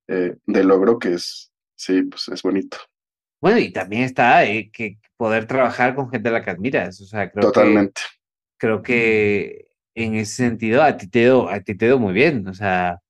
eh, 0.07 0.37
de 0.47 0.65
logro 0.65 1.01
que 1.01 1.15
es, 1.15 1.53
sí, 1.77 2.03
pues 2.03 2.29
es 2.29 2.43
bonito, 2.43 2.79
Bueno, 3.41 3.59
y 3.59 3.73
también 3.73 4.03
está 4.03 4.45
eh, 4.45 4.71
que 4.73 4.99
poder 5.17 5.47
trabajar 5.47 5.97
con 5.97 6.11
gente 6.11 6.29
a 6.29 6.33
la 6.33 6.43
que 6.43 6.51
admiras. 6.51 7.01
O 7.01 7.07
sea, 7.07 7.29
creo 7.31 7.43
que, 7.43 7.47
totalmente. 7.47 8.01
creo 8.57 8.83
que 8.83 9.67
en 9.95 10.15
ese 10.15 10.37
sentido 10.37 10.83
a 10.83 10.97
ti 10.97 11.09
te 11.09 11.21
dio, 11.21 11.49
a 11.49 11.61
ti 11.61 11.75
te 11.75 11.87
dio 11.87 11.99
muy 11.99 12.13
bien. 12.13 12.47
O 12.47 12.55
sea, 12.55 13.01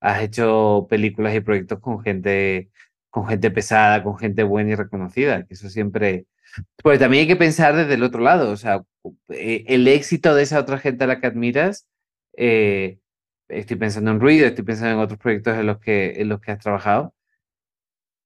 has 0.00 0.22
hecho 0.22 0.86
películas 0.88 1.34
y 1.34 1.40
proyectos 1.40 1.80
con 1.80 2.00
gente, 2.02 2.70
con 3.20 3.28
gente 3.28 3.50
pesada, 3.50 4.02
con 4.02 4.18
gente 4.18 4.42
buena 4.42 4.70
y 4.72 4.74
reconocida, 4.74 5.44
que 5.46 5.54
eso 5.54 5.68
siempre. 5.70 6.26
Pues 6.82 6.98
también 6.98 7.22
hay 7.22 7.28
que 7.28 7.36
pensar 7.36 7.76
desde 7.76 7.94
el 7.94 8.02
otro 8.02 8.20
lado. 8.20 8.50
O 8.50 8.56
sea, 8.56 8.82
eh, 9.30 9.64
el 9.68 9.86
éxito 9.88 10.34
de 10.34 10.42
esa 10.42 10.60
otra 10.60 10.78
gente 10.78 11.04
a 11.04 11.06
la 11.06 11.20
que 11.20 11.26
admiras. 11.28 11.88
eh, 12.36 12.98
estoy 13.48 13.76
pensando 13.76 14.10
en 14.10 14.20
Ruido, 14.20 14.46
estoy 14.46 14.64
pensando 14.64 14.94
en 14.94 15.00
otros 15.00 15.18
proyectos 15.18 15.56
en 15.58 15.66
los 15.66 15.78
que, 15.80 16.20
en 16.20 16.28
los 16.28 16.40
que 16.40 16.52
has 16.52 16.58
trabajado 16.60 17.14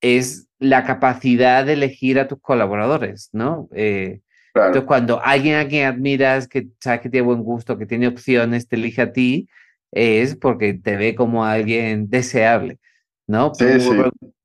es 0.01 0.49
la 0.59 0.85
capacidad 0.85 1.65
de 1.65 1.75
elegir 1.75 2.19
a 2.19 2.29
tus 2.29 2.41
colaboradores, 2.41 3.29
¿no? 3.33 3.69
Eh, 3.75 4.21
Claro, 4.55 4.69
entonces, 4.69 4.87
cuando 4.87 5.21
alguien 5.23 5.57
a 5.57 5.67
quien 5.69 5.87
admiras, 5.87 6.47
que 6.49 6.69
sabes 6.81 7.01
que 7.01 7.09
tiene 7.11 7.27
buen 7.27 7.43
gusto, 7.43 7.79
que 7.79 7.87
tiene 7.87 8.09
opciones, 8.09 8.69
te 8.69 8.77
elige 8.77 9.03
a 9.03 9.13
ti, 9.13 9.49
es 9.91 10.37
porque 10.37 10.75
te 10.75 10.97
ve 10.97 11.15
como 11.15 11.45
alguien 11.45 12.11
deseable, 12.11 12.79
¿no? 13.27 13.55
Sí, 13.55 13.81
sí. 13.81 13.91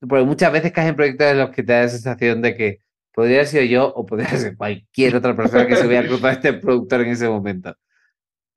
Porque, 0.07 0.25
muchas 0.25 0.51
veces 0.51 0.71
caes 0.71 0.89
en 0.89 0.95
proyectos 0.95 1.27
en 1.27 1.37
los 1.39 1.49
que 1.51 1.63
te 1.63 1.73
da 1.73 1.81
la 1.83 1.89
sensación 1.89 2.41
de 2.41 2.55
que 2.55 2.79
podría 3.13 3.37
haber 3.37 3.47
sido 3.47 3.63
yo 3.63 3.93
o 3.93 4.05
podría 4.05 4.29
ser 4.37 4.55
cualquier 4.57 5.15
otra 5.15 5.35
persona 5.35 5.67
que 5.67 5.75
se 5.75 5.87
hubiera 5.87 6.07
cruzado 6.07 6.33
este 6.33 6.53
productor 6.53 7.01
en 7.01 7.09
ese 7.09 7.27
momento. 7.27 7.71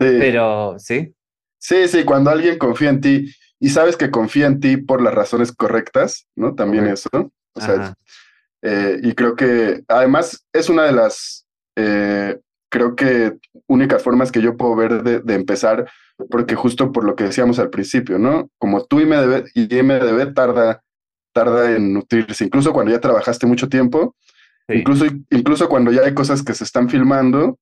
sí. 0.00 0.16
Pero 0.18 0.78
sí, 0.78 1.14
Sí, 1.62 1.88
sí, 1.88 2.04
cuando 2.04 2.30
alguien 2.30 2.56
confía 2.58 2.88
en 2.88 3.00
ti 3.02 3.30
y 3.58 3.68
sabes 3.68 3.96
que 3.96 4.10
confía 4.10 4.46
en 4.46 4.60
ti 4.60 4.78
por 4.78 5.02
las 5.02 5.12
razones 5.12 5.52
correctas, 5.52 6.26
¿no? 6.34 6.54
También 6.54 6.84
Correcto. 6.84 7.10
eso. 7.18 7.32
O 7.52 7.60
sea, 7.60 7.94
eh, 8.62 8.98
y 9.02 9.12
creo 9.14 9.36
que 9.36 9.82
además 9.86 10.46
es 10.54 10.70
una 10.70 10.84
de 10.84 10.92
las, 10.92 11.46
eh, 11.76 12.38
creo 12.70 12.96
que 12.96 13.36
únicas 13.66 14.02
formas 14.02 14.32
que 14.32 14.40
yo 14.40 14.56
puedo 14.56 14.74
ver 14.76 15.02
de, 15.02 15.20
de 15.20 15.34
empezar, 15.34 15.90
porque 16.30 16.54
justo 16.54 16.92
por 16.92 17.04
lo 17.04 17.16
que 17.16 17.24
decíamos 17.24 17.58
al 17.58 17.68
principio, 17.68 18.18
¿no? 18.18 18.48
Como 18.58 18.84
tú 18.84 19.00
y 19.00 19.06
MDB, 19.06 19.46
y 19.54 19.82
MDB 19.82 20.32
tarda, 20.32 20.82
tarda 21.32 21.76
en 21.76 21.92
nutrirse, 21.92 22.44
incluso 22.44 22.72
cuando 22.72 22.92
ya 22.92 23.00
trabajaste 23.00 23.46
mucho 23.46 23.68
tiempo, 23.68 24.16
sí. 24.68 24.76
Incluso, 24.76 25.06
incluso 25.30 25.68
cuando 25.68 25.90
ya 25.90 26.02
hay 26.02 26.14
cosas 26.14 26.42
que 26.42 26.54
se 26.54 26.64
están 26.64 26.88
filmando, 26.88 27.58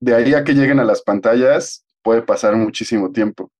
de 0.00 0.14
ahí 0.14 0.34
a 0.34 0.44
que 0.44 0.54
lleguen 0.54 0.78
a 0.78 0.84
las 0.84 1.02
pantallas 1.02 1.84
puede 2.02 2.22
pasar 2.22 2.54
muchísimo 2.56 3.10
tiempo. 3.10 3.50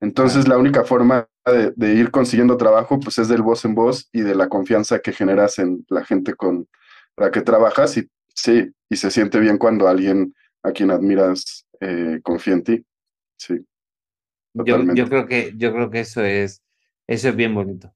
Entonces, 0.00 0.48
la 0.48 0.58
única 0.58 0.84
forma 0.84 1.28
de, 1.44 1.72
de 1.76 1.94
ir 1.94 2.10
consiguiendo 2.10 2.56
trabajo, 2.56 2.98
pues 2.98 3.18
es 3.18 3.28
del 3.28 3.42
voz 3.42 3.64
en 3.64 3.74
voz 3.74 4.08
y 4.12 4.22
de 4.22 4.34
la 4.34 4.48
confianza 4.48 5.00
que 5.00 5.12
generas 5.12 5.58
en 5.58 5.84
la 5.88 6.04
gente 6.04 6.34
con 6.34 6.68
la 7.16 7.30
que 7.30 7.40
trabajas. 7.42 7.96
Y 7.96 8.08
sí, 8.34 8.70
y 8.88 8.96
se 8.96 9.10
siente 9.10 9.40
bien 9.40 9.58
cuando 9.58 9.88
alguien 9.88 10.34
a 10.62 10.72
quien 10.72 10.90
admiras 10.90 11.66
eh, 11.80 12.20
confía 12.22 12.54
en 12.54 12.62
ti. 12.62 12.84
Sí, 13.36 13.64
Yo, 14.54 14.94
yo 14.94 15.08
creo 15.08 15.26
que, 15.26 15.52
yo 15.56 15.72
creo 15.72 15.90
que 15.90 16.00
eso 16.00 16.22
es, 16.22 16.62
eso 17.06 17.28
es 17.28 17.36
bien 17.36 17.54
bonito. 17.54 17.92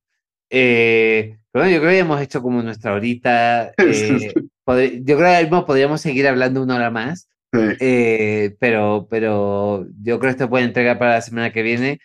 Eh, 0.51 1.39
pero 1.51 1.64
bueno, 1.64 1.76
yo 1.76 1.80
creo 1.80 1.93
que 1.93 1.99
hemos 1.99 2.20
hecho 2.20 2.43
como 2.43 2.62
nuestra 2.62 2.95
horita. 2.95 3.72
eh, 3.78 4.34
yo 5.05 5.16
creo 5.16 5.37
que 5.37 5.43
mismo 5.43 5.66
podríamos 5.66 6.01
seguir 6.01 6.26
hablando 6.26 6.62
una 6.62 6.76
hora 6.76 6.91
más, 6.91 7.28
Sí, 7.53 8.55
pero, 8.59 9.07
pero 9.09 9.87
yo 10.03 10.18
creo 10.18 10.20
que 10.20 10.28
esto 10.28 10.51
puede 10.51 10.64
entregar 10.64 10.99
para 10.99 11.12
la 11.12 11.22
semana 11.22 11.53
que 11.53 11.62
viene. 11.62 12.01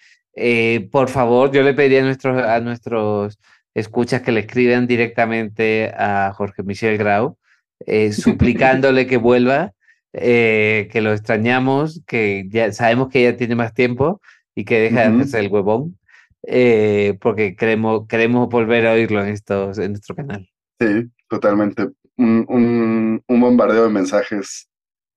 Por 0.91 1.09
favor, 1.09 1.51
yo 1.51 1.61
le 1.61 1.73
pediría 1.73 1.99
a 1.99 2.05
nuestros, 2.05 2.41
a 2.41 2.59
nuestros 2.61 3.37
escuchas 3.73 4.21
que 4.21 4.31
le 4.31 4.41
escriban 4.41 4.87
directamente 4.87 5.91
a 5.95 6.31
Jorge 6.33 6.63
Michel 6.63 6.97
Grau, 6.97 7.37
eh, 7.85 8.11
suplicándole 8.11 9.07
que 9.07 9.17
vuelva, 9.17 9.73
eh, 10.13 10.89
que 10.91 11.01
lo 11.01 11.13
extrañamos, 11.13 12.01
que 12.05 12.45
ya 12.49 12.71
sabemos 12.71 13.09
que 13.09 13.23
ya 13.23 13.37
tiene 13.37 13.55
más 13.55 13.73
tiempo 13.73 14.21
y 14.55 14.65
que 14.65 14.79
deja 14.79 15.01
de 15.01 15.15
hacerse 15.15 15.39
el 15.39 15.47
huevón, 15.47 15.97
eh, 16.43 17.17
porque 17.21 17.55
queremos, 17.55 18.07
queremos 18.07 18.49
volver 18.49 18.87
a 18.87 18.93
oírlo 18.93 19.21
en, 19.21 19.29
estos, 19.29 19.77
en 19.77 19.91
nuestro 19.91 20.15
canal. 20.15 20.49
sí, 20.79 21.09
totalmente. 21.29 21.87
Un, 22.17 22.45
un, 22.49 23.23
un 23.25 23.39
bombardeo 23.41 23.85
de 23.85 23.89
mensajes 23.89 24.69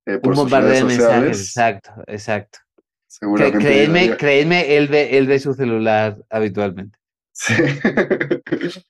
eh, 0.06 0.18
por 0.18 0.30
Un 0.30 0.36
sus 0.36 0.44
bombardeo 0.44 0.74
de 0.74 0.84
mensajes, 0.84 1.40
exacto, 1.40 1.90
exacto. 2.06 2.58
Seguramente 3.06 4.16
créeme, 4.16 4.76
él 4.76 4.88
ve, 4.88 5.16
él 5.16 5.26
ve 5.26 5.38
su 5.38 5.54
celular 5.54 6.18
habitualmente. 6.30 6.98
Sí. 7.32 7.54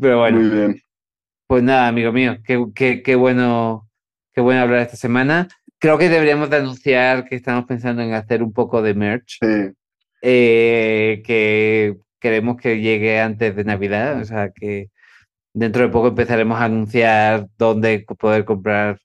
Pero 0.00 0.20
bueno, 0.20 0.40
Muy 0.40 0.50
bien. 0.50 0.80
Pues 1.48 1.62
nada, 1.62 1.88
amigo 1.88 2.12
mío, 2.12 2.38
qué, 2.44 2.64
qué, 2.74 3.02
qué 3.02 3.16
bueno, 3.16 3.88
qué 4.34 4.40
bueno 4.42 4.60
hablar 4.60 4.82
esta 4.82 4.96
semana. 4.96 5.48
Creo 5.78 5.96
que 5.98 6.10
deberíamos 6.10 6.50
de 6.50 6.58
anunciar 6.58 7.24
que 7.24 7.36
estamos 7.36 7.64
pensando 7.64 8.02
en 8.02 8.12
hacer 8.12 8.42
un 8.42 8.52
poco 8.52 8.82
de 8.82 8.94
merch, 8.94 9.38
Sí, 9.40 9.72
eh, 10.22 11.22
que 11.24 11.96
queremos 12.20 12.58
que 12.58 12.80
llegue 12.80 13.20
antes 13.20 13.56
de 13.56 13.64
Navidad, 13.64 14.20
o 14.20 14.24
sea 14.24 14.50
que 14.50 14.90
dentro 15.54 15.82
de 15.82 15.88
poco 15.88 16.08
empezaremos 16.08 16.60
a 16.60 16.64
anunciar 16.66 17.48
dónde 17.56 18.04
poder 18.18 18.44
comprar 18.44 19.00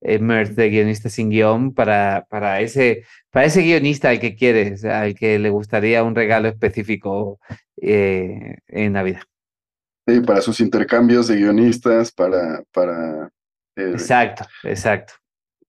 eh, 0.00 0.20
merch 0.20 0.50
de 0.50 0.70
guionistas 0.70 1.12
sin 1.14 1.30
guion 1.30 1.74
para, 1.74 2.26
para, 2.30 2.60
ese, 2.60 3.04
para 3.30 3.46
ese 3.46 3.62
guionista 3.62 4.10
al 4.10 4.20
que 4.20 4.36
quieres, 4.36 4.84
al 4.84 5.14
que 5.16 5.38
le 5.40 5.50
gustaría 5.50 6.04
un 6.04 6.14
regalo 6.14 6.48
específico 6.48 7.40
eh, 7.82 8.58
en 8.68 8.92
Navidad. 8.92 9.22
Sí, 10.08 10.20
para 10.20 10.40
sus 10.40 10.60
intercambios 10.60 11.28
de 11.28 11.36
guionistas, 11.36 12.10
para, 12.12 12.62
para, 12.72 13.26
eh, 13.76 13.90
Exacto, 13.92 14.44
exacto. 14.64 15.14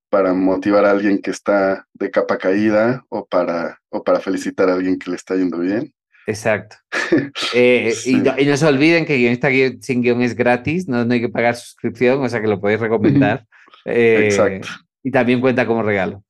para 0.10 0.34
motivar 0.34 0.86
a 0.86 0.92
alguien 0.92 1.22
que 1.22 1.32
está 1.32 1.86
de 1.94 2.10
capa 2.10 2.38
caída 2.38 3.04
o 3.10 3.26
para, 3.26 3.80
o 3.90 4.04
para 4.04 4.20
felicitar 4.20 4.70
a 4.70 4.74
alguien 4.74 4.98
que 4.98 5.10
le 5.12 5.16
está 5.18 5.36
yendo 5.36 5.60
bien. 5.60 5.94
Exacto. 6.28 6.78
Eh, 7.56 7.92
Sí. 7.96 8.12
y, 8.12 8.16
no, 8.18 8.36
y 8.38 8.46
no 8.46 8.56
se 8.56 8.66
olviden 8.68 9.06
que 9.06 9.18
Guionista 9.18 9.50
Guion- 9.50 9.82
sin 9.82 10.02
guion 10.04 10.22
es 10.22 10.36
gratis, 10.36 10.88
no, 10.88 11.04
no 11.04 11.14
hay 11.14 11.22
que 11.22 11.30
pagar 11.30 11.56
suscripción, 11.56 12.22
o 12.24 12.30
sea 12.30 12.40
que 12.42 12.48
lo 12.48 12.60
podéis 12.62 12.80
recomendar. 12.80 13.46
Eh, 13.86 14.26
Exacto. 14.26 14.68
Y 15.04 15.10
también 15.10 15.40
cuenta 15.42 15.66
como 15.66 15.82
regalo. 15.82 16.24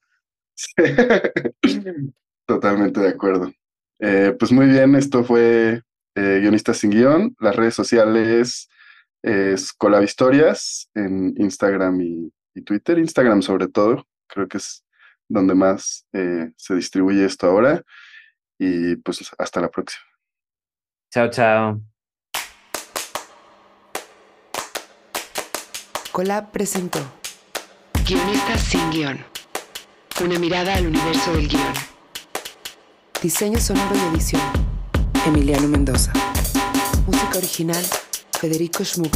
Totalmente 2.46 3.00
de 3.00 3.10
acuerdo. 3.10 3.52
Eh, 4.00 4.36
pues 4.38 4.52
muy 4.52 4.68
bien, 4.68 4.96
esto 4.96 5.24
fue 5.24 5.82
eh, 6.16 6.40
Guionistas 6.42 6.78
sin 6.78 6.92
Guión. 6.92 7.36
Las 7.40 7.56
redes 7.56 7.76
sociales 7.76 8.70
es 9.22 9.74
Colab 9.74 10.04
Historias 10.04 10.90
en 10.94 11.34
Instagram 11.38 12.02
y, 12.02 12.34
y 12.54 12.62
Twitter. 12.62 12.98
Instagram 12.98 13.42
sobre 13.42 13.68
todo, 13.68 14.08
creo 14.28 14.48
que 14.48 14.58
es 14.58 14.86
donde 15.28 15.54
más 15.56 16.06
eh, 16.14 16.52
se 16.58 16.76
distribuye 16.76 17.26
esto 17.26 17.48
ahora. 17.48 17.84
Y 18.58 18.98
pues 18.98 19.30
hasta 19.38 19.62
la 19.62 19.70
próxima. 19.70 20.04
Chao, 21.12 21.30
chao. 21.30 21.82
Colab 26.12 26.52
presentó 26.52 27.00
Guionistas 28.06 28.62
sin 28.62 28.90
guion. 28.90 29.24
Una 30.24 30.38
mirada 30.38 30.76
al 30.76 30.88
universo 30.88 31.32
del 31.34 31.48
guion. 31.48 31.74
Diseño 33.22 33.60
sonoro 33.60 33.96
y 33.96 34.16
edición. 34.16 34.69
Emiliano 35.26 35.68
Mendoza. 35.68 36.12
Música 37.06 37.38
original, 37.38 37.84
Federico 38.40 38.84
Schmuck. 38.84 39.14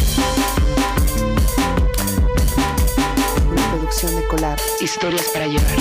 Una 3.49 3.71
producción 3.71 4.15
de 4.15 4.27
Colab. 4.27 4.57
Historias 4.81 5.25
para 5.33 5.47
llevar. 5.47 5.75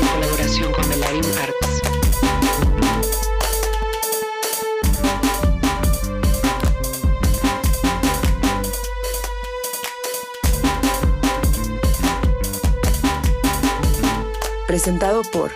En 0.00 0.06
colaboración 0.06 0.72
con 0.72 0.88
Melarin 0.88 1.24
Arts. 1.24 1.82
Presentado 14.66 15.22
por 15.32 15.52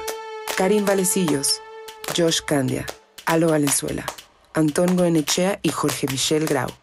Karim 0.56 0.84
Valecillos, 0.84 1.60
Josh 2.16 2.40
Candia, 2.40 2.86
Alo 3.26 3.48
Valenzuela, 3.48 4.04
Antón 4.54 4.96
Goenechea 4.96 5.60
y 5.62 5.70
Jorge 5.70 6.06
Michel 6.10 6.46
Grau. 6.46 6.81